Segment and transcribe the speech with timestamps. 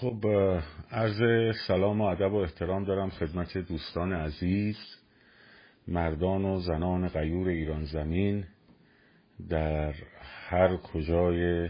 [0.00, 0.26] خب
[0.90, 1.22] عرض
[1.66, 4.76] سلام و ادب و احترام دارم خدمت دوستان عزیز
[5.88, 8.44] مردان و زنان غیور ایران زمین
[9.48, 9.94] در
[10.48, 11.68] هر کجای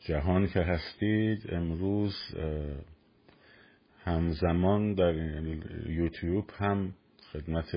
[0.00, 1.42] جهان که هستید.
[1.48, 2.14] امروز
[4.04, 5.14] همزمان در
[5.86, 6.94] یوتیوب هم
[7.32, 7.76] خدمت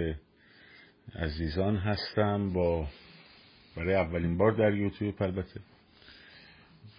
[1.16, 2.88] عزیزان هستم با
[3.78, 5.60] برای اولین بار در یوتیوب البته.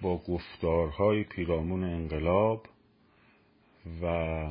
[0.03, 2.67] با گفتارهای پیرامون انقلاب
[4.03, 4.47] و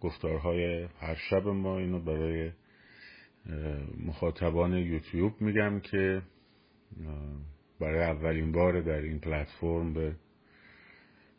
[0.00, 2.52] گفتارهای هر شب ما اینو برای
[4.06, 6.22] مخاطبان یوتیوب میگم که
[7.80, 10.16] برای اولین بار در این پلتفرم به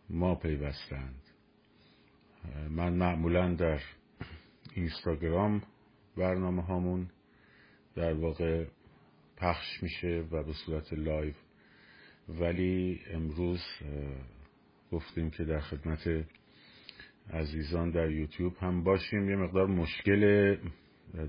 [0.09, 1.21] ما پیوستند.
[2.69, 3.79] من معمولا در
[4.73, 5.61] اینستاگرام
[6.17, 7.09] برنامه هامون
[7.95, 8.65] در واقع
[9.37, 11.33] پخش میشه و به صورت لایو
[12.29, 13.61] ولی امروز
[14.91, 16.25] گفتیم که در خدمت
[17.33, 19.29] عزیزان در یوتیوب هم باشیم.
[19.29, 20.55] یه مقدار مشکل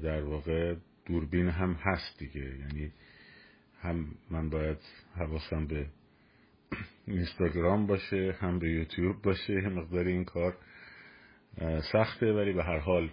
[0.03, 0.75] در واقع
[1.07, 2.59] دوربین هم هست دیگه.
[2.59, 2.93] یعنی
[3.81, 4.79] هم من باید
[5.17, 5.87] حواسم به
[7.07, 9.53] اینستاگرام باشه هم به یوتیوب باشه.
[9.53, 10.57] یه مقدار این کار
[11.93, 13.11] سخته ولی به هر حال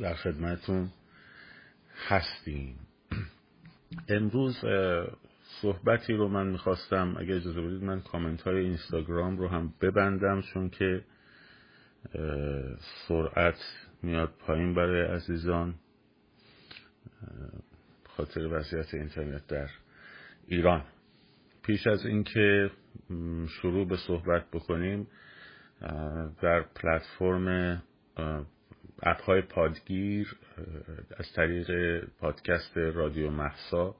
[0.00, 0.90] در خدمتون
[2.08, 2.76] هستیم.
[4.08, 4.56] امروز
[5.62, 10.70] صحبتی رو من می‌خواستم اگر اجازه بدید من کامنت های اینستاگرام رو هم ببندم چون
[10.70, 11.04] که
[13.08, 13.58] سرعت
[14.02, 15.74] میاد پایین برای عزیزان.
[18.04, 19.68] خاطر وضعیت اینترنت در
[20.46, 20.84] ایران.
[21.62, 22.70] پیش از اینکه
[23.48, 25.06] شروع به صحبت بکنیم
[26.42, 27.82] در پلتفرم
[29.02, 30.36] اپ های پادگیر
[31.16, 33.96] از طریق پادکست رادیو محسا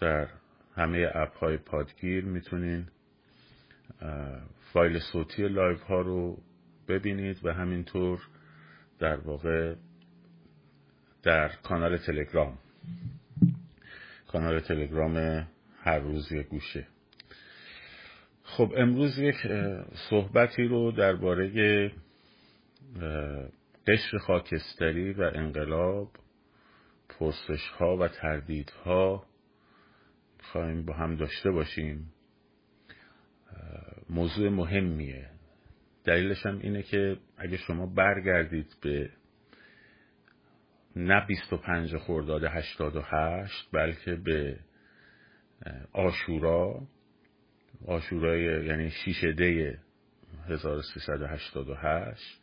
[0.00, 0.28] در
[0.76, 2.86] همه اپ های پادگیر می‌تونین
[4.72, 6.38] فایل صوتی لایو ها رو
[6.88, 8.20] ببینید و همینطور
[8.98, 9.74] در واقع
[11.22, 12.58] در کانال تلگرام.
[14.28, 15.46] کانال تلگرام
[15.82, 16.86] هر روز یک گوشه.
[18.44, 19.36] خب امروز یک
[20.10, 21.92] صحبتی رو درباره
[23.86, 26.10] قشر خاکستری و انقلاب
[27.08, 29.26] پرسش ها و تردیدها
[30.42, 32.12] خواهیم با هم داشته باشیم
[34.10, 35.30] موضوع مهمیه.
[36.04, 39.10] دلیلش هم اینه که اگه شما برگردید به
[40.96, 44.58] نه 25 خرداد 88 بلکه به
[45.92, 46.82] آشورا
[47.86, 49.76] آشورای یعنی شیش دی
[50.48, 52.40] 1388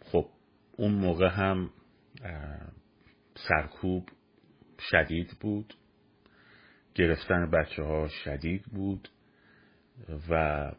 [0.00, 0.28] خب
[0.76, 1.70] اون موقع هم
[3.34, 4.08] سرکوب
[4.90, 5.74] شدید بود.
[7.00, 9.08] گرفتن بچه ها شدید بود
[10.30, 10.72] و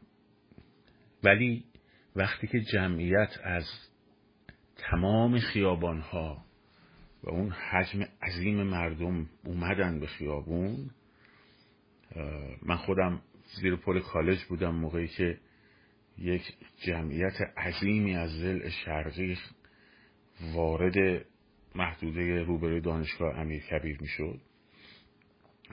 [1.24, 1.64] ولی
[2.16, 3.66] وقتی که جمعیت از
[4.76, 6.46] تمام خیابان ها
[7.24, 10.90] و اون حجم عظیم مردم اومدن به خیابون
[12.62, 13.22] من خودم
[13.62, 15.38] زیر پل کالج بودم موقعی که
[16.18, 16.42] یک
[16.86, 19.38] جمعیت عظیمی از زل شرقی
[20.54, 21.26] وارد
[21.76, 24.51] محدوده روبروی دانشگاه امیر کبیر می شد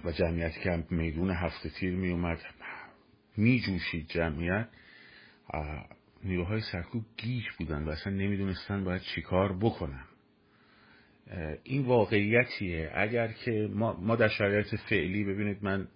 [0.05, 2.39] و جمعیت که میدون هفته تیر می اومد
[3.37, 4.69] می جوشید جمعیت
[6.25, 10.05] نیروهای سرکوب گیج بودن و اصلا نمی‌دونستن باید چیکار بکنن.
[11.65, 12.91] این واقعیتیه.
[12.95, 15.89] اگر که ما, ما در شرایط فعلی ببینید من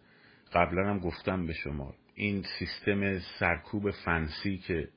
[0.52, 4.88] قبلا هم گفتم به شما این سیستم سرکوب فنسی که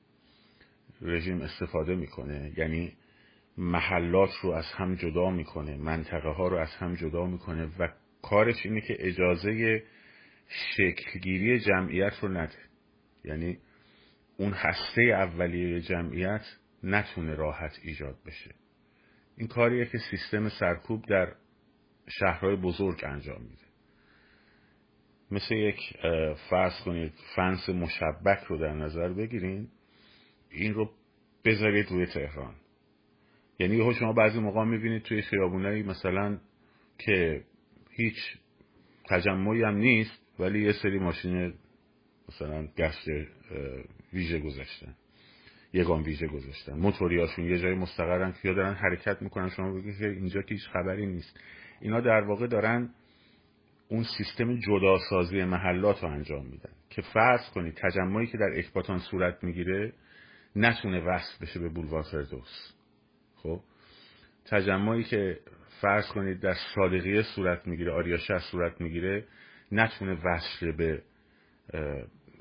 [1.02, 2.92] رژیم استفاده می‌کنه یعنی
[3.58, 7.88] محلات رو از هم جدا می‌کنه منطقه ها رو از هم جدا می‌کنه و
[8.22, 9.82] کارش اینه که اجازه
[10.48, 12.58] شکلگیری جمعیت رو نده.
[13.24, 13.58] یعنی
[14.36, 16.44] اون هسته اولیه جمعیت
[16.82, 18.54] نتونه راحت ایجاد بشه.
[19.36, 21.32] این کاریه که سیستم سرکوب در
[22.08, 23.66] شهرهای بزرگ انجام میده.
[25.30, 25.80] مثل یک
[26.50, 29.68] فرض کنید فنس مشبک رو در نظر بگیرین
[30.50, 30.90] این رو
[31.44, 32.54] بذارید روی تهران.
[33.58, 36.40] یعنی یهو شما بعضی موقع می‌بینید توی خیابونایی مثلا
[36.98, 37.44] که
[37.96, 38.16] هیچ
[39.08, 41.54] تجمعی هم نیست ولی یه سری ماشین
[42.28, 43.08] مثلا گشت
[44.12, 44.94] ویژه گذاشتن.
[45.72, 46.72] یگان ویژه گذاشتن.
[46.72, 49.48] موتوریاشون یه جای مستقرن که دارن حرکت می‌کنن.
[49.48, 51.40] شما بگید که اینجا که هیچ خبری نیست.
[51.80, 52.90] اینا در واقع دارن
[53.88, 59.44] اون سیستم جداسازی محلات رو انجام میدن که فرض کنید تجمعی که در اکباتان صورت
[59.44, 59.92] می‌گیره
[60.56, 62.72] نتونه وصل بشه به بولوار فردوس.
[63.36, 63.60] خب؟
[64.46, 65.40] تجمعی که
[65.80, 69.24] فرض کنید در صادقیه صورت می‌گیره آریاشه صورت می‌گیره
[69.72, 71.02] نتونه وصل به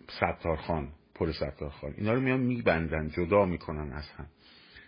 [0.09, 4.27] ستارخان پر ستارخان اینا رو میان میبندن جدا می‌کنن از هم.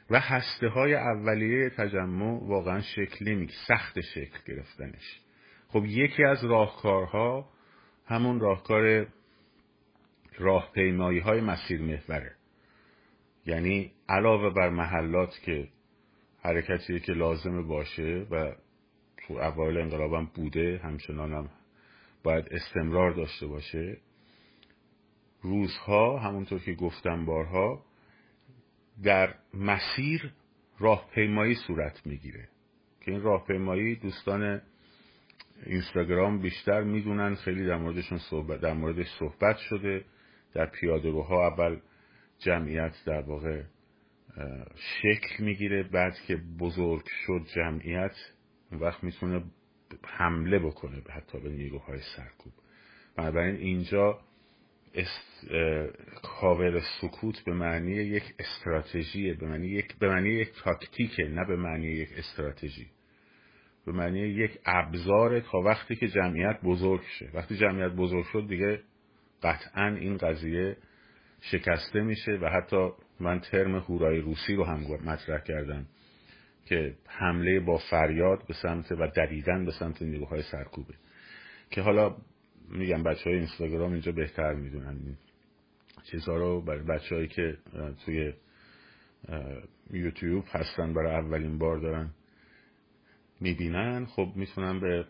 [0.09, 5.21] و هسته های اولیه تجمع واقعا شکل نمی سخت شکل گرفتنش.
[5.67, 7.49] خب یکی از راهکارها
[8.05, 9.07] همون راهکار
[10.38, 12.35] راهپیمایی های مسیر محوره.
[13.45, 15.67] یعنی علاوه بر محلات که
[16.47, 18.55] حرکتی که لازمه باشه و
[19.17, 21.49] تو اوایل انقلابم بوده همچنان هم
[22.23, 23.97] باید استمرار داشته باشه.
[25.41, 27.85] روزها همونطور که گفتم بارها
[29.03, 30.33] در مسیر
[30.79, 32.49] راهپیمایی صورت می‌گیره.
[33.01, 34.61] که این راهپیمایی دوستان
[35.65, 40.05] اینستاگرام بیشتر می‌دونن خیلی در موردشون صحبت در موردش صحبت شده.
[40.53, 41.79] در پیاده روها اول
[42.39, 43.63] جمعیت در واقع
[44.75, 48.16] شکل می‌گیره بعد که بزرگ شد جمعیت
[48.72, 49.44] اون وقت می‌تونه
[50.04, 52.54] حمله بکنه حتی به نیروهای سرکوب.
[53.16, 54.19] بنابراین اینجا
[56.24, 61.56] کاور سکوت به معنی یک استراتژی به معنی یک به معنی یک تاکتیکه نه به
[61.56, 62.88] معنی یک استراتژی.
[63.86, 67.30] به معنی یک ابزار تا وقتی که جمعیت بزرگ شه.
[67.33, 68.80] وقتی جمعیت بزرگ شد دیگه
[69.44, 70.78] قطعا این قضیه
[71.42, 75.86] شکسته میشه و حتی من ترم هورای روسی رو هم مطرح کردم
[76.66, 80.94] که حمله با فریاد به سمت و دویدن به سمت نیروهای سرکوبه.
[81.72, 82.16] که حالا
[82.69, 85.18] میگم بچه های اینستاگرام اینجا بهتر می‌دونن
[86.12, 86.62] چیزها رو.
[86.62, 87.58] برای بچه هایی که
[88.06, 88.34] توی
[89.92, 92.10] یوتیوب هستن برای اولین بار دارن
[93.40, 94.06] می‌بینن.
[94.06, 95.06] خب می‌تونن به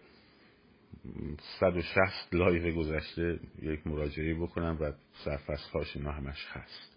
[1.60, 4.92] 160 لایو گذشته یک مراجعه بکنن و
[5.26, 6.97] سرفصل اینا همش هست.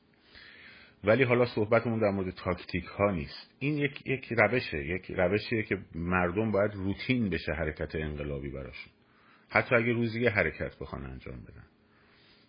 [1.04, 3.54] ولی حالا صحبتمون در مورد تاکتیک ها نیست.
[3.58, 8.92] این یک, یک روشه یک روشیه که مردم باید روتین بشه حرکت انقلابی براشون.
[9.48, 11.64] حتی اگه روزی یه حرکت بخوان انجام بدن.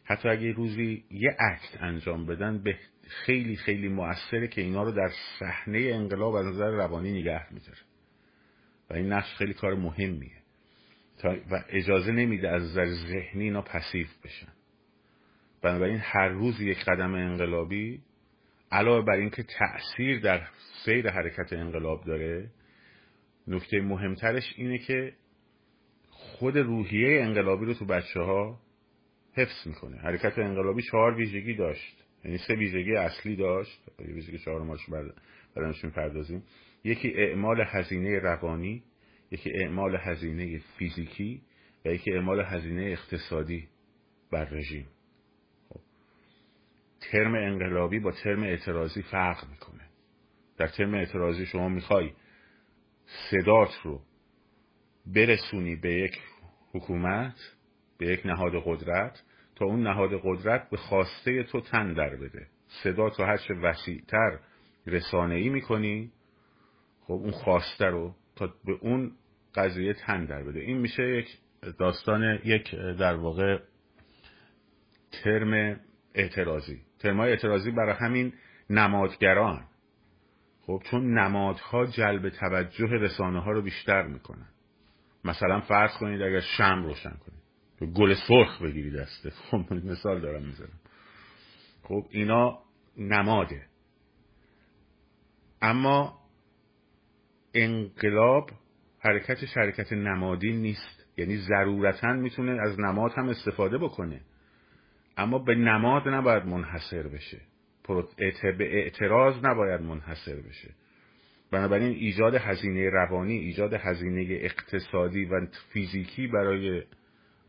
[0.03, 2.77] حتی اگه روزی یه act انجام بدن به
[3.07, 5.09] خیلی خیلی موثره که اینا رو در
[5.39, 7.79] صحنه انقلاب از نظر روانی نگه میداره.
[8.89, 10.41] و این نقش خیلی کار مهمیه.
[11.23, 14.53] و اجازه نمیده از نظر ذهنی اینا پسیو بشن.
[15.61, 18.01] بنابراین هر روز یک قدم انقلابی
[18.71, 20.41] علاوه بر اینکه تأثیر در
[20.85, 22.49] سیر حرکت انقلاب داره
[23.47, 25.13] نکته مهمترش اینه که
[26.09, 28.59] خود روحیه انقلابی رو تو بچه ها
[29.33, 29.97] حفظ می‌کنه.
[29.97, 32.03] حرکت انقلابی چهار ویژگی داشت.
[32.25, 33.81] یعنی سه ویژگی اصلی داشت.
[33.99, 34.79] یه ویژگی چهار ماش
[35.55, 36.43] بعدش پردازیم
[36.83, 38.83] یکی اعمال هزینه روانی
[39.31, 41.41] یکی اعمال هزینه فیزیکی
[41.85, 43.67] و یکی اعمال هزینه اقتصادی
[44.31, 44.87] بر رژیم.
[47.01, 49.83] ترم انقلابی با ترم اعتراضی فرق می‌کنه.
[50.57, 52.11] در ترم اعتراضی شما می‌خوای
[53.31, 54.01] صدات رو
[55.05, 56.19] برسونی به یک
[56.73, 57.55] حکومت
[57.97, 59.23] به یک نهاد قدرت
[59.55, 62.47] تا اون نهاد قدرت به خواسته تو تن در بده.
[62.83, 64.39] صدا تو هرچه وسیعتر
[64.87, 66.11] رسانه ای می‌کنی
[67.01, 69.11] خب اون خواسته رو تا به اون
[69.55, 70.59] قضیه تن در بده.
[70.59, 71.27] این میشه یک
[71.79, 73.59] داستان یک در واقع
[75.11, 75.79] ترم
[76.15, 76.81] اعتراضی.
[77.01, 78.33] ترمای اعتراضی برای همین
[78.69, 79.65] نمادگران.
[80.61, 84.47] خب چون نمادها جلب توجه رسانه ها رو بیشتر می‌کنن.
[85.23, 87.41] مثلا فرض کنید اگر شم روشن کنید.
[87.93, 89.29] گل سرخ بگیرید دسته.
[89.29, 90.79] خب مثال دارم می‌زنم
[91.83, 92.59] خب اینا
[92.97, 93.65] نماده.
[95.61, 96.19] اما
[97.53, 98.49] انقلاب
[98.99, 101.05] حرکتش حرکت نمادی نیست.
[101.17, 104.21] یعنی ضرورتا می‌تونه از نماد هم استفاده بکنه.
[105.17, 107.41] اما به نماد نباید منحصر بشه.
[108.57, 110.69] به اعتراض نباید منحصر بشه.
[111.51, 116.83] بنابراین ایجاد هزینه روانی ایجاد هزینه اقتصادی و فیزیکی برای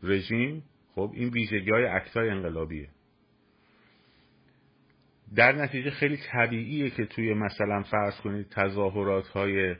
[0.03, 0.63] رژیم
[0.95, 2.89] خب این ویژگی های اکتای انقلابیه.
[5.35, 9.75] در نتیجه خیلی طبیعیه که توی مثلا فرض کنید تظاهرات های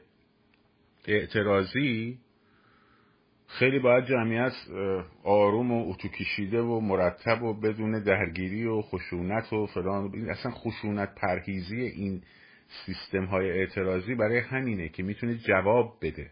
[1.08, 2.20] اعتراضی
[3.48, 4.54] خیلی باید جمعیت
[5.24, 10.30] آروم و اتو کشیده و مرتب و بدون درگیری و خشونت و فلان.
[10.30, 12.22] اصلا خشونت پرهیزی این
[12.86, 16.32] سیستم های اعتراضی برای همینه که می‌تونه جواب بده.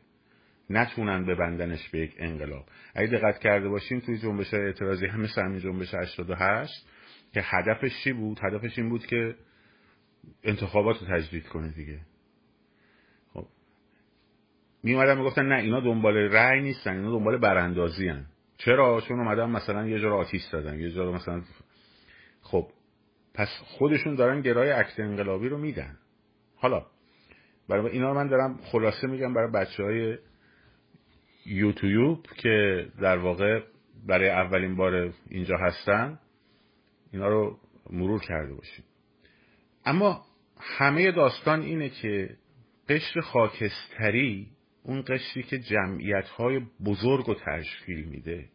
[0.69, 2.65] نتونن ببندنش به یک انقلاب.
[2.95, 6.87] اگه دقت کرده باشیم توی جنبش اعتراضی همه همین جنبش 88
[7.33, 9.35] که هدفش چی بود؟ هدفش این بود که
[10.43, 11.99] انتخابات رو تجدید کنه دیگه.
[14.83, 18.25] می اومدن می‌گفتن نه اینا دنبال رأی نیستن اینا دنبال براندازی هن.
[18.57, 21.41] چرا؟ چون اومدن مثلا یه جا آتیش دادن یه جا مثلا
[22.41, 22.67] خب
[23.33, 25.97] پس خودشون دارن گرای عکس انقلابی رو میدن.
[26.55, 26.85] حالا
[27.69, 30.17] برای اینا من دارم خلاصه میگم برای بچه های
[31.45, 33.61] یوتیوب که در واقع
[34.07, 36.19] برای اولین بار اینجا هستن
[37.13, 37.59] اینا رو
[37.89, 38.85] مرور کرده باشیم
[39.85, 40.25] اما
[40.59, 42.29] همه داستان اینه که
[42.89, 44.47] قشر خاکستری
[44.83, 48.49] اون قشری که جمعیت های بزرگ و تشکیل میده.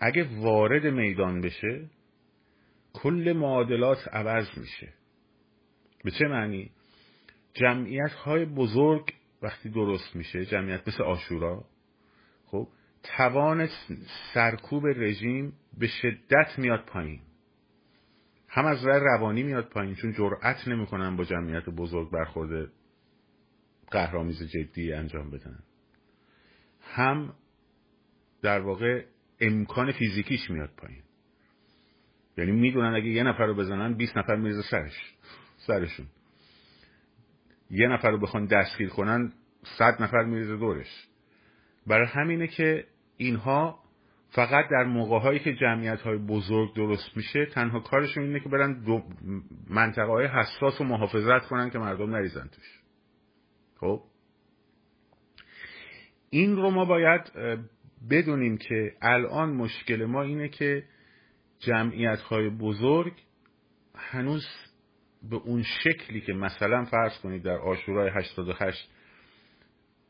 [0.00, 1.90] اگه وارد میدان بشه
[2.92, 4.92] کل معادلات عوض میشه.
[6.04, 6.70] به چه معنی؟
[7.54, 11.64] جمعیت های بزرگ وقتی درست میشه جمعیت مثل آشورا
[12.46, 12.68] خب
[13.02, 13.68] توان
[14.34, 17.20] سرکوب رژیم به شدت میاد پایین.
[18.48, 22.68] هم از راه روانی میاد پایین چون جرأت نمی‌کنن با جمعیت بزرگ برخورده
[23.90, 25.58] قهرامیز جدی انجام بدن.
[26.80, 27.34] هم
[28.42, 29.04] در واقع
[29.40, 31.02] امکان فیزیکیش میاد پایین.
[32.36, 35.14] یعنی می‌دونن اگه یه نفر رو بزنن 20 نفر میرزه سرش
[35.56, 36.06] سرشون.
[37.70, 39.32] یه نفر رو بخوان دستگیر کنن
[39.78, 41.08] صد نفر میرزه دورش.
[41.86, 43.78] برای همینه که اینها
[44.30, 48.84] فقط در موقع هایی که جمعیت های بزرگ درست میشه تنها کارشون اینه که برن
[49.70, 52.77] منطقه های حساس و محافظت کنن که مردم نریزن توش.
[53.80, 54.02] خب؟
[56.30, 57.32] این رو ما باید
[58.10, 60.84] بدونیم که الان مشکل ما اینه که
[61.58, 63.12] جمعیت های بزرگ
[63.94, 64.46] هنوز
[65.30, 68.90] به اون شکلی که مثلا فرض کنید در آشورای 88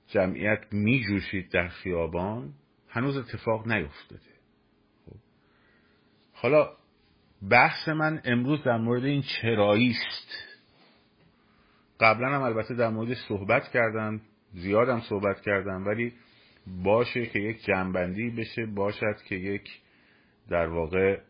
[0.08, 2.52] جمعیت می جوشید در خیابان
[2.88, 4.20] هنوز اتفاق نیفتاده.
[5.06, 5.16] خب.
[6.32, 6.70] حالا
[7.50, 10.57] بحث من امروز در مورد این چرایی است
[12.00, 14.20] قبلا هم البته در موردش صحبت کردم
[14.54, 16.12] زیادم صحبت کردم ولی
[16.66, 19.80] باشه که یک جنبندی بشه باشد که یک
[20.48, 21.20] در واقع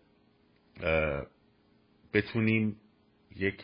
[2.15, 2.77] بتونیم
[3.37, 3.63] یک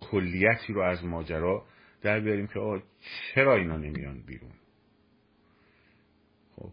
[0.00, 1.66] کلیتی رو از ماجرا
[2.02, 2.82] در بیاریم که آه
[3.34, 4.52] چرا اینا نمیان بیرون؟
[6.56, 6.70] خب.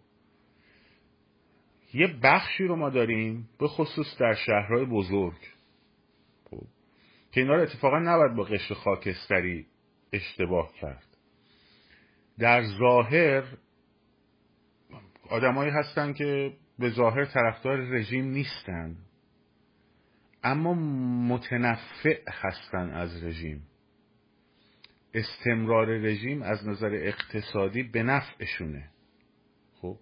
[1.94, 5.51] یه بخشی رو ما داریم به خصوص در شهرهای بزرگ.
[7.32, 9.66] که اینا رو اتفاقا نباید با قشر خاکستری
[10.14, 11.18] اشتباه کرد.
[12.40, 13.44] در ظاهر
[15.30, 18.96] آدمایی هستن که به ظاهر طرفدار رژیم نیستن
[20.44, 20.74] اما
[21.34, 23.68] متنفع هستن از رژیم.
[25.14, 28.90] استمرار رژیم از نظر اقتصادی به نفعشونه.
[29.82, 29.98] خب؟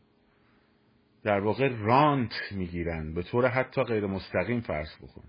[1.24, 5.24] در واقع رانت می‌گیرن به طور حتی غیر مستقیم فرض بکن.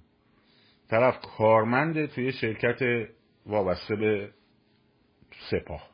[0.91, 3.09] طرف کارمند توی شرکت
[3.47, 4.31] وابسته به
[5.51, 5.91] سپاه.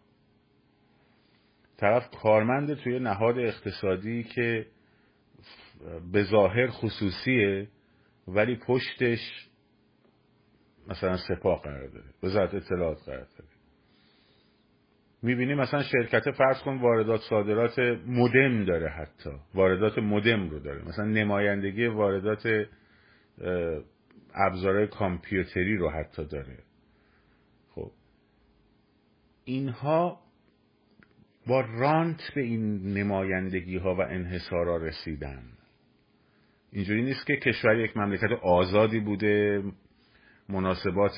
[1.77, 4.67] طرف کارمند توی نهاد اقتصادی که
[6.13, 7.69] به ظاهر خصوصیه
[8.29, 9.49] ولی پشتش
[10.89, 13.51] مثلا سپاه قرار داره وزارت اطلاعات قرار داره.
[15.23, 20.89] می‌بینی مثلا شرکت فرض کن واردات صادرات مدم داره حتی واردات مدم رو داره.
[20.89, 22.67] مثلا نمایندگی واردات
[24.37, 26.59] ابزارهای کامپیوتری رو حتی داره.
[27.75, 27.91] خب.
[29.45, 30.21] اینها
[31.47, 35.43] با رانت به این نمایندگی ها و انحصارا رسیدن.
[36.73, 39.63] اینجوری نیست که کشور یک مملکت آزادی بوده
[40.49, 41.13] مناسبات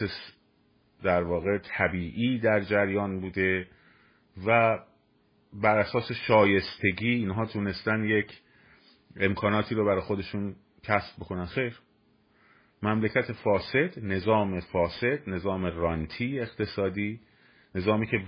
[1.03, 3.67] در واقع طبیعی در جریان بوده
[4.47, 4.79] و
[5.53, 8.43] بر اساس شایستگی اینها تونستن یک
[9.17, 11.47] امکاناتی رو برای خودشون کسب بکنن.
[11.47, 11.81] خیر.
[12.83, 17.21] مملکت فاسد نظام فاسد نظام رانتی اقتصادی
[17.75, 18.21] نظامی که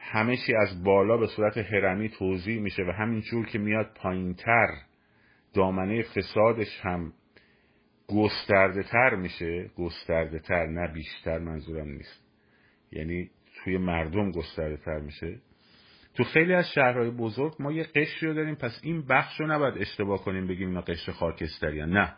[0.00, 4.68] همه چی از بالا به صورت هرمی توضیح میشه و همینجور که میاد پایینتر
[5.54, 7.12] دامنه فسادش هم
[8.08, 12.24] گسترده تر میشه گسترده تر نه بیشتر منظورم نیست.
[12.92, 15.40] یعنی توی مردم گسترده تر میشه.
[16.14, 19.78] تو خیلی از شهرهای بزرگ ما یه قشری رو داریم پس این بخش رو نباید
[19.78, 22.14] اشتباه کنیم بگیم اینا قشر خاکستری نه.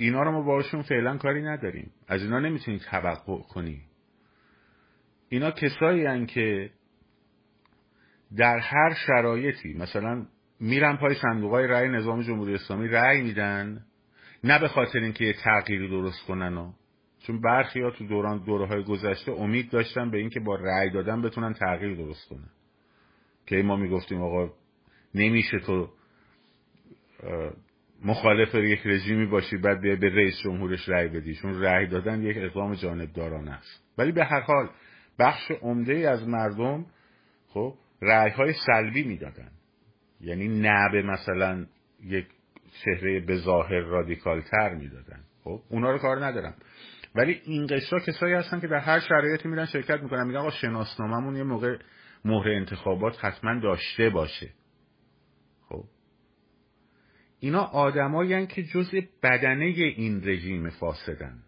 [0.00, 1.90] اینا رو ما باشون فعلا کاری نداریم.
[2.08, 3.80] از اینا نمی‌تونید توقع کنی
[5.28, 6.70] اینا کسایی هن که
[8.36, 10.26] در هر شرایطی مثلا
[10.60, 13.84] میرن پای صندوق های رأی نظام جمهوری اسلامی رأی میدن
[14.44, 16.72] نه به خاطر اینکه یه تغییری درست کنن و
[17.26, 21.22] چون برخی ها تو دوران دوره های گذشته امید داشتن به اینکه با رأی دادن
[21.22, 22.50] بتونن تغییر درست کنن.
[23.46, 24.52] که ما می‌گفتیم آقا
[25.14, 25.88] نمیشه تو
[28.04, 31.34] مخالف یک رژیمی باشی بعد به رئیس جمهورش رأی بدی.
[31.34, 33.84] چون رأی دادن یک اقدام جانبدارانه است.
[33.98, 34.68] ولی به هر حال
[35.18, 36.86] بخش عمده ای از مردم
[37.48, 39.50] خب رأی های سلبی می‌دادن.
[40.20, 41.66] یعنی نه به مثلا
[42.04, 42.26] یک
[42.84, 45.20] چهره به ظاهر رادیکال تر می‌دادن.
[45.44, 46.54] خب اونا رو کار ندارم.
[47.14, 50.26] ولی این قشرا کسایی هستن که در هر شرایطی میرن شرکت می‌کنن.
[50.26, 51.76] میگن آقا شناسناممون یه موقع
[52.24, 54.48] مهر انتخابات حتما داشته باشه.
[57.40, 61.42] اینا آدمایی که جزء بدنه این رژیم فاسدن.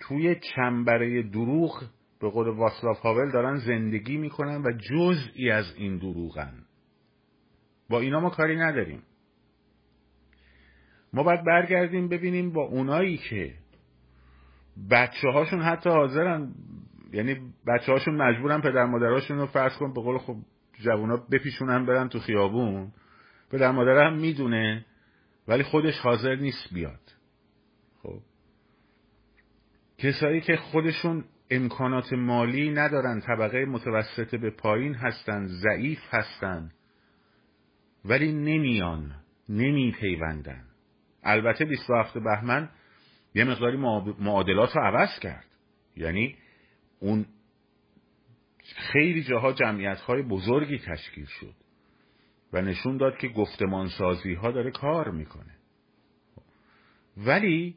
[0.00, 1.82] توی چنبره دروغ
[2.20, 6.54] به قول واسلاف هاول دارن زندگی می‌کنن و جزئی از این دروغن.
[7.88, 9.02] با اینا ما کاری نداریم.
[11.12, 13.54] ما باید برگردیم ببینیم با اونایی که
[14.90, 16.54] بچه هاشون حتی حاضرن
[17.12, 20.36] یعنی بچه هاشون مجبورن پدر مادرهاشون رو فرض کن به قول خب
[20.74, 22.92] جوونا بپیشونن برن تو خیابون.
[23.50, 24.86] پدر هم می‌دونه
[25.48, 27.00] ولی خودش حاضر نیست بیاد.
[28.02, 28.20] خب.
[29.98, 36.70] کسایی که خودشون امکانات مالی ندارن طبقه متوسط به پایین هستن ضعیف هستن
[38.04, 39.14] ولی نمیان
[39.48, 40.64] نمیپیوندن.
[41.22, 42.68] البته 27 بهمن
[43.34, 43.76] یه مقداری
[44.18, 45.46] معادلات رو عوض کرد.
[45.96, 46.36] یعنی
[47.00, 47.26] اون
[48.76, 51.54] خیلی جاها جمعیت های بزرگی تشکیل شد.
[52.52, 55.56] و نشون داد که گفتمان سازی ها داره کار می‌کنه.
[57.16, 57.76] ولی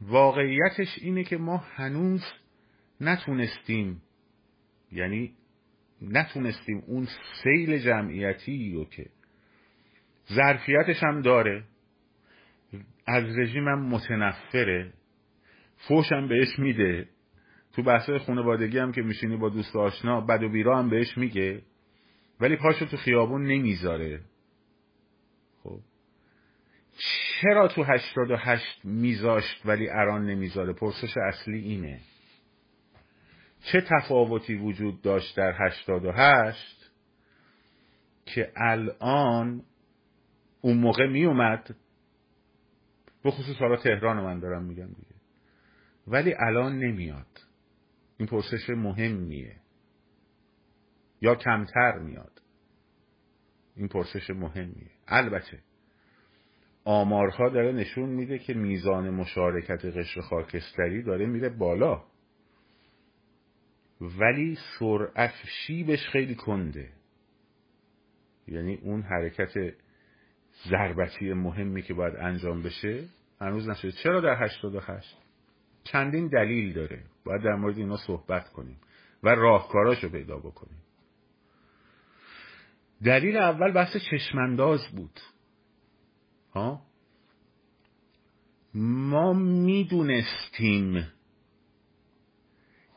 [0.00, 2.24] واقعیتش اینه که ما هنوز
[3.00, 4.02] نتونستیم
[4.92, 5.32] یعنی
[6.02, 7.08] نتونستیم اون
[7.42, 9.06] سیل جمعیتی رو که
[10.32, 11.64] ظرفیتش هم داره
[13.06, 14.92] از رژیمم متنفره
[15.76, 17.08] فوشم بهش میده.
[17.72, 21.62] تو بحثای خانوادگی هم که میشینی با دوست آشنا بد و بیرا هم بهش میگه.
[22.40, 24.20] ولی پاشو تو خیابون نمی‌ذاره.
[25.62, 25.80] خب.
[27.40, 32.00] چرا تو هشتاد و هشت میذاشت ولی الان نمی‌ذاره؟ پرسش اصلی اینه.
[33.62, 36.90] چه تفاوتی وجود داشت در هشتاد و هشت
[38.26, 39.62] که الان
[40.60, 41.76] اون موقع میومد؟
[43.22, 45.14] به خصوص حالا تهران من دارم میگم دیگه.
[46.06, 47.40] ولی الان نمیاد.
[48.18, 49.56] این پرسش مهمیه.
[51.22, 52.42] یا کمتر میاد.
[53.76, 54.90] این پرسش مهمیه.
[55.08, 55.58] البته
[56.84, 62.04] آمارها داره نشون میده که میزان مشارکت قشر خاکستری داره میره بالا.
[64.00, 66.88] ولی سرعت شیبش خیلی کنده.
[68.48, 69.74] یعنی اون حرکت
[70.70, 73.04] ضربتی مهمی که باید انجام بشه
[73.40, 73.92] هنوز نشده.
[73.92, 75.18] چرا در 88
[75.84, 77.02] چندین دلیل داره.
[77.24, 78.76] باید در مورد اینا صحبت کنیم
[79.22, 80.81] و راهکاراشو پیدا بکنیم.
[83.04, 85.20] دلیل اول بحث چشمانداز بود.
[86.54, 86.82] ها؟
[88.74, 91.06] ما می‌دونستیم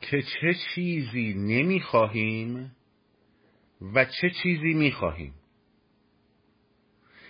[0.01, 2.75] که چه چیزی نمی‌خواهیم
[3.93, 5.33] و چه چیزی می‌خواهیم.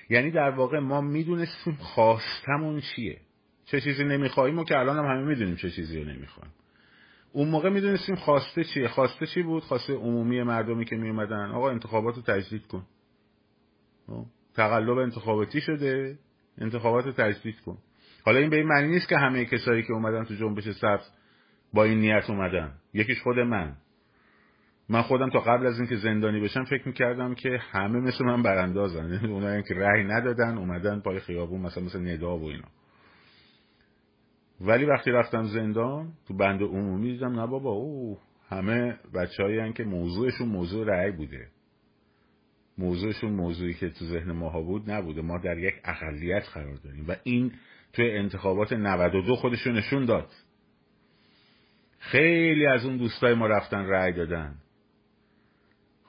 [0.09, 3.21] یعنی در واقع ما می‌دونستیم خواستمون چیه.
[3.65, 6.53] چه چیزی نمی‌خواهیم و که الان هم همه می‌دونیم چه چیزی رو نمی‌خوایم.
[7.35, 12.15] اون موقع می‌دونستیم خواسته چیه؟ خواسته چی بود؟ خواسته عمومی مردمی که میومدن آقا انتخابات
[12.15, 12.83] رو تجدید کن.
[14.07, 16.17] خب؟ تقلب انتخاباتی شده.
[16.57, 17.77] انتخابات رو تجدید کن.
[18.25, 21.11] حالا این به این معنی نیست که همه کسایی که اومدن تو جنبش سبز
[21.73, 22.71] با این نیت اومدن.
[22.93, 23.75] یکیش خود من.
[24.89, 29.13] من خودم تا قبل از اینکه زندانی بشم فکر می‌کردم که همه مثل من براندازن.
[29.13, 32.67] یعنی اونایی که رأی ندادن اومدن پای خیابون مثلا مثل ندا و اینا.
[34.61, 40.47] ولی وقتی رفتم زندان تو بند عمومی دیدم نه بابا او همه بچه که موضوعشون
[40.47, 41.47] موضوع رأی بوده.
[42.77, 45.21] موضوعشون موضوعی که تو ذهن ماها بود نبوده.
[45.21, 47.05] ما در یک اقلیت قرار داریم.
[47.07, 47.51] و این
[47.93, 50.29] توی انتخابات 92 خودشون نشون داد.
[51.99, 54.55] خیلی از اون دوستای ما رفتن رأی دادن.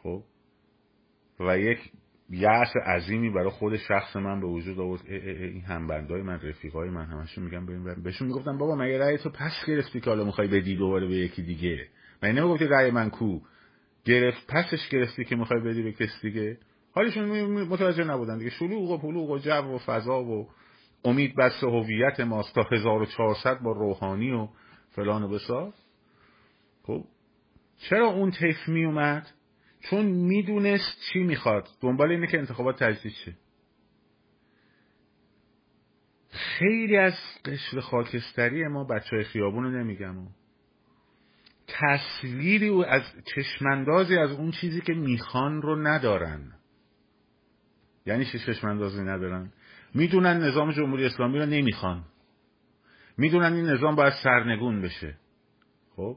[0.02, 0.22] خب؟
[1.40, 1.78] و یک
[2.30, 5.00] یأس عظیمی برای خود شخص من به وجود آورد.
[5.06, 9.52] این همبندای من رفیقای من همشون میگم بریم بهشون می‌گفتم بابا مگه رأی تو پس
[9.66, 11.86] گرفتی که حالا می‌خوای بدی دوباره به یکی دیگه؟
[12.22, 13.40] من نمی‌گفتی رأی من کو؟
[14.04, 16.58] گرفت پسش گرفتی که می‌خوای بدی به کسی دیگه؟
[16.92, 18.50] حالشون متوجه نبودن دیگه.
[18.50, 20.48] شلوغ و پلوغ و جو و فضا و
[21.04, 24.48] امید بس هویت ماست تا 1400 با روحانی و
[24.90, 25.72] فلان و بسار
[26.82, 27.04] خب
[27.90, 29.26] چرا اون تیف می اومد
[29.90, 31.68] چون می‌دونست چی می‌خواد.
[31.80, 33.36] دنبال اینه که انتخابات تجدید شه.
[36.30, 40.14] خیلی از قشر خاکستری ما بچه های خیابون رو نمیگم
[41.68, 43.02] تصویری و از
[43.34, 46.52] چشمندازی از اون چیزی که می‌خوان رو ندارن.
[48.06, 49.52] یعنی چه چشمندازی ندارن؟
[49.94, 52.04] می‌دونن نظام جمهوری اسلامی رو نمی‌خوان.
[53.18, 55.16] می‌دونن این نظام باید سرنگون بشه.
[55.96, 56.16] خب؟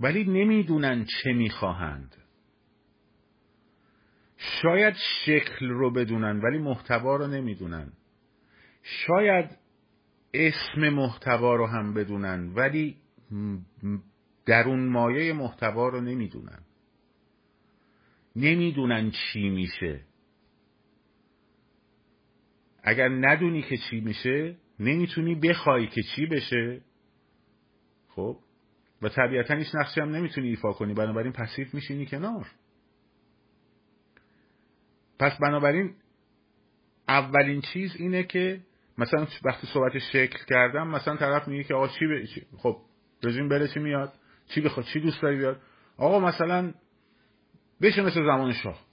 [0.00, 2.16] ولی نمی‌دونن چه می‌خواهند.
[4.36, 4.94] شاید
[5.24, 7.92] شکل رو بدونن ولی محتوا رو نمی‌دونن.
[8.82, 9.58] شاید
[10.34, 12.96] اسم محتوا رو هم بدونن ولی
[14.46, 16.58] درون مایه محتوا رو نمی‌دونن.
[18.36, 20.00] نمی‌دونن چی میشه.
[22.82, 26.80] اگر ندونی که چی میشه نمی‌تونی بخوای که چی بشه.
[28.08, 28.38] خب؟
[29.02, 32.46] و طبیعتا هیچ نقشی هم نمی‌تونی ایفا کنی بنابراین پسیف میشینی کنار.
[35.18, 35.94] پس بنابراین
[37.08, 38.60] اولین چیز اینه که
[38.98, 42.10] مثلا وقتی صحبت شکل کردم مثلا طرف میگه که آقا چی, ب...
[42.56, 42.76] خب
[43.22, 44.12] رژیم بره چی میاد؟
[44.48, 45.60] چی بخواد؟ چی دوست داری بیاد؟
[45.96, 46.74] آقا مثلا
[47.80, 48.86] بشه مثل زمان شاه.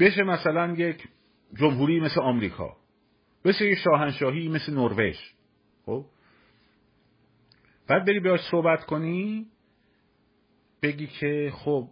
[0.00, 1.08] بشه مثلا یک
[1.54, 2.76] جمهوری مثل آمریکا.
[3.44, 5.16] بشه یک شاهنشاهی مثل نروژ.
[5.86, 6.04] خب؟
[7.86, 9.46] بعد بری باش صحبت کنی
[10.82, 11.88] بگی که خب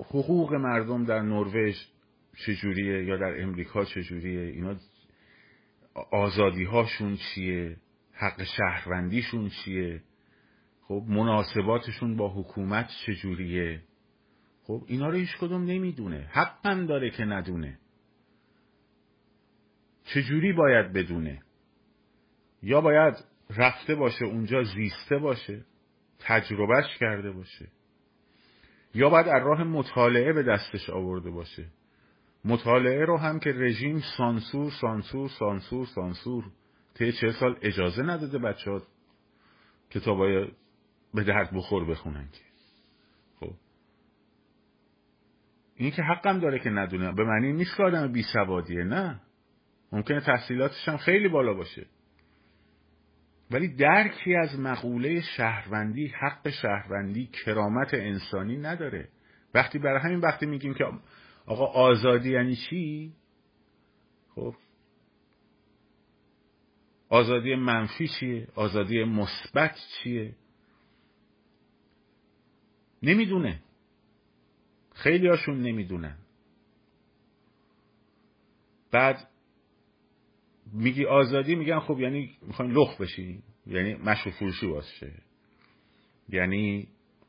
[0.00, 1.76] حقوق مردم در نروژ
[2.46, 4.76] چجوریه یا در امریکا چجوریه؟ اینا
[6.12, 7.76] آزادی هاشون چیه؟
[8.12, 10.02] حق شهروندیشون چیه؟
[10.82, 13.82] خب مناسباتشون با حکومت چجوریه؟
[14.62, 16.28] خب اینا رو هیچ کدوم نمی‌دونه.
[16.32, 17.78] حقا داره که ندونه.
[20.04, 21.42] چجوری باید بدونه؟
[22.62, 23.14] یا باید
[23.50, 25.64] رفته باشه اونجا زیسته باشه
[26.18, 27.68] تجربهش کرده باشه.
[28.94, 31.64] یا باید از راه مطالعه به دستش آورده باشه.
[32.44, 36.44] مطالعه رو هم که رژیم سانسور سانسور سانسور سانسور
[36.94, 38.82] طی چه سال اجازه نداده بچه ها
[39.90, 40.48] کتابای
[41.14, 42.40] به درد بخور بخونن که.
[43.40, 43.52] خب.
[45.76, 49.20] این که حقم داره که ندونه به معنی نیست که آدم بی سوادیه نه.
[49.92, 51.86] ممکنه تحصیلاتش هم خیلی بالا باشه.
[53.50, 59.08] ولی درکی از مقوله شهروندی حق شهروندی کرامت انسانی نداره.
[59.54, 60.84] وقتی برای همین وقتی میگیم که
[61.46, 63.12] آقا آزادی یعنی چی؟
[64.34, 64.54] خب.
[67.08, 70.34] آزادی منفی چیه؟ آزادی مثبت چیه؟
[73.02, 73.62] نمی‌دونه.
[74.94, 76.16] خیلی هاشون نمی‌دونن.
[78.90, 79.28] بعد
[80.72, 85.12] میگی آزادی میگن خب یعنی می‌خواین لخ بشی یعنی مشروع فروشی باشه
[86.28, 86.88] یعنی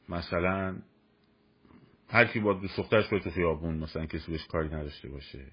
[0.09, 0.81] مثلا
[2.09, 5.45] هر کی با دوست دخترش تو خیابون مثلا کسی بهش کاری نداشته باشه.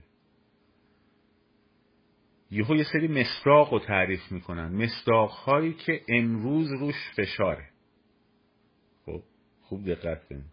[2.50, 4.68] یهو یه سری مستاق رو تعریف می‌کنن.
[4.68, 7.68] مستاق هایی که امروز روش فشاره.
[9.06, 9.22] خب
[9.60, 10.44] خوب دقت کنید.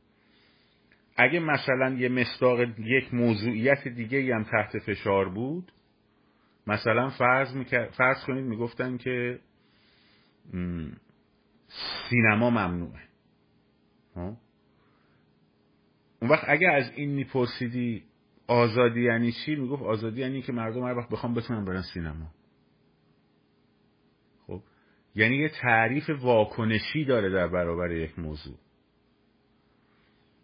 [1.16, 5.72] اگه مثلا یه مستاق یک موضوعیت دیگه هم تحت فشار بود
[6.68, 7.58] مثلا فرض,
[7.98, 9.40] فرض کنید می‌گفتن که
[12.10, 13.02] سینما ممنوعه.
[14.16, 14.38] ها؟
[16.22, 18.04] اون وقت اگه از این میپرسیدی
[18.48, 22.32] آزادی یعنی چی؟ می‌گفت آزادی یعنی که مردم هر وقت بخوام بتونن برن سینما.
[24.48, 24.62] خب؟
[25.16, 28.58] یعنی یه تعریف واکنشی داره در برابر یک موضوع.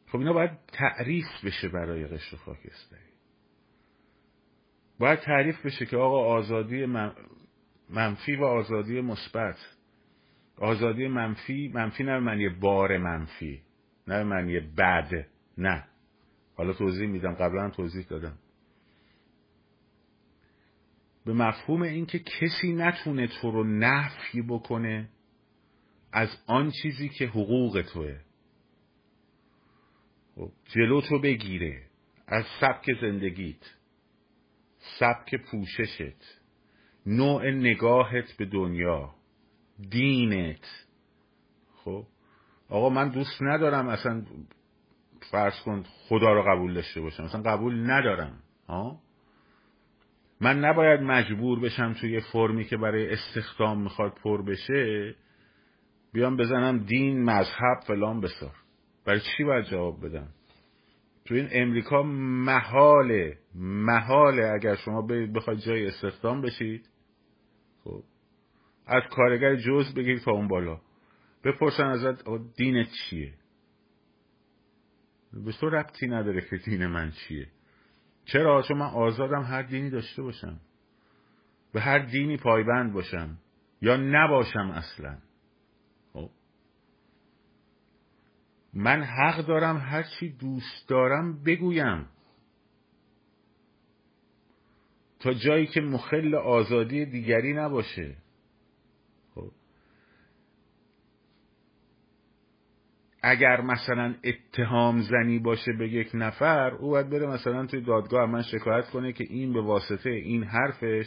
[0.08, 3.09] خب اینا باید تعریف بشه برای قشر خاکستری.
[5.00, 6.86] باید تعریف بشه که آقا آزادی
[7.90, 9.58] منفی و آزادی مثبت.
[10.58, 13.62] آزادی منفی منفی نه معنی بار منفی
[14.08, 15.26] نه معنی بد
[15.58, 15.84] نه.
[16.56, 18.38] حالا توضیح میدم قبلا هم توضیح دادم.
[21.26, 25.10] به مفهوم اینکه کسی نتونه تو رو نفی بکنه
[26.12, 28.20] از آن چیزی که حقوق توه.
[30.36, 31.82] خب، جلو تو بگیره
[32.28, 33.79] از سبک زندگیت.
[35.00, 36.42] سبک پوششت
[37.06, 39.16] نوع نگاهت به دنیا
[39.90, 40.86] دینت.
[41.76, 42.04] خب؟
[42.70, 44.26] آقا من دوست ندارم اصلا
[45.32, 47.24] فرض کن خدا رو قبول داشته باشم.
[47.24, 48.40] مثلا قبول ندارم.
[48.68, 49.00] ها؟
[50.42, 55.16] من نباید مجبور بشم توی فرمی که برای استخدام می‌خواد پر بشه
[56.14, 58.56] بیام بزنم دین مذهب فلان بسار.
[59.06, 60.28] برای چی باید جواب بدم؟
[61.26, 65.02] تو این امریکا محاله محاله اگر شما
[65.36, 66.90] بخواید جای استخدام بشید
[67.84, 68.04] خب
[68.88, 70.82] از کارگر جز بگیرید تا اون بالا.
[71.44, 72.24] بپرسن ازت
[72.58, 73.34] دینت چیه؟
[75.34, 77.48] به تو ربطی نداره که دین من چیه.
[78.26, 80.60] چرا؟ چون من آزادم هر دینی داشته باشم.
[81.74, 83.38] به هر دینی پایبند باشم.
[83.82, 85.18] یا نباشم اصلا
[86.14, 86.30] خب
[88.74, 92.06] من حق دارم هر چی دوست دارم بگویم.
[95.20, 98.16] تا جایی که مخل آزادی دیگری نباشه.
[103.22, 108.42] اگر مثلا اتهام زنی باشه به یک نفر او باید بره مثلا توی دادگاه من
[108.42, 111.06] شکایت کنه که این به واسطه این حرفش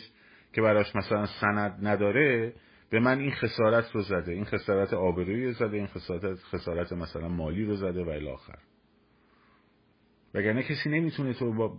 [0.52, 2.52] که براش مثلا سند نداره
[2.92, 7.28] به من این خسارت رو زده این خسارت آبرویی رو زده این خسارت, خسارت مثلا
[7.28, 8.58] مالی رو زده و الاخر
[10.34, 11.78] وگرنه کسی نمی‌تونه تو با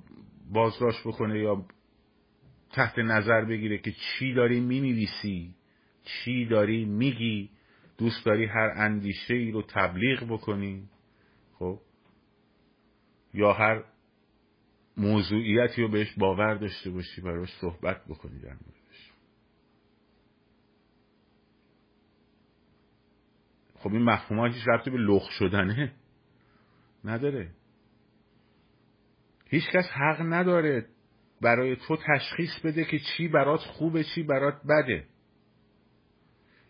[0.51, 1.65] بازداشت بکنه یا
[2.71, 5.55] تحت نظر بگیره که چی داری می‌نویسی
[6.03, 7.49] چی داری میگی
[7.97, 10.89] دوست داری هر اندیشه ای رو تبلیغ بکنی
[11.59, 11.79] خب؟
[13.33, 13.83] یا هر
[14.97, 18.82] موضوعیتی رو بهش باور داشته باشی براش صحبت بکنی در موردش
[23.83, 25.93] خب این مفهوم هیچ ربطی به لخ شدنه
[27.03, 27.49] نداره.
[29.49, 30.85] هیچکس حق نداره
[31.41, 35.05] برای تو تشخیص بده که چی برات خوبه چی برات بده.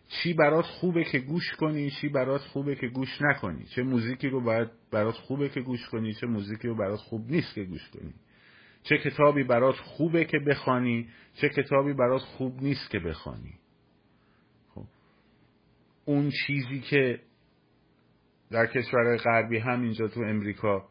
[0.08, 3.64] چی برات خوبه که گوش کنی چی برات خوبه که گوش نکنی.
[3.64, 7.54] چه موزیکی رو باید برات خوبه که گوش کنی چه موزیکی رو برات خوب نیست
[7.54, 8.14] که گوش کنی.
[8.82, 13.58] چه کتابی برات خوبه که بخوانی چه کتابی برات خوب نیست که بخوانی.
[16.04, 17.20] اون چیزی که
[18.50, 20.88] در کشورهای غربی هم اینجا تو امریکا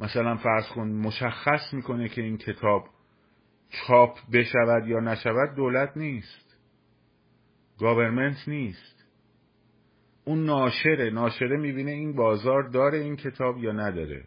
[0.00, 2.88] مثلا فرض کن مشخص می‌کنه که این کتاب
[3.68, 6.56] چاپ بشود یا نشود دولت نیست.
[7.78, 9.04] گاورمنت نیست.
[10.24, 14.24] اون ناشره ناشره می‌بینه این بازار داره این کتاب یا نداره.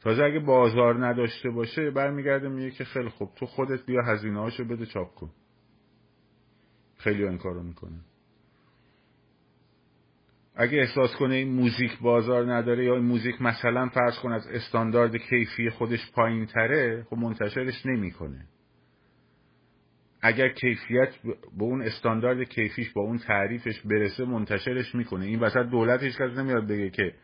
[0.00, 4.64] تازه اگه بازار نداشته باشه برمیگرده میگه که خیلی خوب تو خودت بیا هزینه هاشو
[4.64, 5.30] بده چاپ کن.
[6.96, 8.00] خیلی این کارو می‌کنه.
[10.56, 15.16] اگه احساس کنه این موزیک بازار نداره یا این موزیک مثلا فرض کن از استاندارد
[15.16, 18.46] کیفی خودش پایین تره خب منتشرش نمی‌کنه.
[20.22, 21.08] اگر کیفیت
[21.58, 25.24] به اون استاندارد کیفیش با اون تعریفش برسه منتشرش می‌کنه.
[25.24, 27.14] این وسط دولت هیچ کس نمیاد بگه که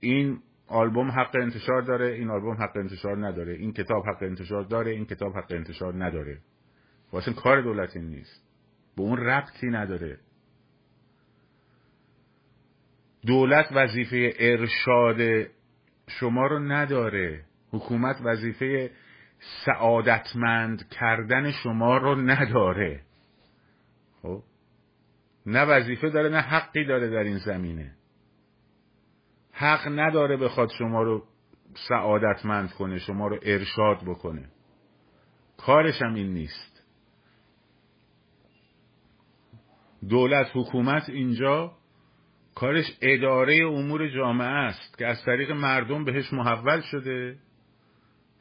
[0.00, 3.52] این آلبوم حق انتشار داره این آلبوم حق انتشار نداره.
[3.52, 6.38] این کتاب حق انتشار داره این کتاب حق انتشار نداره.
[7.12, 8.44] واسه کار دولت این نیست.
[8.96, 10.18] به اون ربطی نداره.
[13.26, 15.46] دولت وظیفه ارشاد
[16.08, 17.44] شما رو نداره.
[17.72, 18.90] حکومت وظیفه
[19.66, 23.00] سعادتمند کردن شما رو نداره.
[24.22, 24.42] خب؟
[25.46, 27.94] نه وظیفه داره نه حقی داره در این زمینه.
[29.52, 31.24] حق نداره بخواد شما رو
[31.88, 34.48] سعادتمند کنه شما رو ارشاد بکنه.
[35.56, 36.82] کارش هم این نیست.
[40.08, 41.79] دولت حکومت اینجا
[42.54, 47.36] کارش اداره امور جامعه است که از طریق مردم بهش محول شده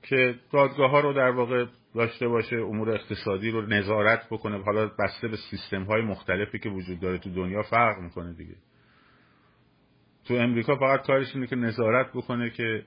[0.03, 4.63] که دادگاه ها رو در واقع داشته باشه امور اقتصادی رو نظارت بکنه.
[4.63, 8.55] حالا بسته به سیستم های مختلفی که وجود داره تو دنیا فرق می‌کنه دیگه.
[10.25, 12.83] تو امریکا فقط کارش اینه که نظارت بکنه که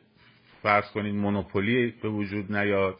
[0.62, 2.96] فرض کنین مونوپولی به وجود نیاد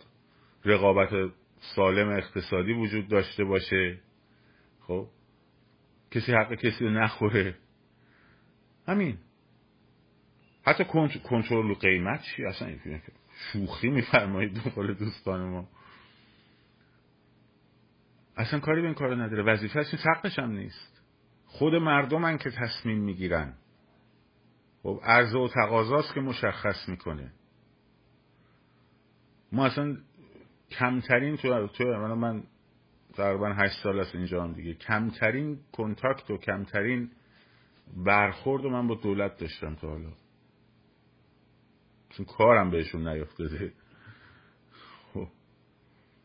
[0.64, 1.30] رقابت
[1.60, 3.98] سالم اقتصادی وجود داشته باشه.
[4.80, 5.06] خب؟
[6.10, 7.54] کسی حق کسی رو نخوره.
[8.88, 9.18] همین.
[10.66, 10.84] حتی
[11.24, 12.76] کنترل قیمت چی؟ اصلا
[13.52, 15.68] شوخی میفرمایید دنبال دوستان ما.
[18.36, 19.42] اصلا کاری به این کار نداره.
[19.42, 21.02] وظیفه این حقش هم نیست.
[21.46, 23.54] خود مردمن که تصمیم می‌گیرن.
[24.82, 27.32] خب عرضه و تقاضاست که مشخص می‌کنه.
[29.52, 29.96] ما اصلا
[30.70, 32.42] کمترین تو تو من من
[33.14, 34.74] تقریبا هشت سال است اینجا هم دیگه.
[34.74, 37.10] کمترین کنتاکت و کمترین
[37.96, 40.12] برخورد من با دولت داشتم تا حالا.
[42.10, 43.72] چون کارم بهشون نیفتاده
[45.14, 45.28] خب.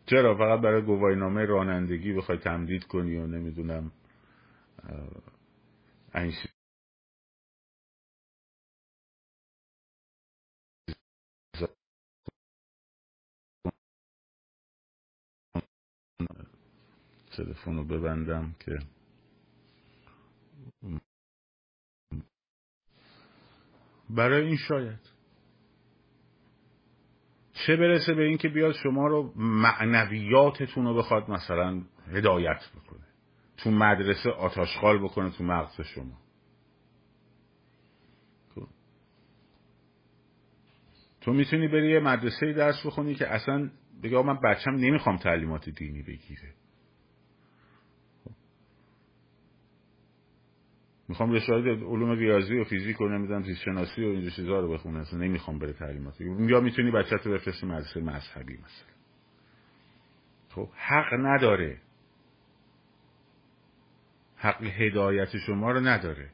[0.06, 3.92] چرا؟ فقط برای گواهینامه رانندگی بخوای تمدید کنی و نمی‌دونم
[6.16, 6.34] این
[17.38, 18.80] تلفن رو ببندم که
[24.10, 25.00] برای این شاید.
[27.54, 33.06] چه برسه به اینکه بیاد شما رو معنویاتتون رو بخواد مثلا هدایت بکنه.
[33.58, 36.18] تو مدرسه آتاشخال بکنه تو مغز شما.
[38.56, 38.68] خب.
[41.22, 43.70] تو می‌تونی بری یه مدرسه درس بخونی که اصلا
[44.04, 46.54] بگه من بچم نمی‌خوام تعلیمات دینی بگیره.
[51.10, 55.00] می‌خوام رشته علوم ریاضی و فیزیک و نمی‌دونم زیست شناسی و اینجور چیزا رو بخونه
[55.00, 58.98] اصلا نمی‌خوام بره تعلیمات یا می‌تونی بچت رو بفرستی مدرسه مذهبی مثلا.
[60.50, 61.78] خب حق نداره.
[64.38, 66.30] حق هدایت شما رو نداره.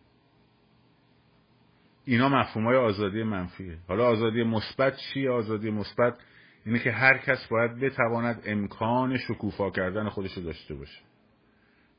[2.06, 3.78] اینا مفهوم های آزادی منفیه.
[3.88, 6.18] حالا آزادی مثبت چیه؟ آزادی مثبت
[6.66, 11.00] اینه که هر کس باید بتواند امکان شکوفا کردن خودش رو داشته باشه.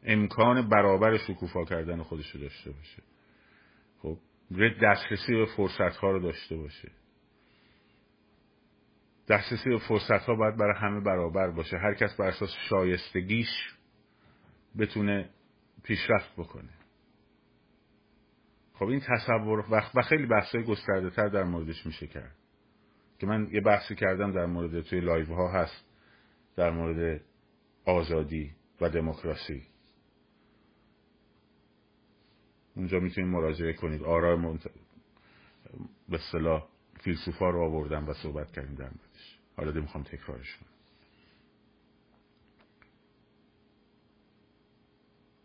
[0.04, 3.02] امکان برابر شکوفا کردن خودش رو داشته باشه.
[4.02, 4.18] خب
[4.82, 6.90] دسترسی به فرصت ها رو داشته باشه.
[9.28, 11.76] دسترسی فرصت ها باید برای همه برابر باشه.
[11.76, 13.74] هر کس بر اساس شایستگیش
[14.78, 15.30] بتونه
[15.82, 16.70] پیشرفت بکنه.
[18.74, 22.36] خب این تصور و خیلی بحثای گسترده تر در موردش میشه کرد.
[23.18, 25.84] که من یه بحثی کردم در مورد توی لایو ها هست
[26.56, 27.20] در مورد
[27.84, 29.73] آزادی و دموکراسی.
[32.76, 34.02] اونجا می‌تونید مراجعه کنید.
[34.02, 34.70] آرای منت...
[36.08, 36.68] به صلاح
[37.00, 39.38] فیلسوفا رو آوردم و صحبت کردیم در موردش.
[39.56, 40.68] حالا می‌خوام تکرارش کنم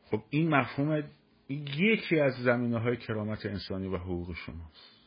[0.04, 1.04] خب این مفهوم
[1.50, 5.00] یکی از زمینه های کرامت انسانی و حقوق شماست.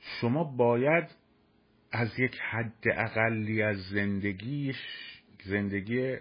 [0.00, 1.08] شما باید
[1.92, 4.76] از یک حد اقلی از زندگیش
[5.44, 6.16] زندگی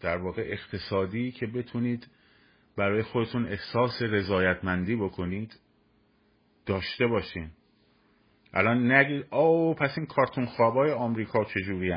[0.00, 2.08] در واقع اقتصادی که بتونید
[2.76, 5.60] برای خودتون احساس رضایتمندی بکنید
[6.66, 7.50] داشته باشین.
[8.54, 11.92] الان نگید او پس این کارتون خوابای آمریکا چجوری؟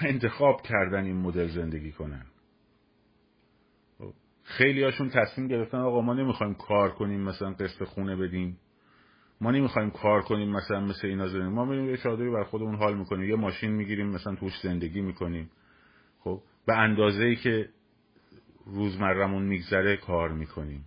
[0.00, 2.26] انتخاب کردن این مدل زندگی کنن.
[4.42, 8.58] خیلی هاشون تصمیم گرفتن آقا ما نمی‌خوایم کار کنیم مثلا قسط خونه بدیم.
[9.40, 11.48] ما نمی‌خوایم کار کنیم مثلا مثل اینا زندگی.
[11.48, 13.28] ما میریم یه چادری بر خودمون حال می‌کنیم.
[13.28, 15.50] یه ماشین می‌گیریم مثلا توش زندگی می‌کنیم.
[16.24, 17.68] خب به اندازه ای که
[18.66, 20.84] روزمرمون میگذره کار می‌کنیم.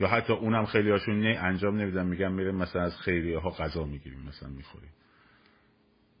[0.00, 3.84] یا حتی اونم خیلی هاشون نه انجام نمیدن میگن میره مثلا از خیریه ها غذا
[3.84, 4.90] می‌گیریم مثلا می‌خوریم.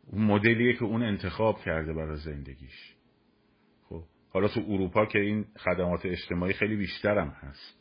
[0.06, 2.94] اون مدلیه که اون انتخاب کرده برای زندگیش.
[3.88, 7.76] خب حالا تو اروپا که این خدمات اجتماعی خیلی بیشترم هست.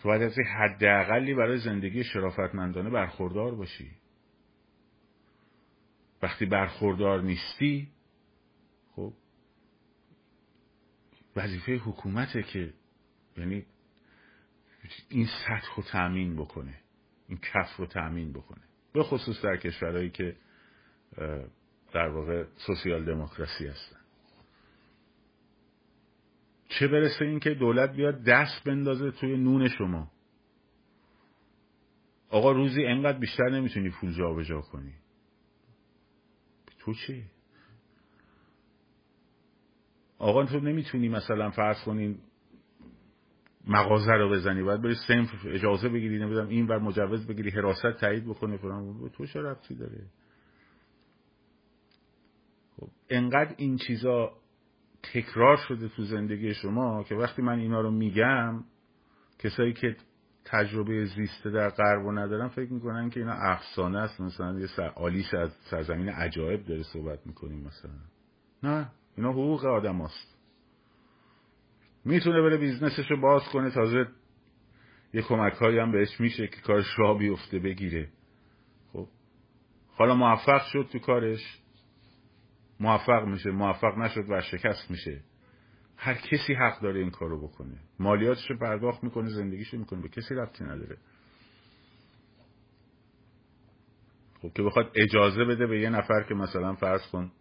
[0.00, 3.90] تو باید از حداقلی برای زندگی شرافتمندانه برخوردار باشی.
[6.22, 7.88] وقتی برخوردار نیستی
[8.96, 9.12] خب
[11.36, 12.74] وظیفه حکومته که
[13.36, 13.66] یعنی
[15.08, 16.74] این سطح رو تأمین بکنه
[17.28, 18.62] این کف رو تأمین بکنه.
[18.92, 20.36] به خصوص در کشورهایی که
[21.92, 23.96] در واقع سوسیال دموکراسی هستن.
[26.68, 30.10] چه برسه این که دولت بیاد دست بندازه توی نون شما.
[32.28, 34.94] آقا روزی انقدر بیشتر نمی‌تونی پول جابجا کنی.
[36.78, 37.24] تو چی؟
[40.22, 42.18] آقا تو نمی‌تونی مثلا فرض کنین
[43.66, 48.24] مغازه رو بزنی باید بری سنف اجازه بگیری نمی‌دونم این بر مجوز بگیری حراست تایید
[48.24, 49.10] بکنه فلان.
[49.10, 50.04] تو چه ربطی داره؟
[52.76, 54.32] خب انقدر این چیزا
[55.02, 58.64] تکرار شده تو زندگی شما که وقتی من اینا رو میگم
[59.38, 59.96] کسایی که
[60.44, 64.20] تجربه زیسته در غرب ندارن فکر می‌کنن که اینا افسانه است.
[64.20, 67.92] مثلا یه سر آلیس از سرزمین عجایب داره صحبت می‌کنیم مثلا.
[68.62, 68.90] نه.
[69.16, 70.38] اینا حقوق آدم هست.
[72.04, 74.06] می‌تونه بره business ش رو باز کنه تازه
[75.14, 78.08] یه کمک هم بهش میشه که کارش راه بیفته بگیره.
[78.92, 79.08] خب.
[79.94, 81.60] حالا موفق شد تو کارش
[82.80, 85.20] موفق میشه موفق نشد و شکست میشه.
[85.96, 87.78] هر کسی حق داره این کارو بکنه.
[87.98, 90.96] مالیاتش رو پرداخت می‌کنه زندگیش می‌کنه به کسی ربطی نداره.
[94.42, 97.32] خب که بخواد اجازه بده به یه نفر که مثلا فرض کن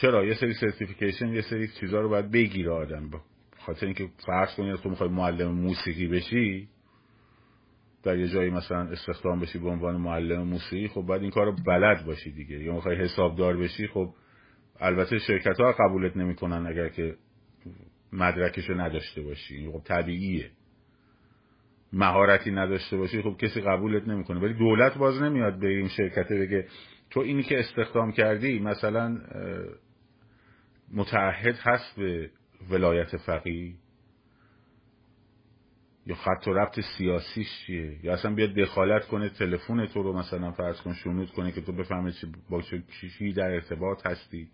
[0.00, 3.10] چرا؟ یه سری سرتیفیکیشن یه سری چیزا رو باید بگیره آدم
[3.58, 6.68] خاطر اینکه فرض کنید تو می‌خوای معلم موسیقی بشی
[8.02, 11.56] در یه جایی مثلا استخدام بشی به عنوان معلم موسیقی خب باید این کار رو
[11.66, 12.58] بلد باشی دیگه.
[12.58, 14.14] یا می‌خوای حسابدار بشی خب
[14.80, 17.14] البته شرکت ها قبولت نمی‌کنن اگر که
[18.12, 19.70] مدرکشو نداشته باشی.
[19.72, 20.50] خب طبیعیه.
[21.92, 24.40] مهارتی نداشته باشی خب کسی قبولت نمی‌کنه.
[24.40, 26.66] ولی دولت باز نمیاد به این شرکت بگه
[27.10, 29.18] تو اینی که استخدام کردی مثلا
[30.92, 32.30] متعهد هست به
[32.70, 33.74] ولایت فقیه؟
[36.06, 40.52] یا خط و ربط سیاسیش چیه؟ یا اصلا بیاد دخالت کنه تلفن تو رو مثلا
[40.52, 42.62] فرض کن شنود کنه که تو بفهمه چی با
[43.18, 44.48] چی در ارتباط هستی؟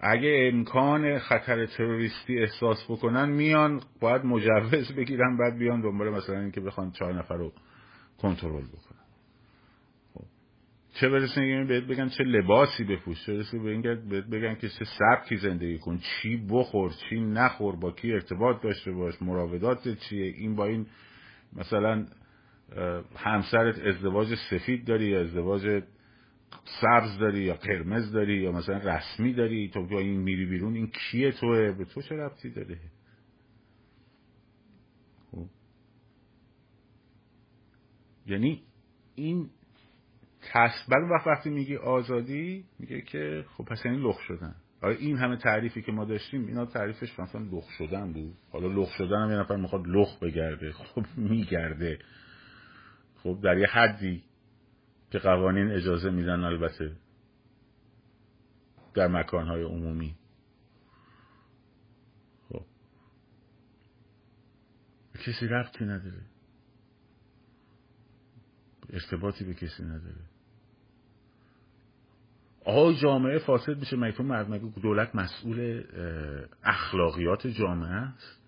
[0.00, 6.60] اگه امکان خطر تروریستی احساس بکنن میان باید مجوز بگیرن بعد بیان دنبال مثلا اینکه
[6.60, 7.52] بخوان چهار نفر رو
[8.18, 8.97] کنترل بکنن.
[11.00, 14.84] چه برسه این بهت بگن چه لباسی بپوش چه برسه به بهت بگن که چه
[14.84, 20.56] سبکی زندگی کن چی بخور چی نخور با کی ارتباط داشته باش مراودات چیه این
[20.56, 20.86] با این
[21.52, 22.06] مثلا
[23.16, 25.82] همسرت ازدواج سفید داری یا ازدواج
[26.80, 30.86] سبز داری یا قرمز داری یا مثلا رسمی داری تو با این میری بیرون این
[30.86, 32.78] کیه توه به تو چه ربطی داره
[35.30, 35.46] خب.
[38.26, 38.62] یعنی
[39.14, 39.50] این
[40.40, 44.54] تصبر وقت وقتی میگی آزادی میگه که خب پس یعنی لخ شدن.
[44.82, 48.34] این همه تعریفی که ما داشتیم اینا تعریفش مثلا لخ شدن بود.
[48.50, 51.98] حالا لخ شدن هم یه نفر می‌خواد لخ بگرده خب میگرده.
[53.22, 54.24] خب در یه حدی
[55.10, 56.92] که قوانین اجازه میدن البته
[58.94, 60.14] در مکانهای عمومی.
[62.48, 62.64] خب.
[65.14, 66.37] کسی ربطی نداره.
[68.92, 70.24] ارتباطی به کسی نداره.
[72.64, 75.84] آقا جامعه فاسد میشه مگه مگه دولت مسئول
[76.64, 78.42] اخلاقیات جامعه است.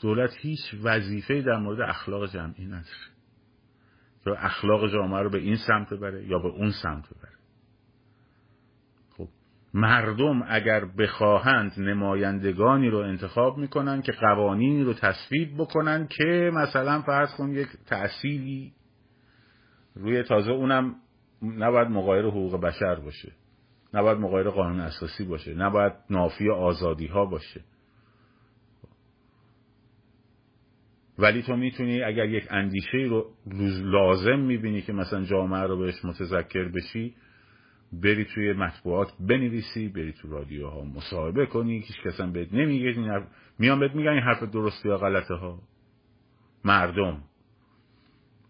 [0.00, 3.16] دولت هیچ وظیفه در مورد اخلاق جمعی نداره.
[4.26, 7.32] که اخلاق جامعه رو به این سمت بره یا به اون سمت بره
[9.16, 9.28] خب
[9.74, 17.34] مردم اگر بخواهند نمایندگانی رو انتخاب می‌کنن که قوانینی رو تصویب بکنن که مثلا فرض
[17.34, 18.72] کن یک تأثیری
[19.96, 20.94] روی تازه اونم
[21.42, 23.32] نباید مقایر حقوق بشر باشه.
[23.94, 25.54] نباید مقایر قانون اساسی باشه.
[25.54, 27.60] نباید نافی آزادی ها باشه.
[31.18, 33.26] ولی تو می‌تونی اگر یک اندیشه رو
[33.82, 37.14] لازم می‌بینی که مثلا جامعه رو بهش متذکر بشی
[37.92, 42.94] بری توی مطبوعات بنویسی بری تو رادیوها مصاحبه کنی هیچ کسا بهت نمیگه
[43.58, 45.62] میان بهت میگن این حرف درسته یا غلطه ها.
[46.64, 47.22] مردم.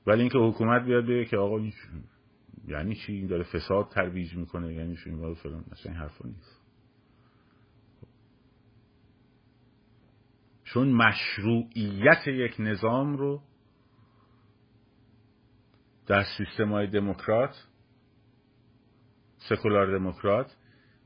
[0.07, 1.59] ولی اینکه حکومت بیاد بگه که آقا
[2.69, 6.63] یعنی چی؟ این داره فساد ترویج می‌کنه یعنی چی؟ این فلان مثلا این حرفا نیست.
[10.65, 13.43] چون مشروعیت یک نظام رو
[16.07, 17.69] در سیستم های دموکرات
[19.37, 20.57] سکولار دموکرات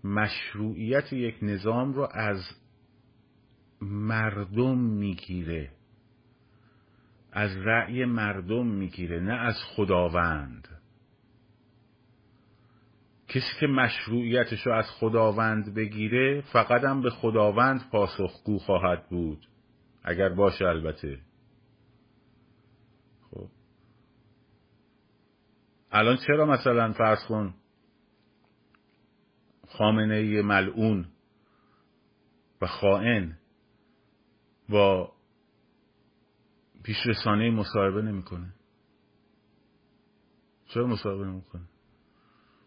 [0.05, 2.40] مشروعیت یک نظام رو از
[3.80, 5.70] مردم می‌گیره.
[7.33, 10.68] از رأی مردم می‌گیره نه از خداوند.
[13.28, 19.47] کسی که مشروعیتش رو از خداوند بگیره فقط هم به خداوند پاسخگو خواهد بود.
[20.03, 21.20] اگر باشه البته.
[23.31, 23.49] خب.
[25.93, 27.55] الان چرا مثلا فرض کن
[29.68, 31.07] خامنه ملعون
[32.62, 33.37] و خائن
[34.68, 35.12] با
[36.83, 38.55] پیش رسانه مصاحبه نمی‌کنه.
[40.66, 41.62] چرا مصاحبه نمی‌کنه؟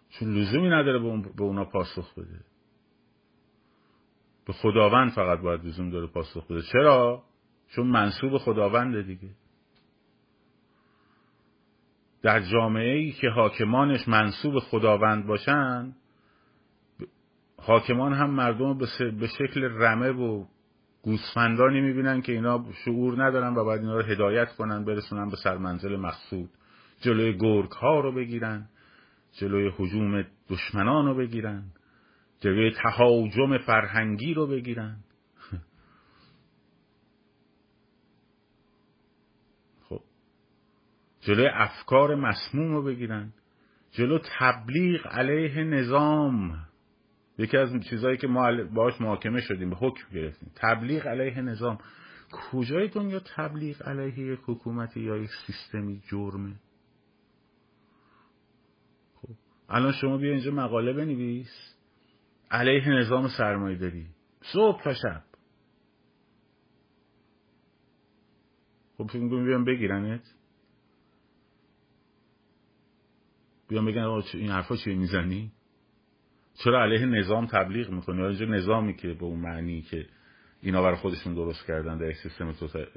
[0.09, 0.99] چون لزومی نداره
[1.35, 2.39] به اونا پاسخ بده.
[4.45, 6.61] به خداوند فقط باید لزوم داره پاسخ بده.
[6.61, 7.23] چرا؟
[7.67, 9.29] چون منصوب خداونده دیگه.
[12.21, 15.95] در جامعه ای که حاکمانش منصوب خداوند باشن
[17.57, 18.77] حاکمان هم مردم
[19.19, 20.45] به شکل رمه و
[21.03, 25.95] گوسفندانی می‌بینن که اینا شعور ندارن و باید اینا رو هدایت کنن برسونن به سرمنزل
[25.95, 26.49] مقصود.
[27.01, 28.69] جلوی گرگ ها رو بگیرن
[29.31, 31.63] جلوی حجوم دشمنان رو بگیرن
[32.39, 34.97] جلوی تهاجم فرهنگی رو بگیرن.
[39.89, 40.01] خب.
[41.21, 43.33] جلوی افکار مسموم رو بگیرن.
[43.91, 46.65] جلو تبلیغ علیه نظام.
[47.37, 50.51] یکی از چیزهایی که ما باش محاکمه شدیم به حکم گرفتیم.
[50.55, 51.77] تبلیغ علیه نظام.
[52.31, 56.55] کجای دنیا تبلیغ علیه یک حکومتی یا یک سیستمی جرمه؟
[59.15, 59.29] خب
[59.69, 61.75] الان شما بیا اینجا مقاله بنویس.
[62.51, 64.07] علیه نظام سرمایه داری.
[64.41, 65.23] صبح تا شب.
[68.97, 70.33] خب فکر بیان بگیرنت.
[73.67, 75.51] بیان بگن این حرفا چیه می‌زنی؟
[76.53, 80.05] چرا علیه نظام تبلیغ می‌کنی؟ یا اینجا نظامی که به اون معنی که
[80.61, 82.87] اینا برای خودشون درست کردن در سیستم توتال...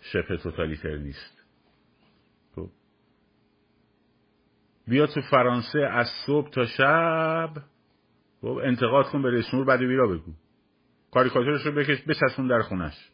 [0.00, 1.42] شبه توتالیتر نیست.
[2.54, 2.70] خب.
[4.88, 7.50] بیا تو فرانسه از صبح تا شب.
[8.40, 10.32] خب انتقاد کن به رئیس جمهور بعد بیرا بگو.
[11.10, 13.10] کاریکاتورش رو بکش بچسبون در خونش.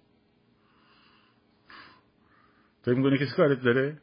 [2.82, 3.98] فکر می‌کنی کسی کارت داره؟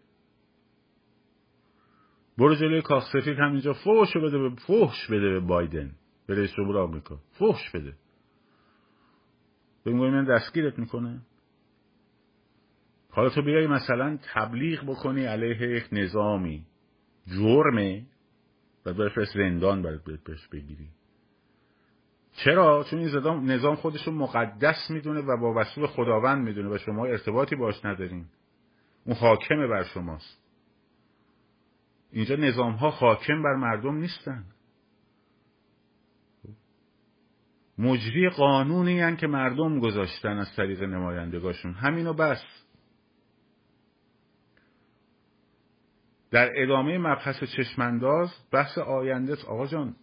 [2.37, 3.73] برو جلوی کاخ سفید همینجا.
[3.73, 5.91] فوش بده به فوش بده به بایدن.
[6.27, 7.17] به رئیس جمهور آمریکا.
[7.39, 7.93] فوش بده.
[9.85, 11.21] بگو من دستگیرت می‌کنه.
[13.11, 16.65] حالا تو بیای مثلا تبلیغ بکنی علیه یک نظامی.
[17.25, 18.05] جرمه.
[18.85, 20.89] و بفرست زندان برات بهش بگیری.
[22.33, 27.05] چرا؟ چون این نظام خودش رو مقدس می‌دونه و با وصول خداوند می‌دونه و شما
[27.05, 28.25] ارتباطی باش ندارین.
[29.05, 30.46] اون حاکمه بر شماست.
[32.11, 34.43] اینجا نظام ها حاکم بر مردم نیستن.
[37.77, 41.73] مجری قانونی هن که مردم گذاشتن از طریق نمایندگاشون.
[41.73, 42.43] همینو بس.
[46.31, 49.95] در ادامه مبحث چشمانداز بحث آینده آقا جان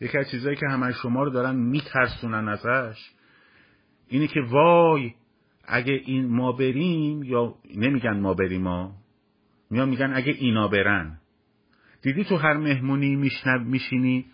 [0.00, 3.10] یکی از چیزایی که همه شما رو دارن میترسونن ازش
[4.08, 5.14] اینه که وای
[5.64, 8.94] اگه این ما بریم یا نمیگن ما بریم ما
[9.70, 11.20] میان میگن اگه اینا برن.
[12.04, 14.26] دیدی تو هر مهمونی میشنب میشینی؟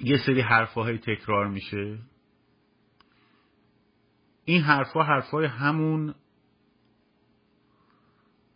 [0.00, 1.98] یه سری حرفاهای تکرار میشه.
[4.44, 6.14] این حرفا حرفای همون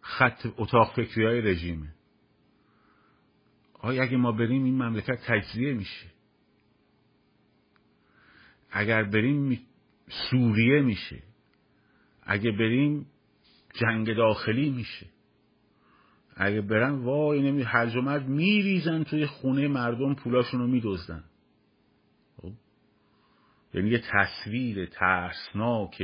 [0.00, 1.94] خط اتاق فکری های رژیمه.
[3.74, 6.06] آیا اگه ما بریم این مملکت تجزیه میشه؟
[8.70, 9.60] اگر بریم
[10.30, 11.22] سوریه میشه.
[12.22, 13.06] اگه بریم
[13.74, 15.13] جنگ داخلی میشه.
[16.36, 21.24] اگه برن وای نمی هرج و مرج میریزن توی خونه مردم پولاشون رو میدزدن
[22.36, 22.52] خب؟
[23.74, 26.02] یعنی یه تصویر ترسناک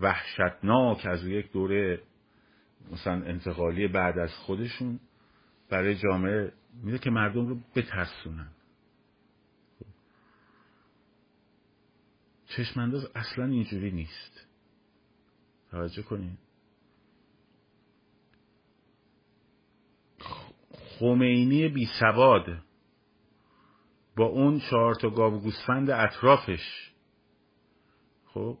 [0.00, 2.02] وحشتناک از یک دوره
[2.92, 5.00] مثلا انتقالی بعد از خودشون
[5.70, 6.52] برای جامعه
[6.82, 8.50] میده که مردم رو بترسونن
[9.78, 9.86] خب.
[12.46, 14.46] چشمانداز اصلا اینجوری نیست
[15.70, 16.38] توجه کنید
[21.02, 22.46] خمینی بی سواد
[24.16, 26.92] با اون چهار تا گاو گوسفند اطرافش.
[28.26, 28.58] خب؟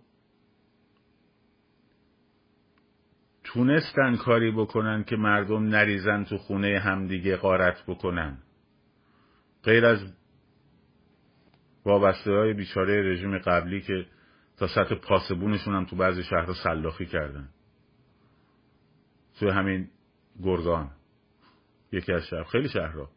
[3.44, 8.38] تونستن کاری بکنن که مردم نریزن تو خونه همدیگه قارت بکنن.
[9.64, 10.12] غیر از
[11.84, 14.06] وابسته های بیچاره رژیم قبلی که
[14.56, 17.48] تا سطح پاسبونشون هم تو بعضی شهرها سلاخی کردن.
[19.38, 19.88] توی همین
[20.42, 20.90] گرگان.
[21.92, 23.10] یکی از شهر خیلی شهرها.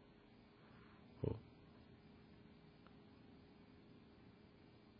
[1.22, 1.34] خب.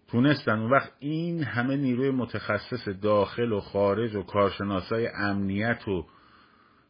[0.08, 6.06] تونستن اون وقت این همه نیروی متخصص داخل و خارج و کارشناسای امنیت و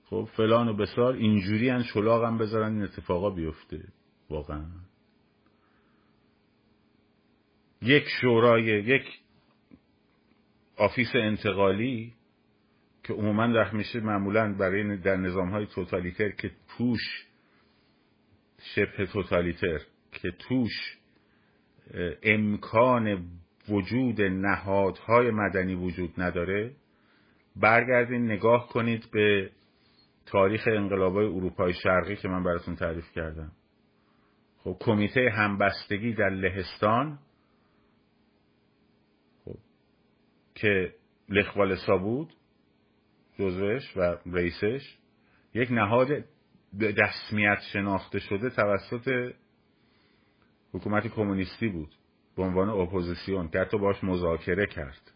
[0.05, 3.89] خب فلان و بسار اینجوری ان هم بذارن این اتفاقا بیفته.
[4.31, 4.65] واقعا.
[7.83, 9.03] یک شورای یک
[10.77, 12.16] آفیس انتقالی
[13.07, 17.27] که عموما وقت میشه معمولا برای در نظام های توتالیتر که توش
[18.75, 19.79] شبه توتالیتر
[20.13, 20.99] که توش
[22.23, 23.29] امکان
[23.69, 26.73] وجود نهادهای مدنی وجود نداره
[27.57, 29.51] برگردین نگاه کنید به
[30.27, 33.53] تاریخ انقلابای اروپای شرقی که من براتون تعریف کردم.
[34.59, 37.19] خب کمیته همبستگی در لهستان
[39.45, 39.57] خب
[40.55, 40.95] که
[41.29, 42.33] لخوالسا بود.
[43.39, 44.99] جزوش و رئیسش
[45.55, 46.09] یک نهاد
[46.81, 49.33] رسمیت شناخته شده توسط
[50.73, 51.95] حکومت کمونیستی بود
[52.37, 55.13] به عنوان اپوزیسیون که حتی باش مذاکره کرد.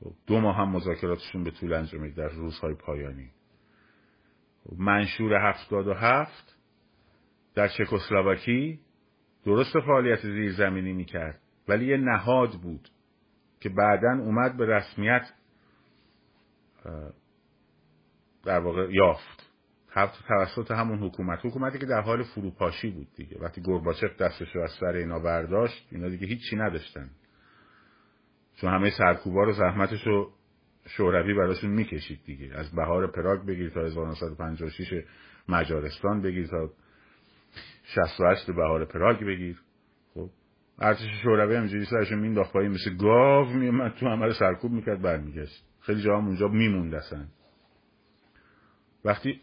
[0.00, 3.30] خب، دو ماه هم مذاکراتشون به طول انجامید در روزهای پایانی.
[4.64, 6.58] خب، منشور هفتاد و هفت
[7.54, 8.80] در چکسلواکی
[9.44, 12.88] درست فعالیت زیرزمینی می‌کرد ولی یه نهاد بود
[13.60, 15.32] که بعدا اومد به رسمیت
[18.44, 19.50] در واقع یافت.
[20.28, 21.38] توسط همون حکومت.
[21.42, 23.38] حکومتی که در حال فروپاشی بود دیگه.
[23.40, 27.10] وقتی گرباچف دستش رو از سر اینا برداشت اینا دیگه هیچی نداشتن.
[28.56, 30.32] چون همه سرکوبا رو زحمتش رو
[30.86, 32.54] شوروی براشون می‌کشید دیگه.
[32.54, 35.04] از بهار پراگ بگیر تا 1956
[35.48, 36.70] مجارستان بگیر تا
[37.84, 39.60] 68 بهار پراگ بگیر.
[40.14, 40.30] خب
[40.78, 45.64] ارتش شوروی همینجوری سرشون مینداخت پایین مثل گاو میومد تو عمل سرکوب می‌کرد برمیگشت.
[45.86, 47.02] خیلی جا هم اونجا میموند
[49.04, 49.40] وقتی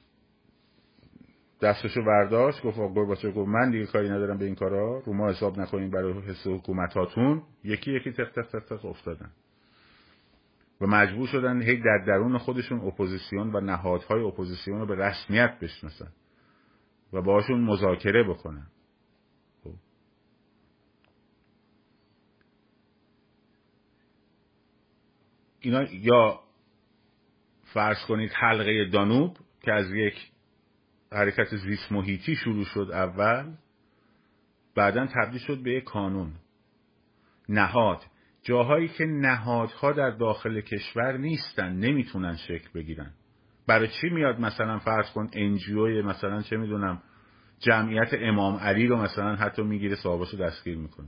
[1.62, 5.60] دستشو برداشت گفت گرباچف گفت من دیگه کاری ندارم به این کارا رو ما حساب
[5.60, 7.44] نکنین برای حفظ حکومتاتون.
[7.64, 9.32] یکی یکی تق تق تق تق افتادن.
[10.82, 16.12] و مجبور شدن هی در درون خودشون اپوزیسیون و نهادهای اپوزیسیون رو به رسمیت بشناسن
[17.14, 18.68] و باشون مذاکره بکنن.
[25.62, 26.40] اینا یا
[27.74, 30.32] فرض کنید حلقه دانوب که از یک
[31.12, 33.54] حرکت زیست محیطی شروع شد اول
[34.76, 36.34] بعدا تبدیل شد به یک کانون.
[37.50, 38.02] نهاد.
[38.44, 43.14] جاهایی که نهادها در داخل کشور نیستن نمی‌تونن شکل بگیرن.
[43.68, 47.02] برای چی میاد مثلا فرض کن انجیوی مثلا چه می‌دونم
[47.60, 51.08] جمعیت امام علی رو مثلا حتی می‌گیره صاحباشو دستگیر می‌کنه.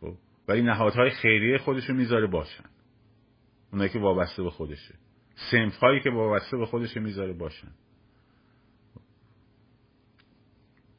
[0.00, 0.14] خب؟
[0.48, 2.64] ولی نهادهای خیریه خودشو می‌ذاره باشن.
[3.72, 4.94] اونایی که وابسته به خودشه.
[5.50, 7.72] سنف هایی که وابسته به خودش می‌ذاره باشن.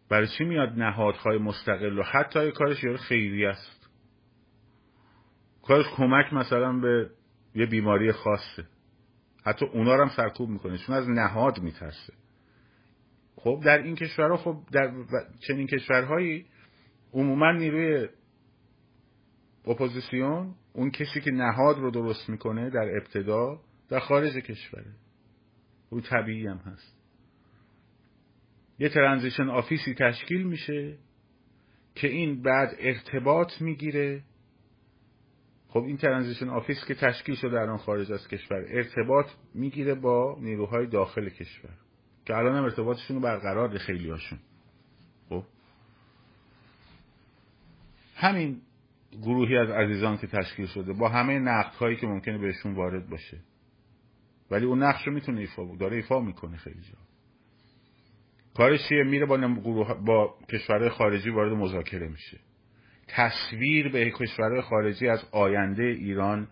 [0.10, 3.90] برای چی میاد نهادهای مستقل و حتی کارش یارو خیلی است.
[5.64, 7.10] کارش کمک مثلا به
[7.56, 8.66] یه بیماری خاصه.
[9.46, 10.78] حتی اونا رو هم سرکوب می‌کنه.
[10.78, 12.14] چون از نهاد میترسه.
[13.36, 14.92] خب در این کشورها خب در
[15.48, 16.46] چنین کشورهایی
[17.14, 18.08] عموما نیروی
[19.68, 23.60] اپوزیسیون اون کسی که نهاد رو درست می‌کنه در ابتدا
[23.90, 24.94] در خارج کشوره
[25.90, 26.98] و طبیعی هم هست.
[28.80, 30.98] یه transition office ی تشکیل میشه
[31.96, 34.24] که این بعد ارتباط می‌گیره.
[35.68, 40.38] خب این transition office که تشکیل شده در آن خارج از کشور ارتباط می‌گیره با
[40.42, 41.74] نیروهای داخل کشور
[42.26, 44.40] که الان هم ارتباطشون رو برقرار خیلی هاشون
[45.30, 45.44] خب؟
[48.16, 48.62] همین
[49.12, 53.38] گروهی از عزیزان که تشکیل شده با همه نقد هایی که ممکنه بهشون وارد باشه.
[54.52, 56.98] ولی اون نقش رو می‌تونه ایفا داره ایفا می‌کنه خیلی جا.
[58.54, 62.40] کارش چیه؟ میره با, گروه با کشورهای خارجی وارد مذاکره میشه.
[63.08, 66.48] تصویر به کشورهای خارجی از آینده ایران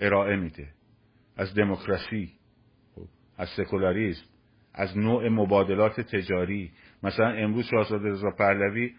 [0.00, 0.68] ارائه میده.
[1.36, 2.32] از دموکراسی
[2.94, 3.06] خب،
[3.36, 4.24] از سکولاریسم
[4.74, 6.70] از نوع مبادلات تجاری.
[7.02, 8.94] مثلا امروز شاهزاده رضا پهلوی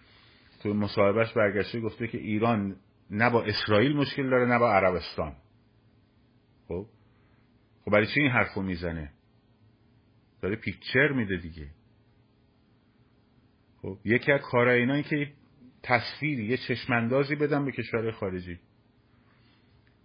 [0.64, 2.76] تو مصاحبهش برگشته گفته که ایران
[3.10, 5.36] نه با اسرائیل مشکل داره نه با عربستان.
[6.68, 6.86] خب؟
[7.86, 9.12] خب برای چی این حرفو می‌زنه؟
[10.42, 11.68] داره پیکچر میده دیگه.
[13.82, 15.32] خب؟ یکی از کارهای اینا که
[15.84, 18.60] تصویری یه چشماندازی بدن به کشور خارجی.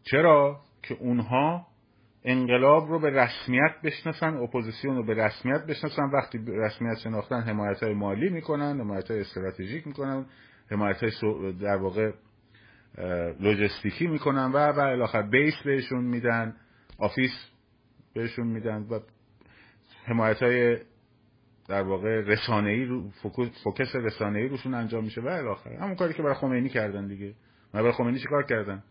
[0.03, 1.67] چرا؟ که اونها
[2.25, 6.03] انقلاب رو به رسمیت بشناسن اپوزیسیون رو به رسمیت بشناسن.
[6.03, 10.27] وقتی به رسمیت شناختن حمایت های مالی می‌کنن حمایت های استراتژیک می‌کنن
[10.71, 12.13] حمایت های در واقع
[13.41, 16.57] لوجستیکی می‌کنن و و الی آخر base بهشون میدن
[16.99, 17.51] office
[18.15, 19.01] بهشون میدن و
[20.05, 20.79] حمایت های
[21.69, 23.11] در واقع رسانه‌ای رو
[23.65, 27.35] focus رسانه‌ای روشون انجام میشه و الی آخر همون کاری که برای خمینی کردن دیگه.
[27.75, 28.83] ما برای خمینی چیکار کردن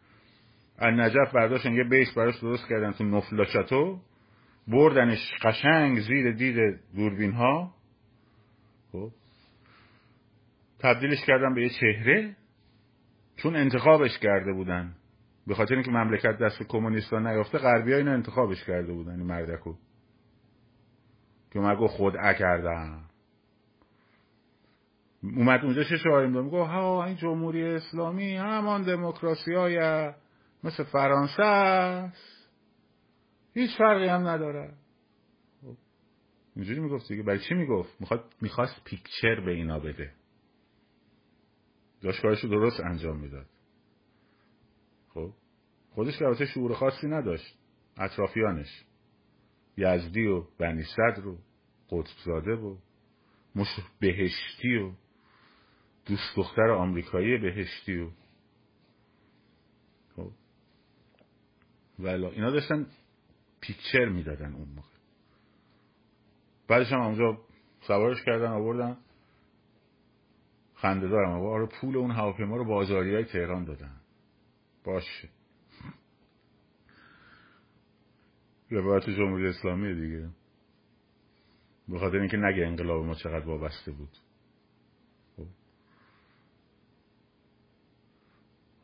[0.77, 3.99] از نجف برداشتن یه بیس براش درست کردن تو نفلا چاتو
[4.67, 7.73] بردنش قشنگ زیر دید دوربین ها
[8.91, 9.11] خب.
[10.79, 12.35] تبدیلش کردن به یه چهره.
[13.43, 14.95] چون انتخابش کرده بودن.
[15.47, 19.75] به خاطر اینکه مملکت دست کمونیستا نیافته غربی ها اینو انتخابش کرده بودن این مردکو.
[21.51, 23.03] که مگو خود کردم.
[25.23, 30.11] اومد اونجا چه شعاری میگه ها این جمهوری اسلامی همان دموکراسی های
[30.63, 32.49] مثل فرانسه است.
[33.53, 34.73] هیچ فرقی هم نداره.
[35.61, 35.75] خب،
[36.55, 37.23] اینجوری می‌گفت دیگه.
[37.23, 40.11] برای چی می‌گفت؟ می‌خواد می‌خواست پیکچر به اینا بده.
[42.01, 43.45] داشت کارشو درست انجام می‌داد.
[45.09, 45.33] خب
[45.91, 47.57] خودش که شعور خاصی نداشت.
[47.97, 48.85] اطرافیانش
[49.77, 51.37] یزدی و بنی صدر و
[51.89, 52.77] قطبزاده و
[53.55, 53.67] مش
[53.99, 54.91] بهشتی و
[56.05, 58.09] دوست دختر آمریکایی بهشتی و
[60.15, 60.31] خب.
[61.99, 62.87] ولی اینا داشتن
[63.61, 64.87] پیکچر می‌دادن اون موقع.
[66.67, 67.37] بعدش هم اونجا
[67.81, 68.97] سوارش کردن آوردن.
[70.81, 73.91] خنده دارم آره پول اون هواپیما رو بازاری های تهران دادن.
[74.83, 75.29] باشه
[78.71, 80.29] روایت جمهوری اسلامی دیگه.
[81.87, 84.09] به اینکه نگه انقلاب ما چقدر وابسته بود.
[85.37, 85.47] خب.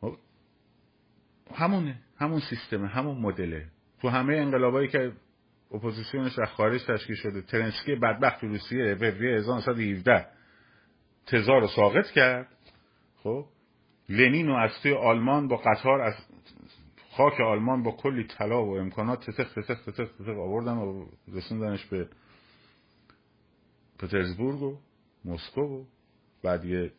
[0.00, 0.16] خب.
[1.54, 1.98] همونه.
[2.18, 2.88] همون سیستمه.
[2.88, 3.66] همون مدله.
[4.00, 5.12] تو همه انقلابایی که
[5.72, 10.35] اپوزیسیونش از خارج تشکیل شده کرنسکی بدبخت روسیه فوریه 1917
[11.26, 12.48] تزار رو ساقط کرد.
[13.22, 13.44] خب
[14.08, 16.14] لنین رو از توی آلمان با قطار از
[17.10, 22.08] خاک آلمان با کلی طلا و امکانات تتخ تتخ تتخ تتخ آوردن و رسوندنش به
[23.98, 24.78] پترزبورگ و
[25.24, 25.84] مسکو و
[26.42, 26.92] بعد یه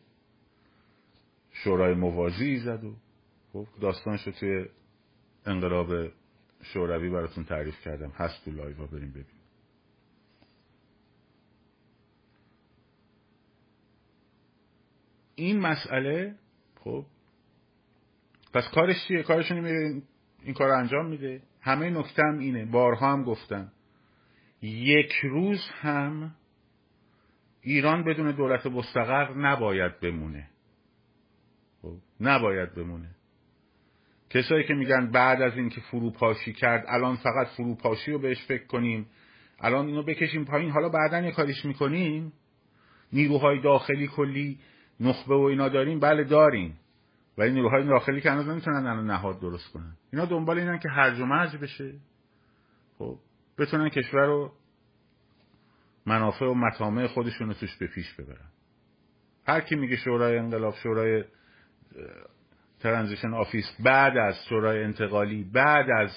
[1.51, 2.93] شورای موازی زد و
[3.53, 4.65] خب داستانش رو توی
[5.45, 6.11] انقلاب
[6.61, 8.09] شوروی براتون تعریف کردم.
[8.09, 9.36] هست تو لایوا بریم ببین
[15.39, 16.35] این مسئله
[16.83, 17.05] خب
[18.53, 20.01] پس کارش چیه؟ کارشون میره
[20.43, 21.41] این کار انجام میده.
[21.61, 22.65] همه نکته هم اینه.
[22.65, 23.71] بارها هم گفتم.
[24.61, 26.35] یک روز هم
[27.61, 30.49] ایران بدون دولت مستقر نباید بمونه.
[31.81, 33.09] خب نباید بمونه.
[34.29, 39.07] کسایی که میگن بعد از اینکه فروپاشی کرد الان فقط فروپاشی رو بهش فکر کنیم.
[39.59, 40.71] الان اینو بکشیم پایین.
[40.71, 42.33] حالا بعدا یه کاریش می‌کنیم.
[43.13, 44.59] نیروهای داخلی کلی
[44.99, 46.79] نخبه و اینا داریم بله داریم.
[47.37, 49.93] ولی نیروهای داخلی که هنوز نمی‌تونن الان نهاد درست کنن.
[50.13, 51.93] اینا دنبال اینن که هرج و مرج بشه.
[52.97, 53.19] خب
[53.57, 54.51] بتونن کشور رو
[56.05, 58.49] منافع و مطامع خودشون رو توش به پیش ببرن.
[59.47, 61.23] هر کی میگه شورای انقلاب شورای
[62.80, 66.11] transition office بعد از شورای انتقالی بعد از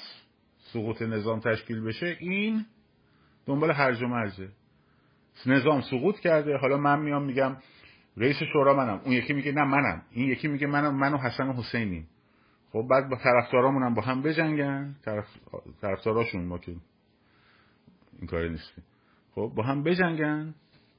[0.72, 2.66] سقوط نظام تشکیل بشه این
[3.46, 4.48] دنبال هرج و مرجه.
[5.46, 6.56] نظام سقوط کرده.
[6.56, 7.56] حالا من میام میگم
[8.16, 9.00] رئیس شورا منم.
[9.04, 10.02] اون یکی میگه نه منم.
[10.11, 12.08] این یکی میگه منم من و حسن حسینیم.
[12.72, 14.96] خب بعد با طرفدارامون هم با هم بجنگن.
[15.04, 15.26] طرف
[15.80, 16.72] طرفداراشون ما که
[18.18, 18.84] این کار نیستیم.
[19.34, 20.54] خب با هم بجنگن.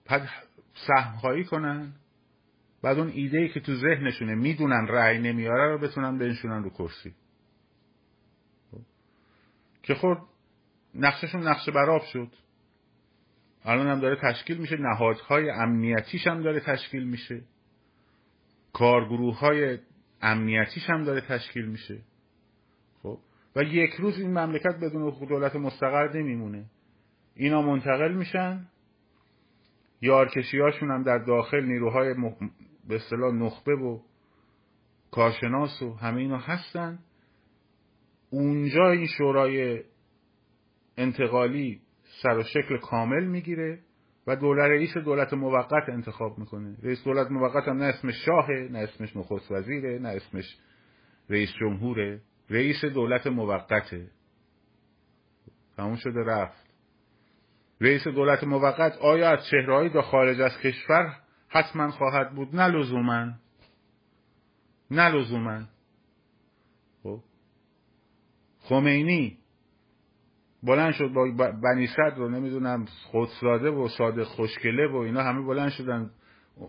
[0.06, 0.30] بعد
[0.74, 1.94] سهم خواهی کنن.
[2.84, 7.14] بعد اون ایده ای که تو ذهنشونه می‌دونن رأی نمیاره رو بتونن بنشونن رو کرسی.
[8.72, 8.78] خب.
[9.84, 10.18] که خود
[10.96, 12.28] نقششون نقش براب شد.
[13.66, 17.42] الان هم داره تشکیل میشه نهادهای امنیتیش هم داره تشکیل میشه.
[18.74, 19.78] کارگروه های
[20.22, 22.02] امنیتیش هم داره تشکیل میشه.
[23.04, 23.20] خب؟
[23.56, 26.66] و یک روز این مملکت بدون دولت مستقر نمیمونه.
[27.36, 28.68] اینا منتقل میشن.
[30.02, 32.14] یارکشی هاشون هم در داخل نیروهای
[32.88, 34.00] به اصطلاح نخبه و
[35.12, 37.00] کارشناس و همه اینا هستن.
[38.30, 39.84] اونجا این شورای
[40.98, 41.82] انتقالی
[42.24, 43.80] سر و شکل کامل می‌گیره
[44.28, 46.78] و دولت رئیس دولت موقت انتخاب می‌کنه.
[46.84, 50.58] رئیس دولت موقت هم نه اسمش شاهه نه اسمش نخست وزیره نه اسمش
[51.30, 52.22] رئیس جمهوره.
[52.50, 54.12] رئیس دولت موقته.
[55.78, 56.72] تموم شده رفت.
[57.82, 61.18] رئیس دولت موقت آیا از چهرهایی دا خارج از کشور
[61.48, 63.34] حتما خواهد بود؟ نه لزوما.
[64.92, 65.64] نه لزوما.
[67.04, 67.20] خب.
[68.60, 69.41] خمینی
[70.64, 71.32] بلند شد با
[71.64, 76.12] بنی صدر رو نمی‌دونم خودساده و صادق خوشکله و اینا همه بلند شدن.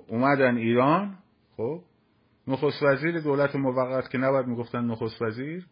[0.08, 1.18] اومدن ایران
[1.56, 1.80] خب.
[2.46, 5.66] نخست وزیر دولت موقت که نباید می‌گفتن نخست وزیر.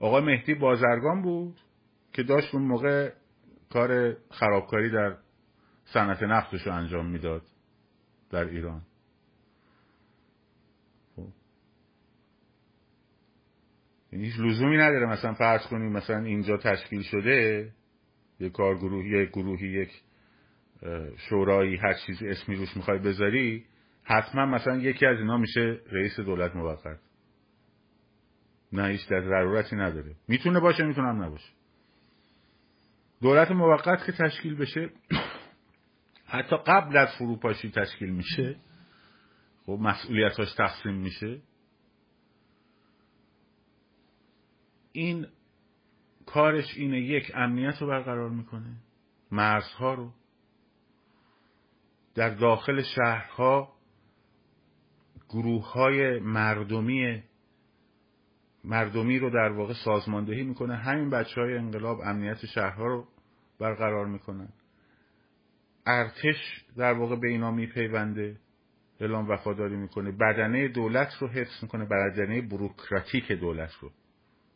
[0.00, 1.60] آقا مهدی بازرگان بود
[2.12, 3.12] که داشت اون موقع
[3.72, 5.16] کار خرابکاری در
[5.84, 7.42] صنعت نفتش رو انجام می‌داد
[8.30, 8.82] در ایران.
[14.12, 17.70] یعنی هیچ لزومی نداره مثلا فرض کنیم مثلا اینجا تشکیل شده
[18.40, 19.90] یک کارگروه یک گروهی یک
[21.16, 23.64] شورایی هر چیزی اسمی روش می‌خوای بذاری
[24.02, 27.00] حتما مثلا یکی از اینا میشه رئیس دولت موقت.
[28.72, 30.14] نه هیچ در ضرورتی نداره.
[30.28, 31.52] می‌تونه باشه می‌تونه هم نباشه.
[33.22, 34.90] دولت موقت که تشکیل بشه
[36.34, 38.56] حتی قبل از فروپاشی تشکیل میشه
[39.66, 41.38] خب مسئولیتاش تقسیم میشه.
[44.92, 45.26] این
[46.26, 48.76] کارش اینه یک امنیت رو برقرار می‌کنه
[49.30, 50.12] مرزها رو.
[52.14, 53.72] در داخل شهرها
[55.28, 57.22] گروه های مردمی
[58.64, 60.76] مردمی رو در واقع سازماندهی می‌کنه.
[60.76, 63.08] همین بچه های انقلاب امنیت شهرها رو
[63.58, 64.48] برقرار می‌کنن.
[65.86, 68.36] ارتش در واقع به اینا میپیونده
[69.00, 70.12] اعلام وفاداری می‌کنه.
[70.12, 73.90] بدنه دولت رو حفظ می‌کنه بدنه بروکراتیک دولت رو.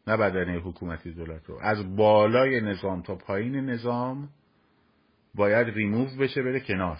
[0.06, 1.58] نه بدنه حکومتی دولت رو.
[1.62, 4.28] از بالای نظام تا پایین نظام
[5.34, 6.98] باید ریموو بشه بره کنار.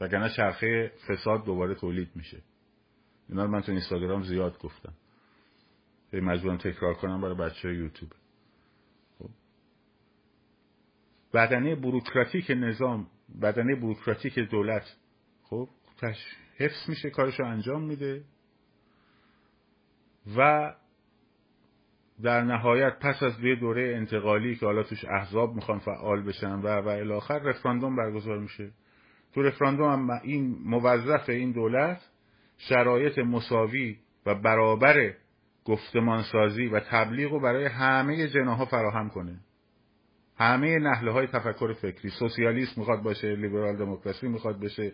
[0.00, 2.42] وگرنه چرخه فساد دوباره تولید میشه.
[3.28, 4.92] اینا رو من تو اینستاگرام زیاد گفتم.
[6.12, 8.12] مجبورم تکرار کنم برای بچه های یوتیوب.
[9.18, 9.30] خب.
[11.34, 13.06] بدنه بروکراتیک نظام
[13.42, 14.96] بدنه بروکراتیک دولت
[15.42, 15.68] خب
[16.58, 18.24] حفظ میشه کارش رو انجام میده.
[20.36, 20.72] و
[22.22, 26.66] در نهایت پس از یه دوره انتقالی که حالا توش احزاب می‌خوان فعال بشن و
[26.66, 28.70] و الاخر رفراندوم برگزار میشه.
[29.34, 32.00] تو رفراندوم هم این موظف این دولت
[32.58, 33.96] شرایط مساوی
[34.26, 35.14] و برابر
[35.64, 39.40] گفتمانسازی و تبلیغ رو برای همه جناها فراهم کنه.
[40.38, 44.92] همه نحله های تفکر فکری سوسیالیسم می‌خواد باشه لیبرال دموکراسی می‌خواد بشه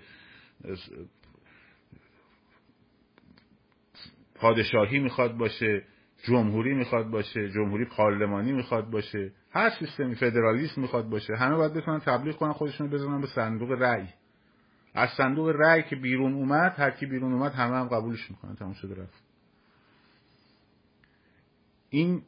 [4.34, 5.82] پادشاهی می‌خواد باشه.
[6.22, 11.98] جمهوری می‌خواد باشه جمهوری پارلمانی می‌خواد باشه هر سیستمی فدرالیسم می‌خواد باشه همه باید بتونن
[11.98, 14.08] تبلیغ کنن خودشون بزنن به صندوق رأی.
[14.94, 18.72] از صندوق رأی که بیرون اومد هر کی بیرون اومد همه هم قبولش می‌کنن تمام
[18.72, 19.22] شده رفت.
[21.90, 22.22] این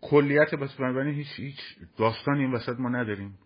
[0.00, 1.58] کلیت بس هیچ هیچ
[1.96, 3.38] داستان این وسط ما نداریم.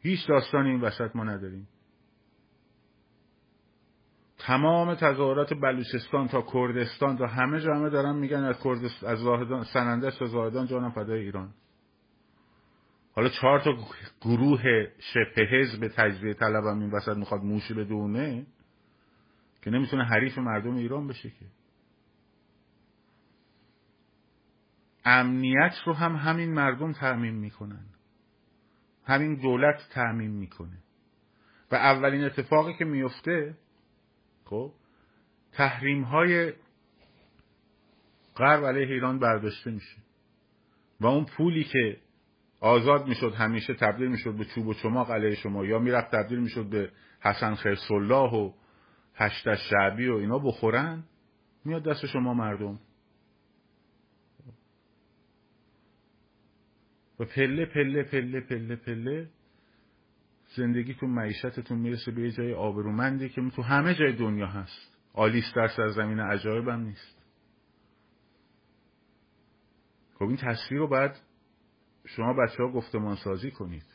[0.00, 1.68] هیچ داستان این وسط ما نداریم.
[4.46, 9.64] تمام تظاهرات بلوچستان تا کردستان تا همه جا همه دارن میگن از کردستان از زاهدان
[9.64, 11.54] سننده تا زاهدان جانم فدای ایران.
[13.14, 13.76] حالا چهار تا
[14.20, 14.62] گروه
[14.98, 18.46] شبه حزب تجزیه طلبم این وسط می‌خواد موشی بدونه
[19.62, 21.46] که نمی‌تونه حریف مردم ایران بشه که.
[25.04, 27.84] امنیت رو هم همین مردم تعمین می‌کنن.
[29.04, 30.78] همین دولت تعمین می‌کنه.
[31.72, 33.54] و اولین اتفاقی که میفته
[34.46, 34.72] خب؟
[35.52, 36.52] تحریم های
[38.36, 39.96] غرب علیه ایران برداشته میشه.
[41.00, 41.96] و اون پولی که
[42.60, 46.64] آزاد می‌شد همیشه تبدیل می‌شد به چوب و چماق علیه شما یا می‌رفت تبدیل می‌شد
[46.64, 46.90] به
[47.20, 48.52] حسن خرسالله و
[49.14, 51.04] هشت شعبی و اینا بخورن
[51.64, 52.78] میاد دست شما مردم.
[57.20, 59.28] و پله پله پله پله پله
[60.48, 64.96] زندگیتون معیشتتون می‌رسه به یه جای آبرومندی که تو همه جای دنیا هست.
[65.12, 67.22] آلیس در سرزمین عجایب هم نیست.
[70.14, 71.12] خب این تصویر رو باید
[72.06, 73.86] شما بچه ها گفتمان سازی کنید.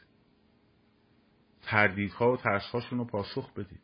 [1.61, 3.81] تردیدها و ترسهاشون رو پاسخ بدید.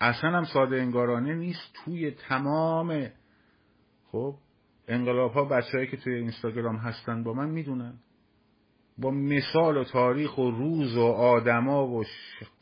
[0.00, 1.72] اصلا هم ساده انگارانه نیست.
[1.84, 3.08] توی تمام
[4.06, 4.38] خب
[4.88, 7.98] انقلاب ها بچه که توی اینستاگرام هستن با من می‌دونن.
[8.98, 12.04] با مثال و تاریخ و روز و آدما و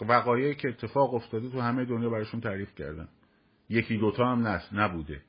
[0.00, 3.08] وقایعی که اتفاق افتاده تو همه دنیا براشون تعریف کردن.
[3.68, 5.22] یکی دوتا هم نست نبوده.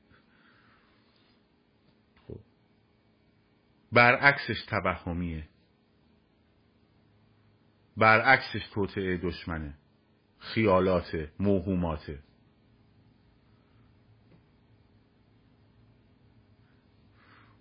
[2.28, 2.38] خب.
[3.92, 5.48] برعکسش توهمیه.
[7.96, 9.74] برعکسش توطعه دشمنه.
[10.38, 12.18] خیالات موهوماته.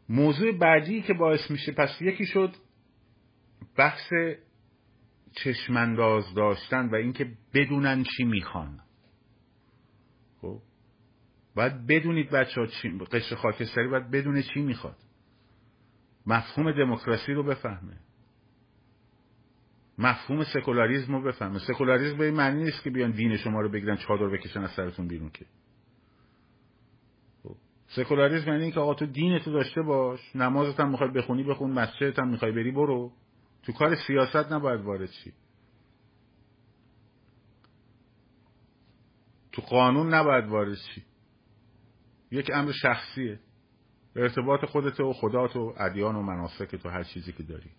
[0.10, 2.56] موضوع بعدی که باعث میشه پس یکی شد
[3.78, 4.14] بحث
[5.32, 8.80] چشمانداز داشتن و اینکه بدونن چی می‌خوان.
[10.42, 10.60] خب؟
[11.56, 14.98] باید بدونید بچه ها چی قشر خاکستری باید بدونه چی می‌خواد.
[16.26, 17.98] مفهوم دموکراسی رو بفهمه.
[19.98, 21.60] مفهوم سکولاریزم رو بفهمه.
[21.60, 25.08] سکولاریزم به این معنی نیست که بیان دین شما رو بگیرن چادر بکشن از سرتون
[25.08, 25.46] بیرون که.
[27.44, 27.56] خب.
[27.88, 32.30] سکولاریزم یعنی اینکه آقا تو دینتو داشته باش نمازت هم می‌خوای بخونی بخون مسجدت هم
[32.30, 33.12] می‌خوای بری برو.
[33.64, 35.34] تو کار سیاست نباید وارد شی.
[39.52, 41.04] تو قانون نباید وارد شی.
[42.32, 43.40] یک امر شخصیه.
[44.16, 47.72] ارتباط خودت و خدات و ادیان و مناسک و هر چیزی که داری.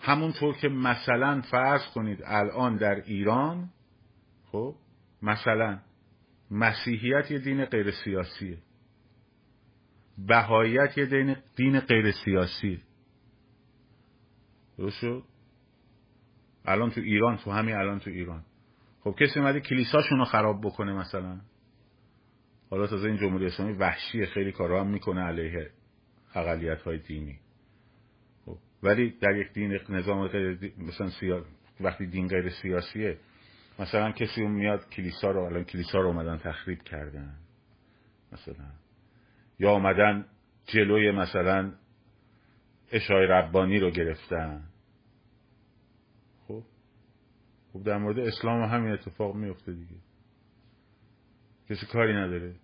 [0.00, 3.70] همونطور که مثلا فرض کنید الان در ایران
[4.52, 4.74] خب
[5.22, 5.78] مثلا
[6.50, 8.58] مسیحیت یه دین غیر سیاسیه
[10.18, 12.80] بهاییت یه دین, دین غیر سیاسیه
[14.78, 15.04] درست
[16.64, 18.44] الان تو ایران تو همین الان تو ایران.
[19.00, 21.40] خب کسی اومده کلیساشون رو خراب بکنه مثلا.
[22.70, 25.70] حالا تازه این جمهوری اسلامی وحشی خیلی کارا هم می‌کنه علیه
[26.34, 27.38] اقلیت های دینی.
[28.46, 31.44] خب ولی در یک دین نظام غیر مثلا سیا...
[31.80, 33.18] وقتی دین غیر سیاسیه
[33.78, 37.34] مثلا کسی میاد کلیسا رو الان کلیسا رو اومدن تخریب کردن
[38.32, 38.70] مثلا.
[39.58, 40.26] یا اومدن
[40.66, 41.72] جلوی مثلا
[42.92, 44.62] اشای ربانی رو گرفتن
[46.48, 46.62] خب
[47.72, 49.96] خب در مورد اسلام همین اتفاق میفته دیگه.
[51.70, 52.54] کسی کاری نداره.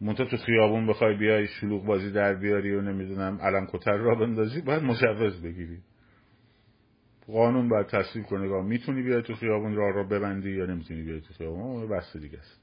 [0.00, 4.60] منتها تو خیابون بخوای بیای شلوغ بازی در بیاری و نمی‌دونم علم کتر را بندازی
[4.60, 5.78] باید مجوز بگیری.
[7.26, 8.48] قانون باید تصویب کنه.
[8.48, 12.18] که می‌تونی بیای تو خیابون راه را ببندی یا نمی‌تونی بیای تو خیابون؟ اون بسته
[12.18, 12.60] دیگه است.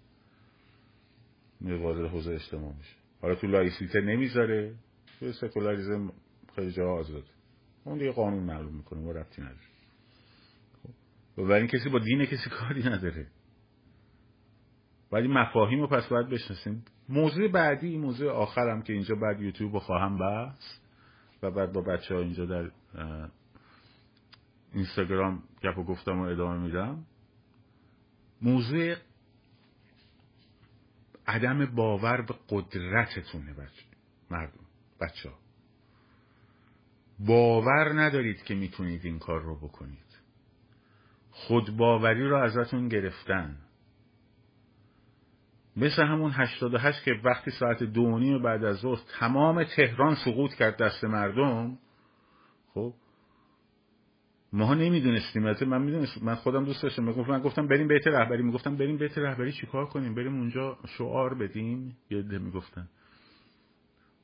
[1.61, 2.95] وارد حوزه اجتماع میشه.
[3.21, 4.75] حالا تو لایسیته نمی‌ذاره.
[5.19, 6.13] توی سکولاریزم
[6.55, 7.23] خیلی جا آزاد
[7.83, 8.99] اون دیگه قانون معلوم می‌کنه.
[8.99, 9.72] ما ربطی نداره.
[11.37, 13.27] و این کسی با دین کسی کاری نداره.
[15.11, 16.85] ولی مفاهیم رو پس باید بشناسیم.
[17.09, 20.81] موضوع بعدی موضوع آخرم که اینجا بعد یوتیوب رو خواهم بست.
[21.43, 22.71] و بعد با بچه ها اینجا در
[24.73, 27.05] اینستاگرام گپ و گفتم و ادامه میدم.
[28.41, 28.95] موضوع
[31.27, 33.83] عدم باور به قدرتتونه بچه
[34.31, 34.65] مردم
[35.01, 35.35] بچه ها
[37.19, 40.02] باور ندارید که می‌تونید این کار رو بکنید.
[41.33, 43.57] خودباوری رو ازتون گرفتن.
[45.77, 50.77] مثل همون 88 که وقتی ساعت دو نیم بعد از ظهر تمام تهران سقوط کرد
[50.77, 51.77] دست مردم
[52.73, 52.93] خب
[54.53, 55.43] ما نمی‌دونستیم.
[55.43, 57.03] من می‌دونستم من خودم دوست داشتم.
[57.03, 58.43] می‌گفتم من گفتم بریم بیت رهبری.
[58.43, 61.97] می‌گفتم بریم بیت رهبری چیکار کنیم؟ بریم اونجا شعار بدیم.
[62.09, 62.87] یه می‌گفتن.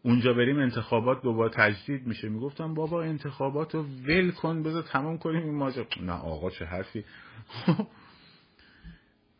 [0.03, 2.29] اونجا بریم انتخابات دوباره تجدید میشه.
[2.29, 5.85] می‌گفتم بابا انتخابات رو ول کن بذار تمام کنیم این ماجرا.
[6.01, 7.05] نه آقا چه حرفی.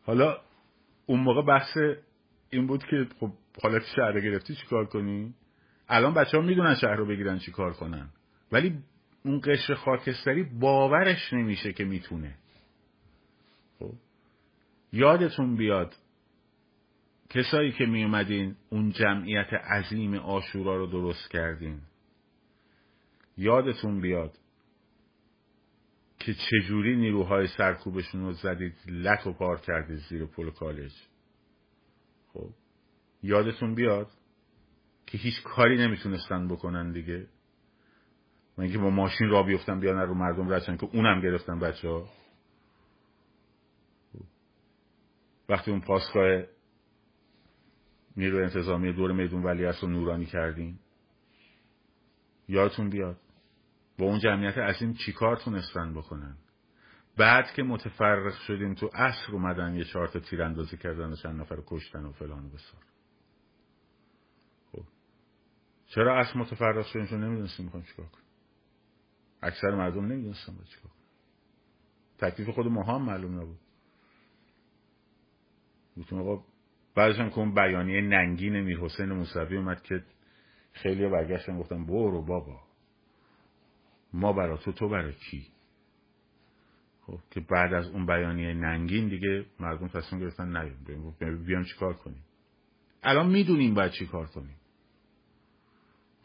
[0.06, 0.38] حالا
[1.06, 1.76] اون موقع بحث
[2.50, 3.30] این بود که خب
[3.62, 5.34] حالت شهر گرفتی چیکار کنی؟
[5.88, 8.08] الان بچه ها می‌دونن شهر رو بگیرن چیکار کنن.
[8.52, 8.78] ولی
[9.24, 12.34] اون قشر خاکستری باورش نمیشه که می‌تونه.
[13.78, 13.92] خب؟
[14.92, 15.94] یادتون بیاد
[17.30, 21.80] کسایی که می اومدین اون جمعیت عظیم آشورا رو درست کردین.
[23.36, 24.38] یادتون بیاد
[26.18, 30.92] که چجوری نیروهای سرکوبشون رو زدید لط و پار کردید زیر پل کالج.
[32.32, 32.50] خب
[33.22, 34.10] یادتون بیاد
[35.06, 37.26] که هیچ کاری نمی‌تونستن بکنن دیگه.
[38.56, 42.08] من اینکه با ماشین را بیفتن بیان رو مردم رچن که اونم گرفتن بچه ها
[45.48, 46.42] وقتی اون پاسگاه
[48.16, 50.80] نیرو انتظامی دور میدون ولی رو نورانی کردیم.
[52.48, 53.16] یادتون بیاد
[53.98, 56.36] با اون جمعیت عظیم چیکار تونستن بکنن؟
[57.16, 61.58] بعد که متفرق شدیم تو عصر اومدن یه چهار تا تیراندازی کردن و چند نفر
[61.66, 62.82] کشتن و فلان و بسار.
[64.72, 64.84] خب.
[65.86, 68.24] چرا عصر متفرق شدیم؟ چون نمی‌دونستیم می‌خوایم چیکار کنیم.
[69.42, 71.00] اکثر مردم نمی‌دونستن با چیکار کنیم
[72.18, 73.58] تکلیف خود ما هم معلوم نبود.
[75.96, 76.44] گفتم آقا
[76.94, 80.04] بعدش هم که اون بیانیه ننگین میر حسین موسوی اومد که
[80.72, 82.60] خیلی برگشتن گفتن برو بابا.
[84.12, 85.46] ما برا تو تو برای کی؟
[87.06, 91.14] خب که بعد از اون بیانیه ننگین دیگه مردم تصمیم گرفتن نیون
[91.46, 92.24] بیام چی کار کنیم؟
[93.02, 94.56] الان می‌دونیم باید چی کار کنیم.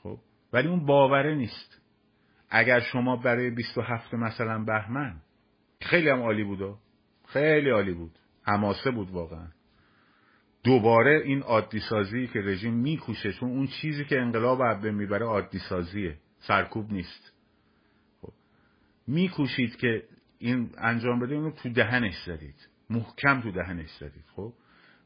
[0.04, 0.20] خب
[0.54, 1.82] ولی اون باوره نیست.
[2.50, 5.22] اگر شما برای 27 مثلا بهمن
[5.82, 6.78] خیلی هم عالی بود.
[7.28, 8.20] خیلی عالی بود.
[8.44, 9.48] حماسه بود واقعا.
[10.66, 15.60] دوباره این عادی سازی که رژیم میکوشه چون اون چیزی که انقلاب عبه می‌بره عادی
[15.60, 17.34] سازیه سرکوب نیست
[18.22, 18.34] خب.
[19.08, 20.04] میکوشید که
[20.40, 24.54] این انجام بده اینو تو دهنش زدید محکم تو دهنش زدید خب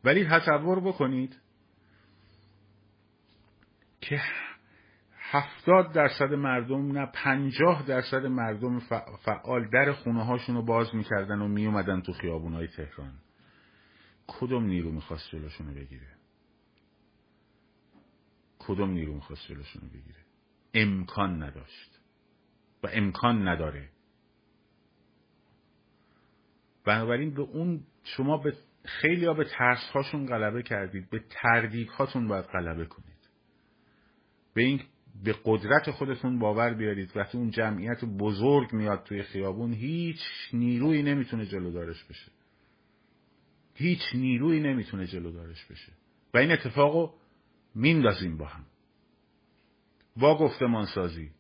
[0.03, 1.37] ولی تصور بکنید
[4.01, 4.21] که
[5.31, 8.79] هفتاد درصد مردم نه پنجاه درصد مردم
[9.25, 13.13] فعال در خونه هاشون رو باز می‌کردن و میومدن تو خیابون های تهران
[14.29, 16.07] کدوم نیرو می‌خواست جلوشون رو بگیره؟
[18.59, 20.19] کدوم نیرو می‌خواست جلوشون رو بگیره؟
[20.73, 21.99] امکان نداشت
[22.83, 23.89] و امکان نداره.
[26.85, 28.53] بنابراین به اون شما به
[28.85, 33.29] خیلی ها به ترس هاشون غلبه کردید به تردید هاتون باید غلبه کنید.
[34.53, 34.81] به این
[35.23, 40.19] به قدرت خودتون باور بیارید وقتی اون جمعیت بزرگ میاد توی خیابون هیچ
[40.53, 42.31] نیرویی نمی‌تونه جلودارش بشه.
[43.79, 45.91] هیچ نیرویی نمی‌تونه جلودارش بشه.
[46.33, 47.09] و این اتفاقو
[47.75, 48.65] میندازیم با هم.
[50.17, 51.31] با گفتمان سازی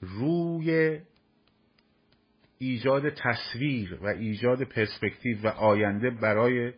[0.00, 1.00] روی
[2.58, 6.72] ایجاد تصویر و ایجاد پرسپکتیو و آینده برای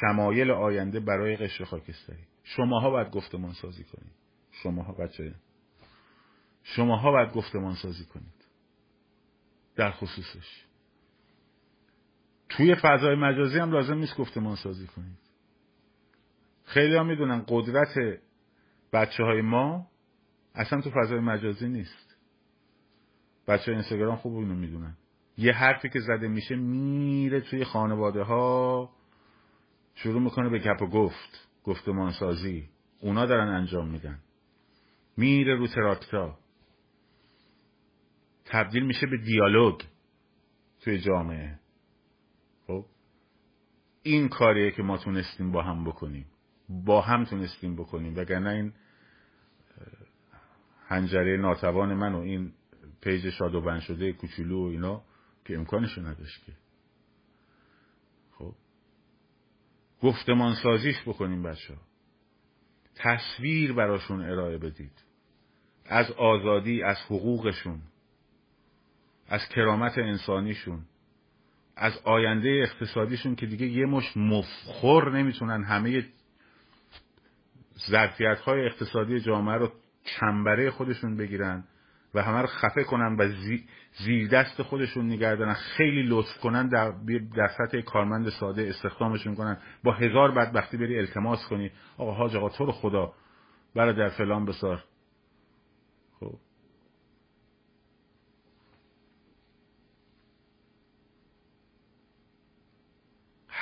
[0.00, 2.24] شمایل آینده برای قشر خاکستری.
[2.44, 4.12] شماها باید گفتمان سازی کنید.
[4.50, 5.34] شماها بچه.
[6.62, 8.46] شماها باید گفتمان سازی کنید.
[9.76, 10.64] در خصوصش.
[12.56, 15.18] توی فضای مجازی هم لازم نیست گفتمان سازی کنید
[16.64, 18.20] خیلی هم می‌دونن قدرت
[18.92, 19.86] بچه های ما
[20.54, 22.16] اصلا تو فضای مجازی نیست.
[23.48, 24.96] بچه اینستاگرام خوب اینو می‌دونن.
[25.38, 28.90] یه حرفی که زده میشه میره توی خانواده ها
[29.94, 32.68] شروع می‌کنه به گپ و گفت گفتمان سازی.
[33.00, 34.18] اونا دارن انجام میدن.
[35.16, 36.38] میره رو تراکتا
[38.44, 39.80] تبدیل میشه به دیالوگ
[40.80, 41.61] توی جامعه.
[44.02, 46.26] این کاریه که ما تونستیم با هم بکنیم.
[46.68, 48.16] با هم تونستیم بکنیم.
[48.16, 48.72] وگرنه این
[50.88, 52.52] هنجره ناتوان من و این
[53.00, 55.02] پیج شاد و بند شده کوچولو و اینا
[55.44, 56.52] که امکانشو نداشت که.
[58.32, 58.54] خب؟
[60.02, 61.80] گفتمان سازیش بکنیم بچه ها
[62.94, 65.04] تصویر براشون ارائه بدید.
[65.84, 67.80] از آزادی از حقوقشون
[69.28, 70.84] از کرامت انسانیشون.
[71.76, 76.04] از آینده اقتصادیشون که دیگه یه مش مفخور نمی‌تونن همه
[77.90, 79.72] ظرفیت های اقتصادی جامعه رو
[80.04, 81.64] چنبره خودشون بگیرن
[82.14, 83.28] و همه رو خفه کنن و
[84.04, 86.90] زیر دست خودشون نگردن خیلی لطف کنن در,
[87.36, 89.56] در سطح کارمند ساده استخدامشون کنن.
[89.84, 91.70] با هزار بدبختی بری التماس کنی.
[91.98, 93.12] آقا حاج آقا تو رو خدا.
[93.74, 94.84] برادر فلان بسار
[96.20, 96.38] خب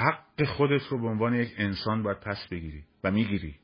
[0.01, 3.55] حق خودت رو به عنوان یک انسان باید پس بگیری و می‌گیری.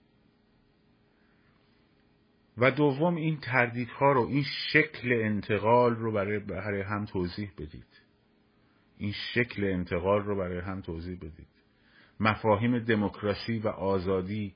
[2.59, 8.03] و دوم این تردیدها رو این شکل انتقال رو برای, برای هم توضیح بدید.
[8.99, 11.49] این شکل انتقال رو برای هم توضیح بدید.
[12.21, 14.55] مفاهیم دموکراسی و آزادی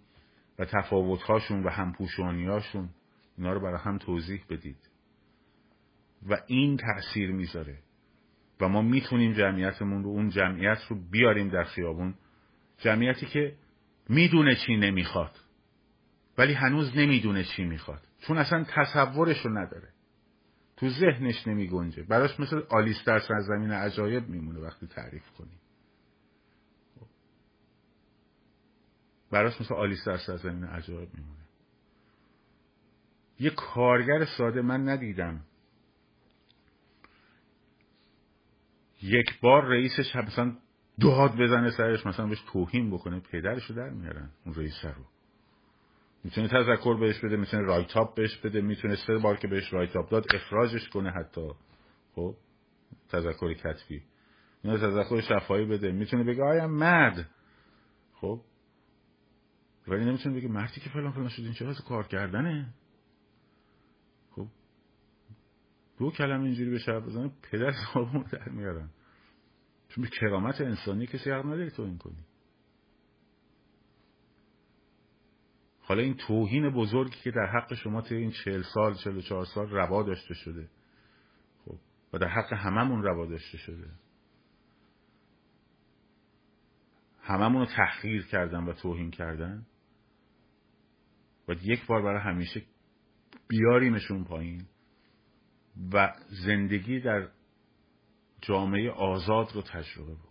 [0.59, 2.89] و تفاوتهاشون و همپوشانیاشون
[3.39, 4.91] اینا رو برای هم توضیح بدید.
[6.29, 7.79] و این تأثیر می‌ذاره.
[8.61, 12.15] و ما می‌تونیم جمعیتمون رو اون جمعیت رو بیاریم در خیابون.
[12.79, 13.55] جمعیتی که
[14.09, 15.37] می‌دونه چی نمی‌خواد
[16.39, 18.03] ولی هنوز نمی‌دونه چی می‌خواد.
[18.21, 19.89] چون اصلا تصورش رو نداره.
[20.77, 25.61] تو ذهنش نمی گنجه براش مثل آلیستر سرزمین عجایب میمونه وقتی تعریف کنی.
[29.31, 31.45] براش مثل آلیستر سرزمین عجایب میمونه.
[33.41, 35.41] یه کارگر ساده من ندیدم.
[39.03, 40.57] یک بار رئیسش مثلا
[41.01, 45.05] داد بزنه سرش مثلا بهش توهین بکنه پدرشو در میارن اون رئیس رو.
[46.25, 49.97] می‌تونه تذکر بهش بده می‌تونه رایت اپ بهش بده می‌تونه سه بار که بهش رایت
[49.97, 51.51] اپ داد اخراجش کنه حتی.
[52.15, 52.35] خب
[53.09, 54.03] تذکر کتبی.
[54.65, 55.93] یا تذکر شفایی بده.
[55.93, 57.27] می‌تونه بگه آیا مد
[58.15, 58.41] خب
[59.89, 62.75] ولی نمی‌تونه بگه مردی که فلان فلان شد این چه کار کردنه
[64.31, 64.47] خب
[66.01, 68.91] دو کلمه اینجوری به شب بزنه پدر صاحبمون در میارن.
[69.89, 72.25] چون به کرامت انسانی کسی حق نداری تو این کنی.
[75.81, 79.45] حالا این توهین بزرگی که در حق شما طی این چهل سال چهل و چهار
[79.45, 80.69] سال روا داشته شده.
[81.65, 81.79] خب
[82.13, 83.91] و در حق هممون روا داشته شده.
[87.23, 89.67] هممون رو تحقیر کردن و توهین کردن.
[91.49, 92.63] و یک بار برای همیشه
[93.49, 94.67] بیاریمشون پایین.
[95.93, 97.29] و زندگی در
[98.43, 100.31] جامعه آزاد رو تجربه بکنیم.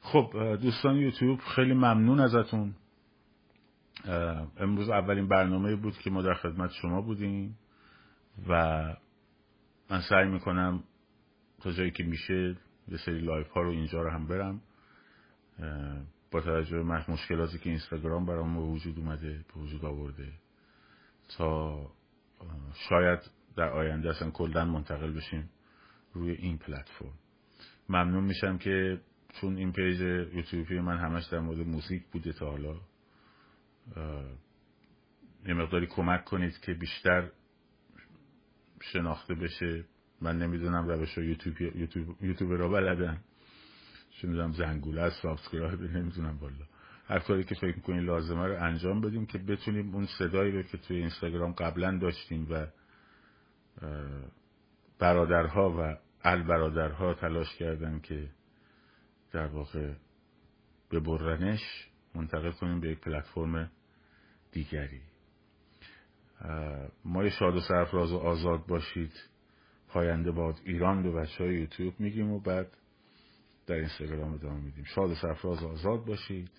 [0.00, 2.74] خب دوستان یوتیوب خیلی ممنون ازتون.
[4.56, 7.58] امروز اولین برنامه بود که ما در خدمت شما بودیم
[8.48, 8.82] و
[9.90, 10.84] من سعی می‌کنم
[11.60, 12.56] تا جایی که میشه
[12.88, 14.60] یه سری live ها رو اینجا رو هم برم.
[16.30, 20.32] با توجه به مشکلاتی که اینستاگرام برام به وجود اومده به وجود آورده
[21.36, 21.80] تا
[22.88, 23.18] شاید
[23.56, 25.50] در آینده اصلا کلا منتقل بشیم
[26.12, 27.12] روی این پلتفرم.
[27.88, 29.00] ممنون میشم که
[29.40, 30.00] چون این page
[30.34, 32.74] یوتیوبی من همش در مورد موزیک بوده تا حالا
[35.46, 37.30] یه مقداری کمک کنید که بیشتر
[38.82, 39.84] شناخته بشه.
[40.20, 43.20] من نمی‌دونم روش یوتیوب یوتیوب یوتیوب را بلدن.
[44.22, 46.66] می‌دونم زنگوله از subscribe نمی‌دونم والا.
[47.08, 50.78] هر کاری که فکر می‌کنین لازمه رو انجام بدیم که بتونیم اون صدایی رو که
[50.78, 52.66] توی اینستاگرام قبلا داشتیم و
[54.98, 58.28] برادرها و البرادرها تلاش کردن که
[59.32, 59.92] در واقع
[60.90, 61.60] به برنش
[62.14, 63.70] منتقل کنیم به یک پلتفرم
[64.52, 65.00] دیگری.
[67.04, 69.12] ما شاد و سرفراز و آزاد باشید.
[69.88, 72.76] پاینده باد ایران به بچه های یوتیوب میگیم و بعد
[73.66, 74.84] در اینستاگرام ادامه میدیم.
[74.84, 76.50] شاد و سرفراز و آزاد باشید.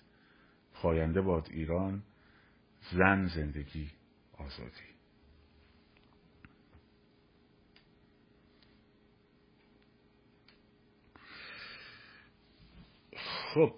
[0.82, 2.02] پاینده باد ایران
[2.92, 3.90] زن زندگی
[4.38, 4.90] آزادی.
[13.54, 13.72] خب.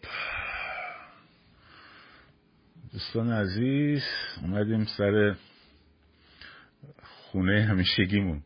[2.92, 4.02] دوستان عزیز
[4.42, 5.36] اومدیم سر
[7.02, 8.42] خونه همیشگیمون.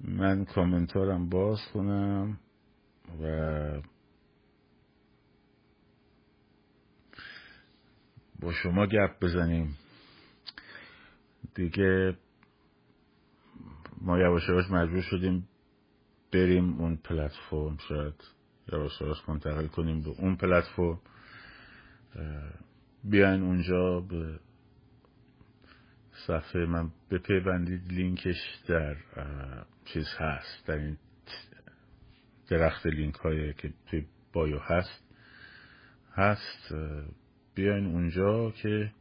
[0.00, 2.38] من کامنتارم باز کنم
[3.22, 3.82] و
[8.40, 9.76] با شما گپ بزنیم.
[11.54, 12.16] دیگه
[14.00, 15.48] ما یواش یواش مجبور شدیم
[16.32, 18.14] بریم اون پلتفرم شاید
[18.72, 21.00] یواش یواش منتقل کنیم به اون پلتفرم.
[23.04, 24.40] بیاین اونجا به
[26.26, 28.96] صفحه من بپیوندید لینکش در
[29.84, 30.98] چیز هست در این
[32.48, 35.04] درخت لینک هایی که توی بایو هست.
[36.12, 36.74] هست
[37.58, 38.92] بیاین اونجا که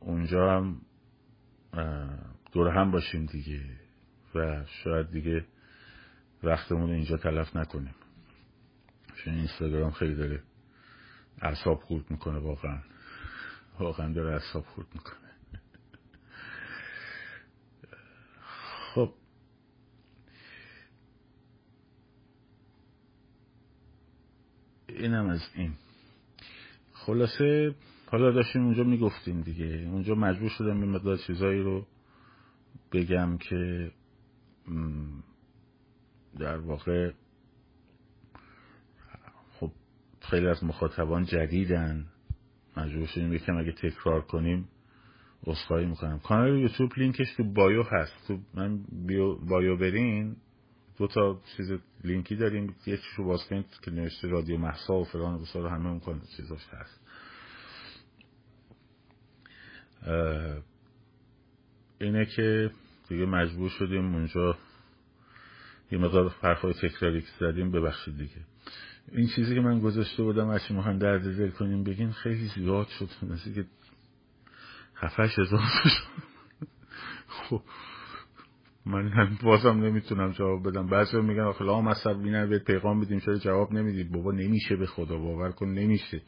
[0.00, 0.80] اونجا هم
[2.52, 3.60] دور هم باشیم دیگه
[4.34, 5.44] و شاید دیگه
[6.42, 7.94] وقتمون اینجا تلف نکنیم.
[9.16, 10.42] چون اینستاگرام خیلی داره
[11.42, 12.78] اعصاب خورد می‌کنه واقعا.
[13.78, 15.30] واقعا داره اعصاب خورد می‌کنه.
[18.94, 19.14] خب.
[24.88, 25.74] اینم از این.
[27.10, 27.74] خلاصه
[28.06, 29.88] حالا داشتیم اونجا می‌گفتیم دیگه.
[29.92, 31.86] اونجا مجبور شدم این مقدار چیزایی رو
[32.92, 33.90] بگم که
[36.38, 37.12] در واقع
[39.52, 39.70] خب
[40.20, 42.06] خیلی از مخاطبان جدیدن.
[42.76, 44.68] مجبور شدیم یکم اگه تکرار کنیم
[45.46, 46.18] اصخایی می‌کنم.
[46.18, 48.12] کانال یوتیوب لینکش تو بایو هست.
[48.28, 50.36] تو من بیو بایو برین.
[50.98, 51.72] دو تا چیز
[52.04, 52.74] لینکی داریم.
[52.86, 56.68] یکیش رو باز کنید که نوشته رادیو محسا و فلان و بسار همه اون چیزاش
[56.68, 56.99] هست.
[62.00, 62.70] اینه که
[63.08, 64.56] دیگه مجبور شدیم اونجا
[65.92, 68.36] یه مقدار حرفای تکراری که زدیم ببخشید دیگه.
[69.12, 72.86] این چیزی که من گذاشته بودم هرچی ما هم درد دل کنیم بگین خیلی زیاد
[72.86, 73.08] شد.
[73.22, 73.64] مثل که
[74.96, 75.60] هفتش هزار
[77.28, 77.62] خب
[78.86, 80.86] من هم بازم نمی‌تونم جواب بدم.
[80.86, 84.86] بعضی میگن آخه لام اصلا بینن به پیغام بدیم چرا جواب نمی‌دید؟ بابا نمیشه به
[84.86, 86.22] خدا باور کن نمیشه.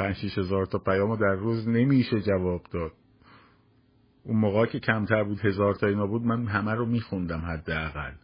[0.00, 2.92] پنج شیش هزار تا پیامو در روز نمیشه جواب داد.
[4.24, 8.14] اون موقع که کمتر بود هزار تا اینا بود من همه رو میخوندم حداقل.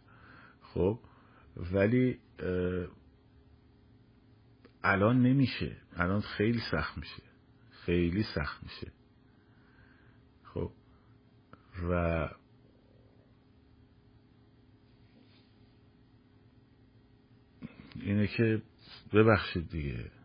[0.61, 0.99] خب
[1.73, 2.19] ولی
[4.83, 5.77] الان نمیشه.
[5.95, 7.23] الان خیلی سخت میشه.
[7.71, 8.91] خیلی سخت میشه.
[10.43, 10.71] خب
[11.89, 12.29] و
[17.95, 18.61] اینه که
[19.13, 20.16] ببخشید دیگه.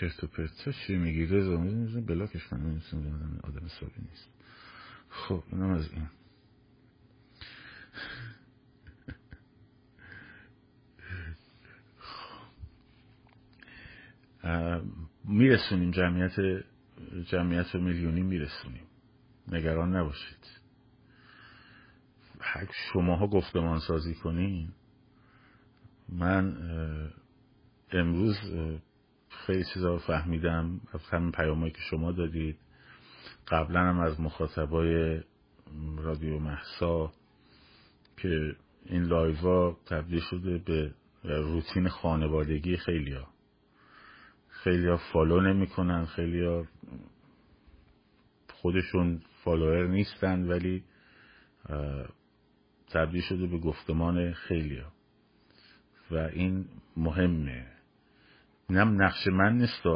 [0.00, 1.56] شرط و پرتا چی میگی؟ رضا
[2.00, 2.80] بلاکش کنم
[3.42, 4.28] آدم حسابی نیست.
[5.08, 6.08] خب اینم از این.
[15.24, 16.64] میرسونیم جمعیت
[17.26, 18.86] جمعیت میلیونی میرسونیم.
[19.48, 20.64] نگران نباشید.
[22.92, 24.68] شماها گفتمان سازی کنین.
[26.08, 26.56] من
[27.92, 28.36] امروز
[29.46, 30.80] خیلی چیزا رو فهمیدم.
[30.92, 32.58] از همین پیامایی که شما دادید.
[33.48, 35.20] قبلا هم از مخاطبای
[35.96, 37.12] رادیو محسا
[38.16, 43.26] که این لایوا تبدیل شده به روتین خانوادگی خیلیا
[44.48, 46.66] خیلیا فالو نمی‌کنن خیلیا
[48.52, 50.84] خودشون فالوور نیستن ولی
[52.90, 54.92] تبدیل شده به گفتمان خیلیا
[56.10, 56.64] و این
[56.96, 57.73] مهمه.
[58.70, 59.86] نم نقش من نیست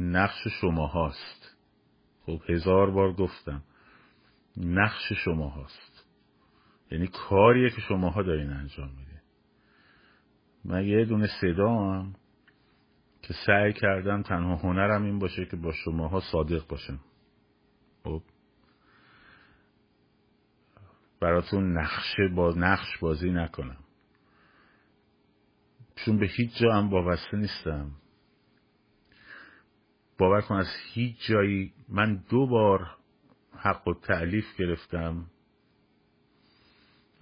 [0.00, 1.56] نقش شما هاست.
[2.26, 3.62] خب هزار بار گفتم.
[4.56, 6.06] نقش شما هاست.
[6.90, 9.22] یعنی کاریه که شماها دارین انجام میده
[10.64, 12.14] من یه دونه صدا هم
[13.22, 17.00] که سعی کردم تنها هنرم این باشه که با شماها صادق باشم.
[18.04, 18.22] خب.
[21.20, 23.84] براتون نقشه با نقش بازی نکنم.
[26.04, 27.90] چون به هیچ جا هم وابسته نیستم.
[30.18, 32.96] باور کن از هیچ جایی من دو بار
[33.56, 35.26] حق و تعلیف گرفتم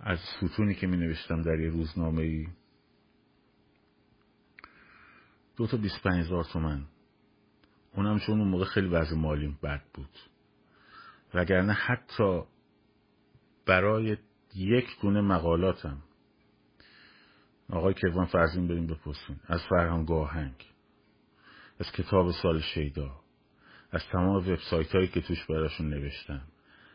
[0.01, 2.49] از ستونی که می نوشتم در یه روزنامه ای
[5.57, 6.85] دو تا پنج هزار تومن.
[7.95, 10.19] اونم چون اون موقع خیلی وضع مالیم بد بود.
[11.35, 12.43] وگرنه حتی
[13.67, 14.17] برای
[14.55, 16.03] یک دونه مقالاتم.
[17.71, 20.65] آقای کیوان فرزین بریم بپرسین از فرهنگ گاهنگ
[21.81, 23.21] از کتاب سال شیدا
[23.91, 26.43] از تمام وبسایت هایی که توش براشون نوشتم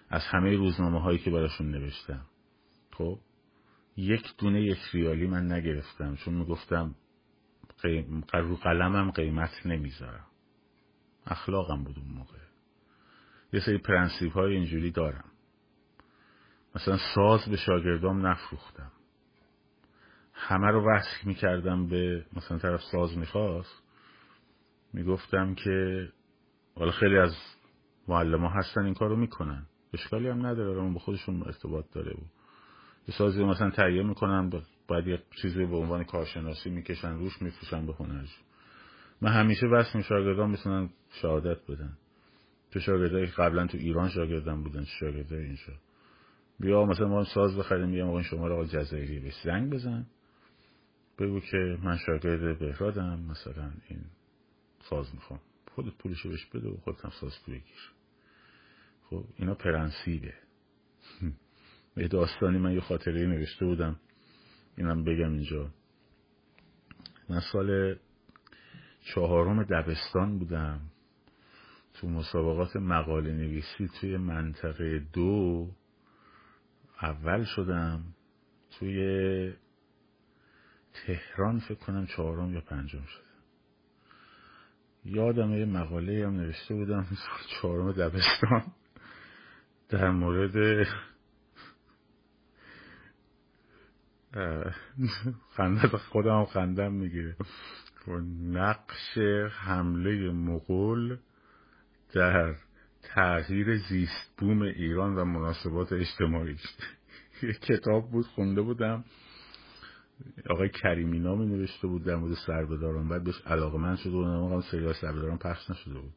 [0.09, 2.25] از همه روزنامه هایی که براشون نوشتم.
[2.91, 3.19] خب
[3.97, 6.95] یک دونه یک ریالی من نگرفتم چون می‌گفتم
[7.81, 8.21] قیم...
[8.63, 10.25] قلمم قیمت نمی‌ذارم.
[11.25, 12.37] اخلاقم بود اون موقع.
[13.53, 15.25] یه سری پرنسیب های اینجوری دارم.
[16.75, 18.91] مثلا ساز به شاگردام نفروختم.
[20.45, 23.83] همه رو وصل می‌کردم به مثلا طرف ساز می‌خواست
[24.93, 26.07] می‌گفتم که
[26.75, 27.35] حالا خیلی از
[28.07, 29.65] معلم هستن این کارو می‌کنن.
[29.93, 32.29] اشکالی هم نداره اون به خودشون ارتباط داره بود
[33.07, 34.51] یه سازی مثلا تهیه می‌کنن
[34.87, 38.39] باید یه چیزی به عنوان کارشناسی می‌کشن روش میفروشن به هنرش
[39.21, 41.97] من همیشه می شاگردان می‌تونن شهادت بدن.
[42.71, 45.73] تو شاگردایی قبلا تو ایران شاگردان بودن شاگردای اینجا.
[46.59, 50.05] بیا مثلا ما ساز بخریم یه موقع شما رو آقا جزایری به زنگ بزن.
[51.19, 54.05] بگو که من شاگرد بهرادم مثلا این
[54.89, 55.39] ساز می‌خوام.
[55.75, 57.91] خودت پولشو بهش بده و خودت هم ساز بگیر.
[59.09, 60.33] خب اینا پرنسیبه.
[61.97, 63.99] یه داستانی من یه خاطره نوشته بودم.
[64.77, 65.69] اینم بگم اینجا.
[67.29, 67.95] من سال
[69.01, 70.81] چهارم دبستان بودم.
[71.93, 75.69] تو مسابقات مقاله نویسی توی منطقه دو
[77.01, 78.03] اول شدم.
[78.79, 79.53] توی
[80.93, 83.33] تهران فکر کنم چهارم یا پنجم شدم
[85.05, 87.07] یادم یه مقاله هم نوشته بودم
[87.61, 88.63] چهارم دبستان.
[89.89, 90.87] در مورد
[95.55, 97.35] خنده خودم خندم می‌گیره.
[98.41, 99.17] نقش
[99.51, 101.17] حمله مغول
[102.13, 102.55] در
[103.01, 106.57] تغییر زیست بوم ایران و مناسبات اجتماعی.
[107.43, 109.03] یه کتاب بود خونده بودم.
[110.49, 114.27] آقای کریمی نامی نوشته بود در مورد سربداران بعد بهش علاقه من شده بود.
[114.27, 116.13] اما سریال سربداران پخش نشده بود.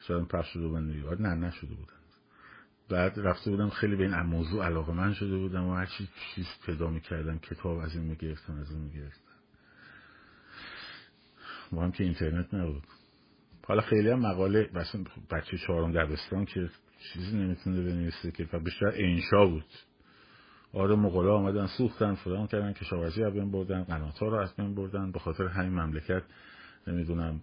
[0.00, 1.92] شاید پخش شده بود نه نشده بودن.
[2.88, 5.86] بعد رفته بودم خیلی به این موضوع علاقه من شده بودم و هر
[6.34, 9.20] چیز پیدا می‌کردم کتاب از این می‌گرفتم از این می‌گرفتم.
[11.72, 12.82] با هم که اینترنت نبود.
[13.66, 14.70] حالا خیلی هم مقاله
[15.30, 16.70] بچه چهارم دبستان که
[17.12, 19.64] چیزی نمی‌تونه بنویسه که بیشتر انشا بود.
[20.76, 24.74] آره مغلا آمدن سوختن فلان کردن کشاورزی از بین بردن قنات ها رو از بین
[24.74, 25.12] بردن.
[25.12, 26.22] به خاطر همین مملکت
[26.86, 27.40] نمی‌دونم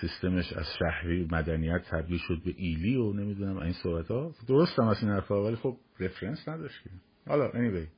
[0.00, 4.88] سیستمش از شهری مدنیت تبدیل شد به ایلی و نمی‌دونم این صحبت ها درست هم
[4.88, 6.80] از این حرفا ولی خب رفرنس نداشت
[7.26, 7.88] حالا anyway.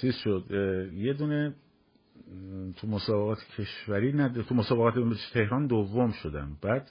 [0.00, 0.44] چیز شد
[0.94, 1.54] یه دونه
[2.76, 4.94] تو مسابقات کشوری نده تو مسابقات
[5.32, 6.56] تهران دوم شدم.
[6.62, 6.90] بعد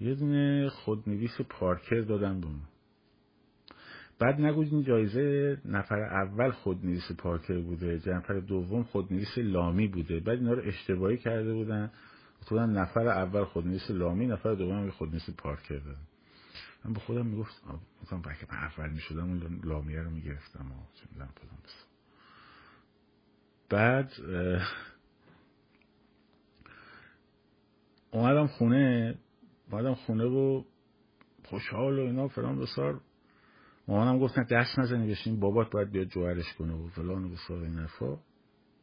[0.00, 2.46] یه دونه خودنویس پارکر دادم به
[4.22, 10.20] بعد نگوید این جایزه نفر اول خودنویس پارکر بوده نفر دوم خودنویس لامی بوده.
[10.20, 11.90] بعد اینا رو اشتباهی کرده بودن.
[12.40, 16.06] خودم نفر اول خودنویس لامی نفر دوم خودنویس پارکر دادم
[16.84, 17.62] من به خودم می‌گفت
[18.02, 20.66] مثلا بلکه من اول می‌شدم اون لامیه رو می‌گرفتم.
[20.72, 20.74] و
[23.68, 24.12] بعد
[28.10, 29.14] اومدم خونه
[29.70, 30.62] اومدم خونه و
[31.44, 33.00] خوشحال و اینا فلان بسار
[33.92, 35.40] مامانم گفتن دست نزنی بشین.
[35.40, 38.18] بابات باید بیاد جوهرش کنه و فلان و بسار این حرفا.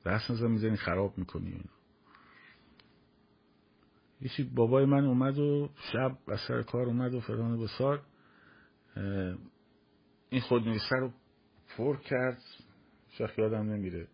[0.05, 1.73] دست نزن می‌زنی خراب می‌کنی اینا.
[4.21, 8.01] یکی بابای من اومد و شب از سر کار اومد و فلان و بسار.
[10.29, 11.11] این خودنویسه رو
[11.77, 12.41] پر کرد.
[13.09, 14.07] شخ یادم نمیره.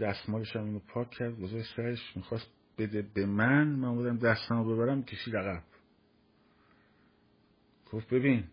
[0.00, 2.16] دستمالش هم اینو پاک کرد گذاشت سرش.
[2.16, 2.46] می‌خواست
[2.78, 3.68] بده به من.
[3.68, 5.62] من بودم دستمو ببرم کشید عقب.
[7.92, 8.44] گفت ببین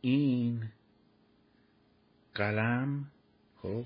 [0.00, 0.68] این
[2.34, 3.06] قلم
[3.56, 3.84] خب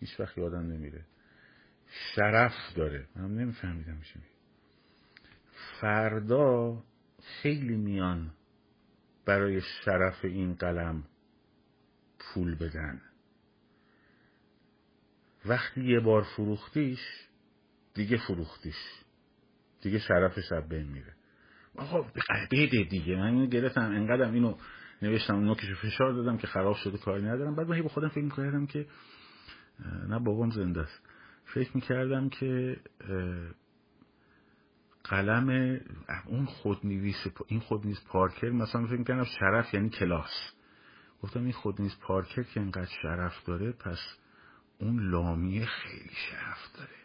[0.00, 1.04] هیچ وقت یادم نمیره.
[2.14, 3.08] شرف داره.
[3.16, 4.20] من نمیفهمیدم چی
[5.80, 6.82] فردا
[7.22, 8.30] خیلی میان
[9.26, 11.04] برای شرف این قلم
[12.18, 13.00] پول بدن.
[15.46, 17.00] وقتی یه بار فروختیش
[17.94, 18.76] دیگه فروختیش.
[19.82, 21.14] دیگه شرفش از بین میره.
[21.76, 22.02] آقا
[22.52, 23.16] بده دیگه.
[23.16, 23.80] من اینو گرفتم.
[23.80, 24.56] انقدرم اینو
[25.02, 27.54] نوشتم نوکشو فشار دادم که خراب شده کاری ندارم.
[27.54, 28.86] بعد من با خودم فکر می‌کردم که
[30.08, 31.00] نه بابام زنده است.
[31.44, 32.76] فکر می‌کردم که
[35.04, 35.80] قلم
[36.26, 40.52] اون خودنویس این خودنویس پارکر مثلا فکر می‌کردم شرف یعنی کلاس.
[41.22, 43.98] گفتم این خودنویس پارکر که اینقدر شرف داره پس
[44.78, 47.02] اون لامیه خیلی شرف داره.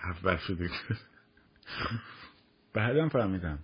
[0.04, 0.70] اول شده
[2.74, 3.58] بعدم فهمیدم.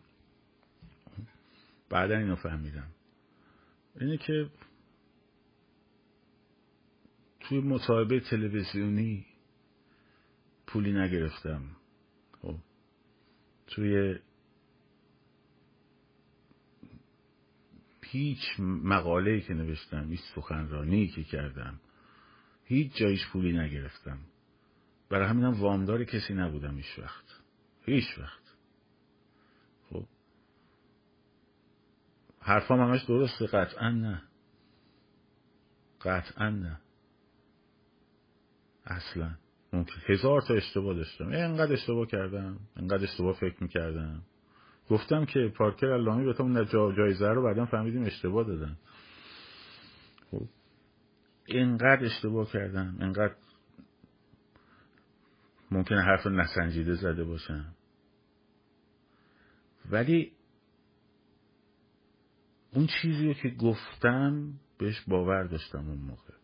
[1.90, 2.90] بعدا اینو فهمیدم.
[4.00, 4.50] اینه که
[7.40, 9.26] توی مصاحبه تلویزیونی
[10.66, 11.62] پولی نگرفتم.
[12.42, 12.56] خب.
[13.66, 14.18] توی
[18.02, 21.80] هیچ مقاله که نوشتم هیچ سخنرانی که کردم
[22.64, 24.18] هیچ جایش پولی نگرفتم.
[25.08, 27.40] برای همینم وامدار کسی نبودم هیچ وقت.
[27.86, 28.42] هیچ وقت
[29.90, 30.06] خب
[32.46, 33.46] حرفام همش درسته.
[33.46, 34.22] قطعا نه.
[36.00, 36.80] قطعا نه.
[38.84, 39.30] اصلا.
[39.72, 41.28] ممکن هزار تا اشتباه داشتم.
[41.28, 42.58] اینقدر اشتباه کردم.
[42.76, 44.22] اینقدر اشتباه فکر می‌کردم.
[44.90, 46.66] گفتم که پارکر الامی به اون
[46.96, 48.76] جایزه رو بعدا فهمیدیم اشتباه دادن.
[50.30, 50.46] خب.
[52.04, 52.96] اشتباه کردم.
[53.00, 53.34] اینقدر
[55.70, 57.64] ممکنه حرف نسنجیده زده باشم.
[59.90, 60.35] ولی
[62.72, 66.34] اون چیزی رو که گفتم بهش باور داشتم اون موقع.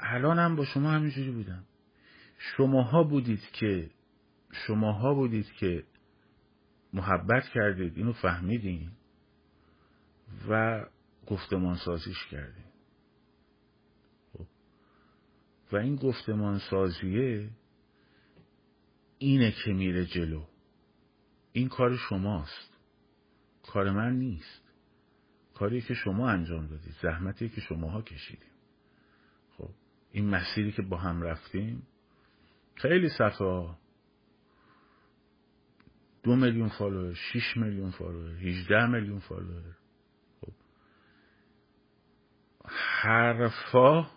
[0.00, 1.64] الانم با شما همینجوری بودم.
[2.38, 3.90] شماها بودید که
[4.52, 5.84] شماها بودید که
[6.92, 8.90] محبت کردید اینو فهمیدین
[10.48, 10.84] و
[11.26, 12.64] گفتمان سازیش کردیم
[14.32, 14.46] خب.
[15.72, 17.50] و این گفتمان سازیه
[19.18, 20.49] اینه که میره جلو.
[21.52, 22.76] این کار شماست.
[23.62, 24.62] کار من نیست.
[25.54, 26.94] کاری که شما انجام دادید.
[27.02, 28.50] زحمتی که شماها کشیدیم.
[29.56, 29.70] خب
[30.10, 31.86] این مسیری که با هم رفتیم
[32.74, 33.76] خیلی صفحه
[36.22, 39.76] دو میلیون follower شیش میلیون follower هیچده میلیون follower.
[40.40, 40.52] خب.
[43.02, 44.10] حرفا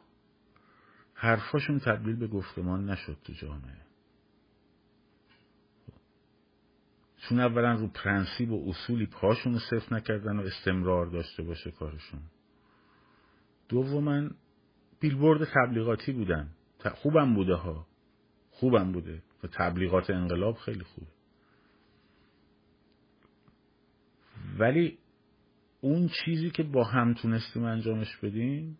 [1.13, 3.82] حرفاشون تبدیل به گفتمان نشد تو جامعه.
[7.29, 12.19] چون اولا رو پرنسیب و اصولی پاشون رو صفر نکردن و استمرار داشته باشه کارشون.
[13.69, 14.29] دوما
[14.99, 16.49] بیلبورد تبلیغاتی بودن.
[16.95, 17.87] خوبم بوده ها.
[18.51, 19.21] خوبم بوده.
[19.43, 21.07] و تبلیغات انقلاب خیلی خوب
[24.59, 24.97] ولی
[25.81, 28.77] اون چیزی که با هم تونستیم انجامش بدیم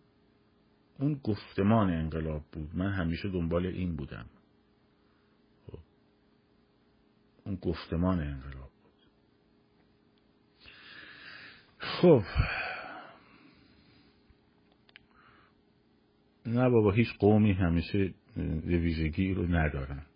[0.98, 2.70] اون گفتمان انقلاب بود.
[2.74, 4.26] من همیشه دنبال این بودم.
[7.44, 8.92] اون گفتمان انقلاب بود.
[11.78, 12.22] خب.
[16.46, 20.06] نه بابا هیچ قومی همیشه یه ویژگی رو ندارن.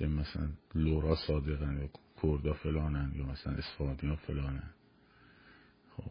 [0.00, 1.88] مثلا لورا صادقن یا
[2.22, 3.56] کردا فلانن یا مثلا
[4.02, 4.70] ها فلانن.
[5.96, 6.10] خب.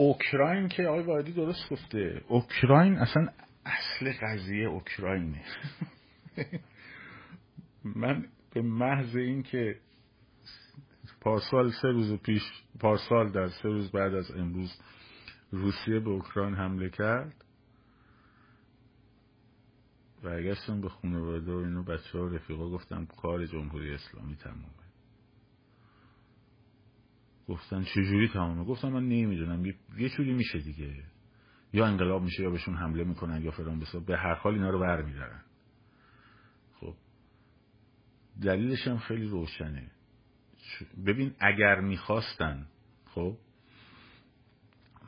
[0.00, 2.22] اوکراین که آقای وادی درست گفته.
[2.28, 3.28] اوکراین اصلا
[3.66, 5.44] اصل قضیه اوکراینه.
[7.84, 9.76] من به محض این که
[11.20, 12.42] پارسال سه روز پیش
[12.80, 14.80] پارسال در سه روز بعد از امروز
[15.50, 17.44] روسیه به اوکراین حمله کرد
[20.22, 24.79] برگشتم به خانواده و اینو بچه ها رفیقا گفتم کار جمهوری اسلامی تمومه.
[27.50, 29.66] گفتن چجوری تمومه؟ گفتم من نمی‌دونم.
[29.98, 30.94] یه جوری میشه دیگه.
[31.72, 34.00] یا انقلاب میشه یا بهشون حمله می‌کنن یا فلان بسا.
[34.00, 35.40] به هر حال اینا رو برمیدارن
[36.80, 36.94] خب.
[38.42, 39.90] دلیلش هم خیلی روشنه.
[41.06, 42.66] ببین اگر می‌خواستن
[43.06, 43.36] خب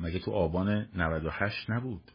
[0.01, 2.11] مگه تو آبان 98 نبود؟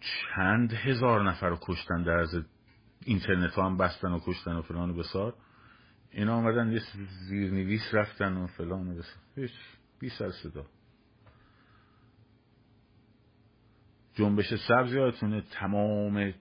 [0.00, 2.34] چند هزار نفر رو کشتن در از
[3.04, 5.34] اینترنت ها هم بستن و کشتن و فلان و بسار.
[6.12, 6.80] اینا آمدن یه
[7.28, 9.02] زیرنویس رفتن و فلان و
[9.36, 9.52] هیچ
[10.00, 10.66] بی سر صدا.
[14.14, 16.32] جنبش سبز یادتونه؟ تمام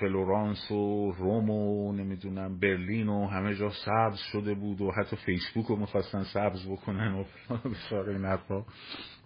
[0.00, 5.66] فلورانس و روم و نمی‌دونم برلین و همه جا سبز شده بود و حتی فیسبوک
[5.66, 7.24] رو می‌خواستن سبز بکنن و
[7.68, 8.64] بسار این حرفا.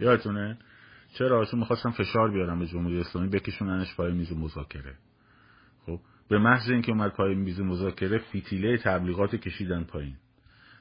[0.01, 0.59] یادتونه؟
[1.19, 4.95] چرا؟ چون می‌خواستن فشار بیارن به جمهوری اسلامی بکشوننش پای میز مذاکره.
[5.87, 10.17] خب؟ به محض اینکه اومد پای میز مذاکره فیتیله تبلیغات کشیدن پایین.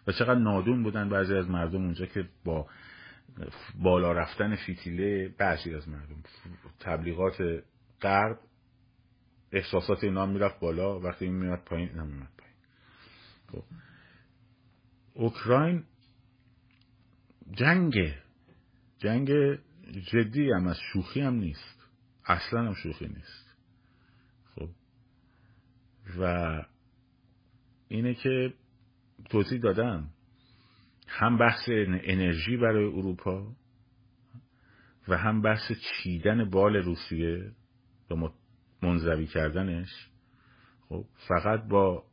[0.07, 2.67] و چقدر نادون بودن بعضی از مردم اونجا که با
[3.75, 6.23] بالا رفتن فیتیله بعضی از مردم.
[6.79, 7.63] تبلیغات
[8.01, 8.39] غرب
[9.51, 12.55] احساسات اینا می‌رفت بالا وقتی این میاد پایین نمیاد پایین.
[13.51, 13.63] خب.
[15.13, 15.83] اوکراین
[17.51, 18.13] جنگ
[18.97, 19.29] جنگ
[20.11, 21.87] جدی هم از شوخی هم نیست.
[22.25, 23.42] اصلا هم شوخی نیست.
[26.19, 26.63] و
[27.87, 28.53] اینه که
[29.29, 30.09] توضیح دادم.
[31.07, 33.55] هم بحث انرژی برای اروپا
[35.07, 37.51] و هم بحث چیدن بال روسیه
[38.11, 38.29] و
[38.81, 40.09] منظوی کردنش.
[40.89, 42.05] خب فقط با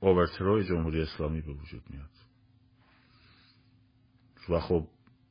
[0.00, 2.10] اوورترو جمهوری اسلامی به وجود میاد.
[4.48, 4.88] و خب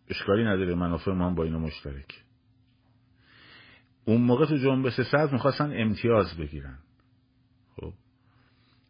[0.08, 0.76] اشکالی نداره.
[0.76, 2.24] منافع ما هم با اینا مشترک
[4.06, 6.80] اون موقع تو جنبش سبز می‌خواستن امتیاز بگیرن.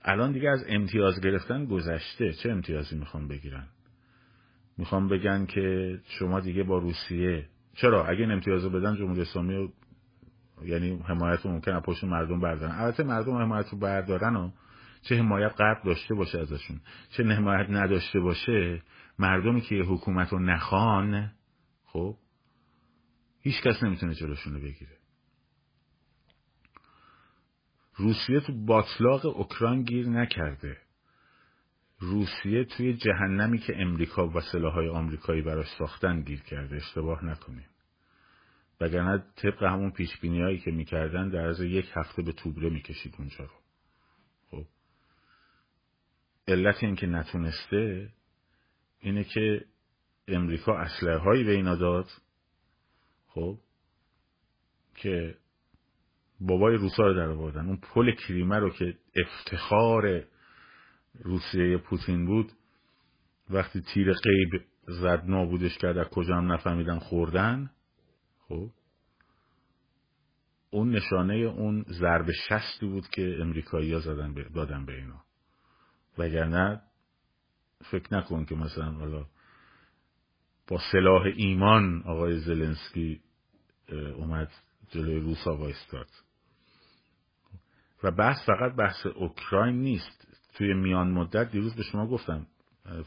[0.08, 2.34] الان دیگه از امتیاز گرفتن گذشته.
[2.34, 3.68] چه امتیازی می‌خوان بگیرن؟
[4.78, 7.46] می‌خوان بگن که شما دیگه با روسیه
[7.76, 9.70] چرا؟ اگه این امتیاز بدن جمهوری اسلامی
[10.66, 12.76] یعنی حمایت ممکن پشت مردم بردارن.
[12.76, 14.52] البته مردم حمایت رو بردارن و
[15.02, 16.82] چه حمایت قرب داشته باشه ازشون.
[17.12, 18.82] چه حمایت نداشته باشه
[19.20, 21.32] مردمی که حکومت رو نخوان
[21.86, 22.18] خب
[23.42, 24.98] هیچ کس نمی‌تونه جلوشون رو بگیره.
[27.98, 30.78] روسیه تو باطلاق اوکراین گیر نکرده.
[32.00, 36.76] روسیه توی جهنمی که امریکا و سلاحهای آمریکایی براش ساختن گیر کرده.
[36.76, 37.66] اشتباه نکنیم.
[38.82, 43.44] وگرنه طبق همون پیش هایی که می‌کردن در از یک هفته به توبره می‌کشید اونجا
[43.44, 43.54] رو.
[44.52, 44.66] خب.
[46.48, 48.10] علت این که نتونسته
[49.00, 49.66] اینه که
[50.28, 52.08] امریکا اسلحه هایی به اینا داد.
[53.28, 53.60] خب.
[54.96, 55.38] که
[56.48, 57.68] بابای روسا رو در آوردن.
[57.68, 60.24] اون پل کریمه رو که افتخار
[61.24, 62.52] روسیه پوتین بود
[63.50, 67.72] وقتی تیر قیب زد نابودش کرد از کجا هم نفهمیدن خوردن
[68.48, 68.70] خب
[70.70, 75.24] اون نشانه اون ضرب شستی بود که امریکایی ها زدن دادن به اینا.
[76.18, 76.82] وگرنه
[77.92, 79.26] فکر نکن که مثلا حالا
[80.68, 83.22] با سلاح ایمان آقای زلنسکی
[84.16, 84.52] اومد
[84.90, 86.08] جلوی روسا وایستاد.
[88.06, 90.28] و بحث فقط بحث اوکراین نیست.
[90.54, 92.48] توی میان مدت دیروز به شما گفتم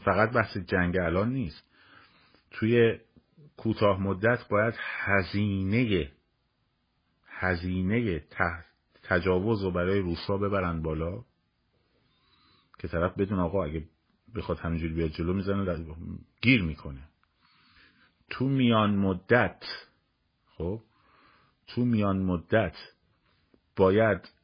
[0.05, 1.63] فقط بحث جنگ الان نیست.
[2.51, 2.99] توی
[3.57, 6.11] کوتاه مدت باید هزینه
[7.27, 8.23] هزینه
[9.03, 11.23] تجاوز رو برای روسا ببرن بالا.
[12.79, 13.83] که طرف بدون آقا اگه
[14.35, 15.85] بخواد همینجوری بیاد جلو می‌زنه
[16.41, 17.09] گیر می‌کنه.
[18.29, 19.63] تو میان مدت
[20.57, 20.81] خب
[21.67, 22.75] تو میان مدت
[23.75, 24.38] باید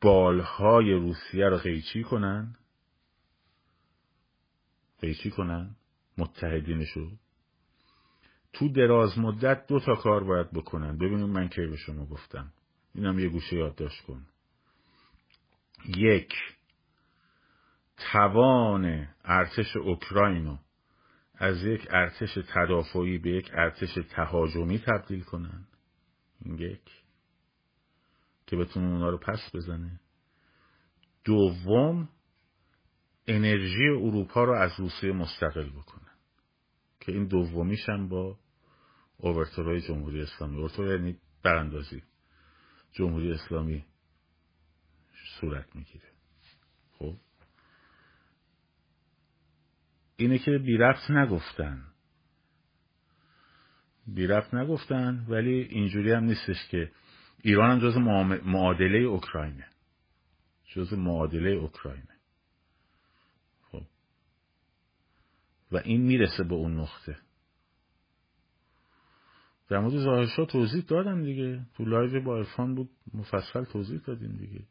[0.00, 2.56] بالهای روسیه رو قیچی کنن؟
[5.00, 5.76] قیچی کنن؟
[6.18, 7.10] متحدینشو؟
[8.52, 10.98] تو دراز مدت دو تا کار باید بکنن.
[10.98, 12.52] ببینید من کی به شما گفتم.
[12.94, 14.26] اینم یه گوشه یادداشت کن.
[15.96, 16.34] یک
[18.12, 20.58] توان ارتش اوکراین
[21.34, 25.66] از یک ارتش تدافعی به یک ارتش تهاجمی تبدیل کنن.
[26.44, 26.97] این یک.
[28.48, 30.00] که بتونه اونا رو پس بزنه.
[31.24, 32.08] دوم
[33.26, 36.10] انرژی اروپا رو از روسیه مستقل بکنن
[37.00, 38.38] که این دومیش هم با
[39.16, 40.56] اوورتورای جمهوری اسلامی.
[40.56, 42.02] اوورتور یعنی براندازی.
[42.92, 43.84] جمهوری اسلامی
[45.40, 46.08] صورت می‌گیره.
[46.98, 47.16] خب؟
[50.16, 51.84] اینه که بی رفت نگفتن.
[54.06, 56.92] بی رفت نگفتن ولی اینجوری هم نیستش که
[57.42, 57.96] ایران هم جز
[58.44, 59.66] معادله اوکراینه.
[60.66, 62.16] جز معادله اوکراینه.
[63.62, 63.82] خب.
[65.72, 67.18] و این می‌رسه به اون نقطه.
[69.68, 71.66] در مورد ظاهرشاه توضیح دادم دیگه.
[71.74, 72.90] تو live با عرفان بود.
[73.14, 74.64] مفصل توضیح دادیم دیگه.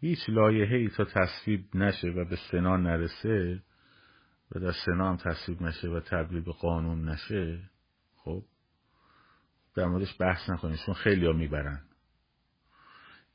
[0.00, 3.62] هیچ لایحه ای تا تصویب نشه و به سنا نرسه
[4.52, 7.70] و در سنا هم تصویب نشه و تبدیل به قانون نشه
[8.16, 8.44] خب؟
[9.76, 11.80] در موردش بحث نکنید چون خیلی ها می‌برن.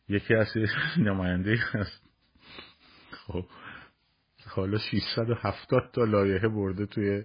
[0.09, 0.47] یکی از
[0.97, 2.09] نماینده هست.
[3.11, 3.45] خب؟
[4.47, 7.23] حالا 670 تا لایحه برده توی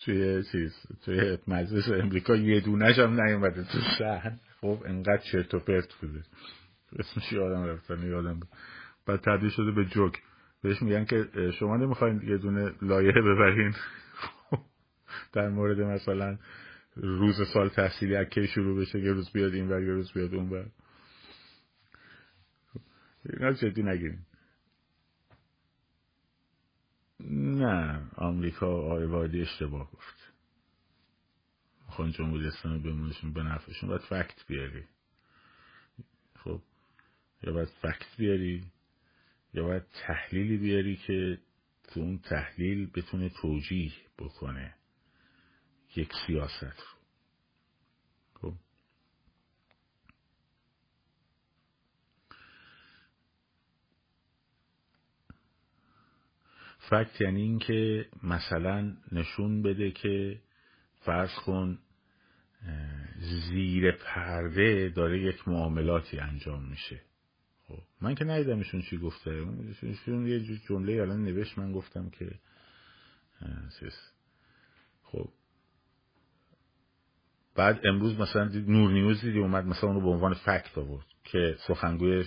[0.00, 0.74] توی چیز
[1.04, 2.36] توی مجلس امریکا.
[2.36, 4.32] یه دونش هم نیومده تو شهر.
[4.60, 6.22] خب؟ انقدر چرت و پرت بوده.
[6.98, 8.40] اسمش یادم رفتن یادم
[9.06, 10.22] بعد تبدیل شده به جوک.
[10.62, 13.74] بهش میگن که شما نمی‌خواین یه دونه لایحه ببرین.
[15.32, 16.38] در مورد مثلا
[16.96, 20.50] روز سال تحصیلی اکی شروع بشه یه روز بیاد این ور یه روز بیاد اون
[20.50, 20.70] ور.
[23.24, 24.18] اینا جدی نگیرین.
[27.30, 30.32] نه آمریکا آقای وادی اشتباه گفت.
[31.86, 34.84] خون جمهوری اسلامی بمونشون به نفعشون باید فکت بیاری.
[36.36, 36.62] خب
[37.42, 38.64] یا باید فکت بیاری؟
[39.54, 41.38] یا باید تحلیلی بیاری که
[41.82, 44.74] تو اون تحلیل بتونه توجیه بکنه
[45.96, 47.00] یک سیاست رو.
[48.34, 48.54] خب؟
[56.78, 60.40] فکت یعنی اینکه مثلا نشون بده که
[61.04, 61.78] فرض کن
[63.20, 67.09] زیر پرده داره یک معاملاتی انجام میشه.
[67.70, 67.82] خب.
[68.00, 69.46] من که ندیدم ایشون چی گفته.
[69.82, 72.30] ایشون یه جمله الان نوشت من گفتم که
[75.02, 75.28] خب.
[77.54, 82.24] بعد امروز مثلا نور نیوز دیدی اومد مثلا اونو به عنوان فکت آورد که سخنگوی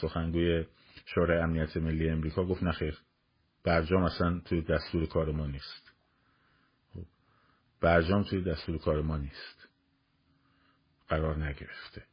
[0.00, 0.64] سخنگوی
[1.06, 2.44] شورای امنیت ملی امریکا.
[2.44, 2.98] گفت نخیر
[3.64, 5.92] برجام اصلا توی دستور کار ما نیست.
[6.94, 7.04] خب،
[7.80, 9.68] برجام توی دستور کار ما نیست.
[11.08, 12.07] قرار نگرفته.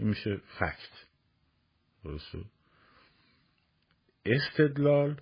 [0.00, 1.06] این میشه فکت.
[2.04, 2.36] درست
[4.26, 5.20] استدلال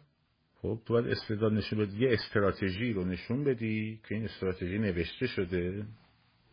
[0.55, 1.99] خب تو باید استدلال نشون بدی.
[1.99, 5.87] یه استراتژی رو نشون بدی که این استراتژی نوشته شده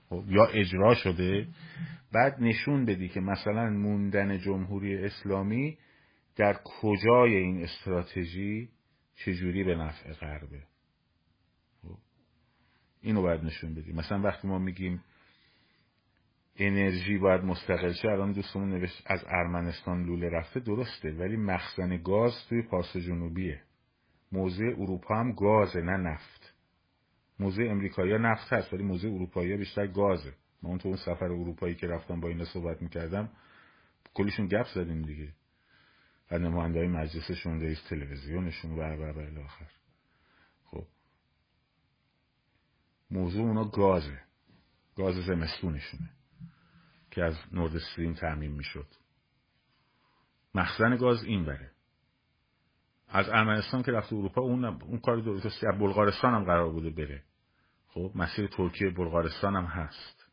[0.09, 1.47] خب یا اجرا شده.
[2.13, 5.77] بعد نشون بدی که مثلا موندن جمهوری اسلامی
[6.35, 8.69] در کجای این استراتژی
[9.15, 10.63] چجوری به نفع غربه.
[11.81, 11.97] خب،
[13.01, 15.03] اینو باید نشون بدیم مثلا وقتی ما میگیم
[16.55, 18.07] انرژی باید مستقل شه.
[18.07, 20.59] الان دوستمون نوشت از ارمنستان لوله رفته.
[20.59, 23.61] درسته ولی مخزن گاز توی پارس جنوبیه.
[24.31, 26.53] موضع اروپا هم گازه نه نفت.
[27.39, 30.33] موضع امریکایی نفت هست ولی موضع اروپایی بیشتر گازه.
[30.63, 33.29] اون تو اون سفر اروپایی که رفتم با اینا صحبت می‌کردم
[34.13, 35.33] کلیشون گپ زدیم دیگه.
[36.31, 39.67] و نماینده های مجلسشون رئیس تلویزیونشون و و و آخر.
[40.63, 40.85] خب.
[43.11, 44.19] موضوع اونا گازه.
[44.95, 46.09] گاز زمستونشونه.
[47.15, 48.87] که از نورد استریم تعمین می‌شد.
[50.55, 51.71] مخزن گاز این بره
[53.07, 57.23] از ارمنستان که رفت اروپا اون اون کار درستی از بلغارستان هم قرار بوده بره.
[57.87, 60.25] خب مسیر ترکیه بلغارستان هم هست.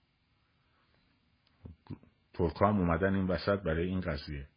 [2.35, 4.49] ترک هم اومدن این وسط برای این قضیه.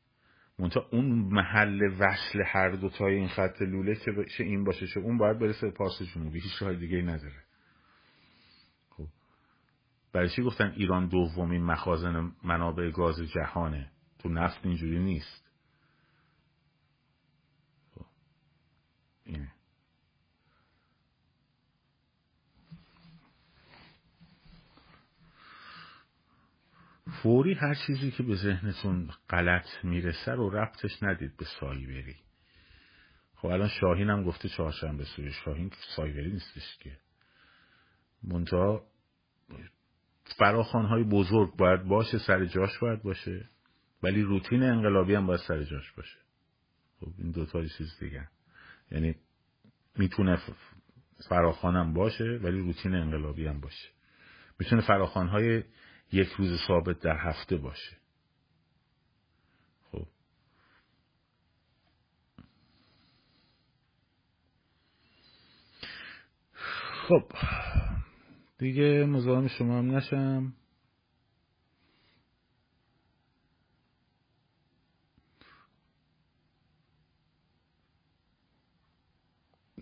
[0.60, 3.96] منتها اون محل وصل هر دو تای این خط لوله
[4.38, 6.40] چه این باشه چه اون باید برسه پارس جنوبی.
[6.40, 7.45] هیچ راه دیگه نداره.
[10.16, 15.52] برای چی گفتن ایران دومین مخازن منابع گاز جهانه؟ تو نفت اینجوری نیست.
[17.96, 18.06] خب.
[19.26, 19.52] اینه.
[27.24, 32.16] فوری هر چیزی که به ذهنتون غلط می‌رسه رو ربطش ندید به سایبری.
[33.36, 36.98] خب الان شاهین هم گفته چهارشنبه سوی شاهین سایبری نیستش که.
[38.24, 38.95] منتها
[40.26, 43.50] فراخانهای بزرگ باید باشه سر جاش باید باشه.
[44.04, 46.18] ولی روتین انقلابی هم باید سر جاش باشه.
[47.00, 48.28] خب این دوتا چیز دیگه.
[48.92, 49.16] یعنی
[49.98, 50.40] می‌تونه
[51.30, 53.90] فراخانم باشه ولی روتین انقلابی هم باشه.
[54.60, 55.64] می‌تونه فراخانهای
[56.12, 57.98] یک روز ثابت در هفته باشه.
[59.92, 60.08] خب.
[67.08, 67.32] خب.
[68.58, 70.54] دیگه مزاحم شما هم نشم.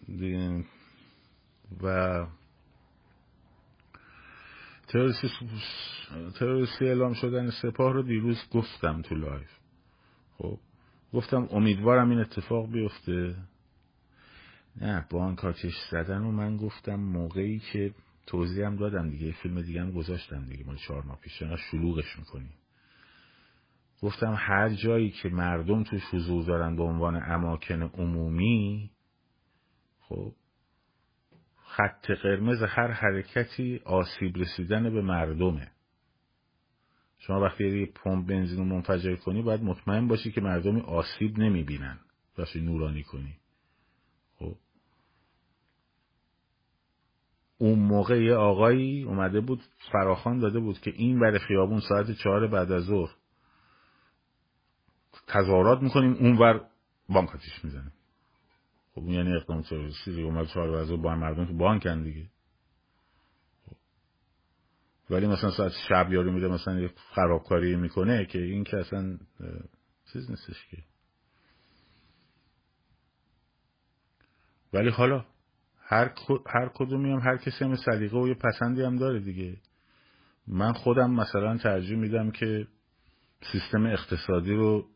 [0.07, 0.65] دیگه
[1.83, 2.25] و
[6.39, 9.49] تروریستی اعلام شدن سپاه رو دیروز گفتم تو live.
[10.37, 10.59] خب
[11.13, 13.35] گفتم امیدوارم این اتفاق بیفته.
[14.81, 17.93] نه بانک آتش زدن و من گفتم موقعی که
[18.25, 22.49] توضیح هم دادم دیگه فیلم دیگه هم گذاشتم دیگه مال چهار ماه پیش شلوغش می‌کنی.
[24.01, 28.91] گفتم هر جایی که مردم توش حضور دارن به عنوان اماکن عمومی
[29.99, 30.33] خب
[31.65, 35.71] خط قرمز هر حرکتی آسیب رسیدن به مردمه.
[37.19, 41.99] شما وقتی یه پمپ بنزین رو منفجر کنی باید مطمئن باشی که مردمی آسیب نمی‌بینن.
[42.37, 43.37] وقتی نورانی کنی
[44.35, 44.55] خب
[47.57, 49.61] اون موقع یه آقایی اومده بود
[49.91, 53.15] فراخان داده بود که این بر خیابون ساعت چهار بعد از ظهر.
[55.27, 56.61] تظاهرات می‌کنیم اون بر
[57.09, 57.93] بانک آتیش می‌زنیم
[58.95, 60.23] خب اون یعنی اقدام تروریستی دیگه.
[60.23, 62.29] اومد چهار بعد از با مردم تو بانکن دیگه.
[63.65, 63.75] خب.
[65.09, 69.17] ولی مثلا ساعت شب یارو میده مثلا یه خرابکاری می‌کنه که این که اصلا
[70.13, 70.77] چیز نیستش که.
[74.73, 75.25] ولی حالا
[75.85, 76.11] هر,
[76.47, 79.57] هر کدومی هم هر کسی هم سلیقه و یه پسندی هم داره دیگه.
[80.47, 82.67] من خودم مثلا ترجیح میدم که
[83.51, 84.87] سیستم اقتصادی رو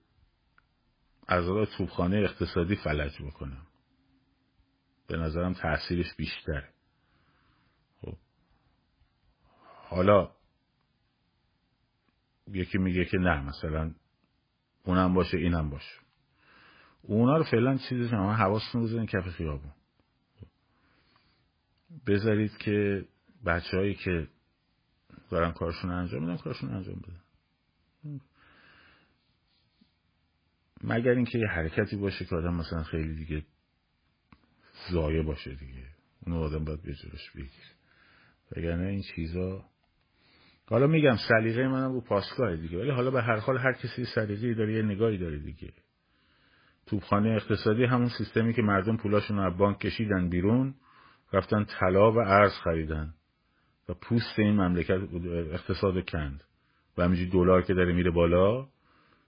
[1.27, 1.45] از
[1.77, 3.67] توبخانه اقتصادی فلج بکنم.
[5.07, 6.69] به نظرم تاثیرش بیشتره
[8.01, 8.17] خب.
[9.89, 10.31] حالا
[12.47, 13.91] یکی میگه که نه مثلا
[14.83, 15.99] اونم باشه اینم باشه.
[17.01, 19.71] اونا رو فعلا چیزی شما حواستون بزنین کف خیابون.
[22.07, 23.05] بذارید که
[23.45, 24.27] بچه هایی که
[25.29, 27.21] دارن کارشون انجام میدن کارشون انجام بدن.
[30.83, 33.45] مگر اینکه یه حرکتی باشه که آدم مثلا خیلی دیگه
[34.91, 35.83] زایه باشه دیگه.
[36.25, 37.77] اون آدم باید به جلوش بگیر
[38.51, 39.65] وگرنه این چیزا
[40.69, 42.79] حالا میگم سلیقه منم رو پاسگاه دیگه.
[42.79, 45.73] ولی حالا به هر حال هر کسی سلیقه‌ای داره یه نگاهی داره دیگه.
[46.85, 50.75] توپخانه اقتصادی همون سیستمی که مردم پولاشون از بانک کشیدن بیرون
[51.33, 53.13] رفتن طلا و ارز خریدن
[53.89, 54.99] و پوست این مملکت
[55.51, 56.43] اقتصاد کند.
[56.97, 58.67] و همینجوری دلار که داره میره بالا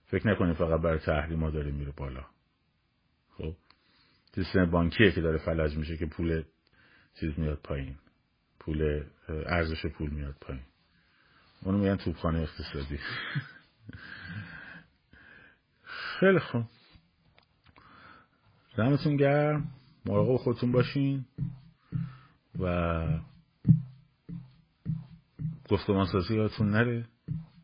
[0.06, 2.24] فکر نکنید فقط برای تحریما داره میره بالا.
[3.38, 3.56] خب؟
[4.34, 6.42] سیستم بانکیه که داره فلج میشه که پول
[7.20, 7.96] چیز میاد پایین.
[8.60, 10.62] پول ارزش پول میاد پایین.
[11.62, 12.98] اونو میگن توپخانه اقتصادی.
[16.20, 16.64] خیلی خوب.
[18.76, 19.68] دمتون گرم.
[20.06, 21.24] مراقب خودتون باشین.
[22.58, 23.06] و
[25.68, 27.06] گفتمان سازی یادتون نره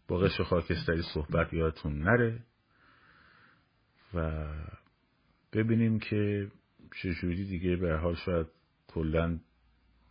[0.08, 2.42] با قش خاکستری صحبت یادتون نره
[4.14, 4.46] و
[5.52, 6.50] ببینیم که
[7.02, 8.46] چجوری دیگه به حال شاید
[8.88, 9.38] کلا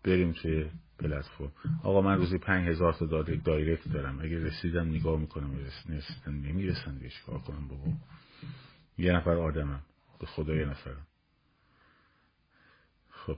[0.03, 0.69] بریم توی
[0.99, 1.51] پلتفرم.
[1.83, 4.19] آقا من روزی پنج هزار تا دایرکت دارم.
[4.19, 5.57] اگه رسیدم نگاه می‌کنم
[5.87, 7.93] رسیدن نمی‌رسن دیگه چیکار کنم بابا؟
[8.97, 9.81] یه نفر آدمم
[10.19, 11.07] به خدا یه نفرم
[13.09, 13.37] خب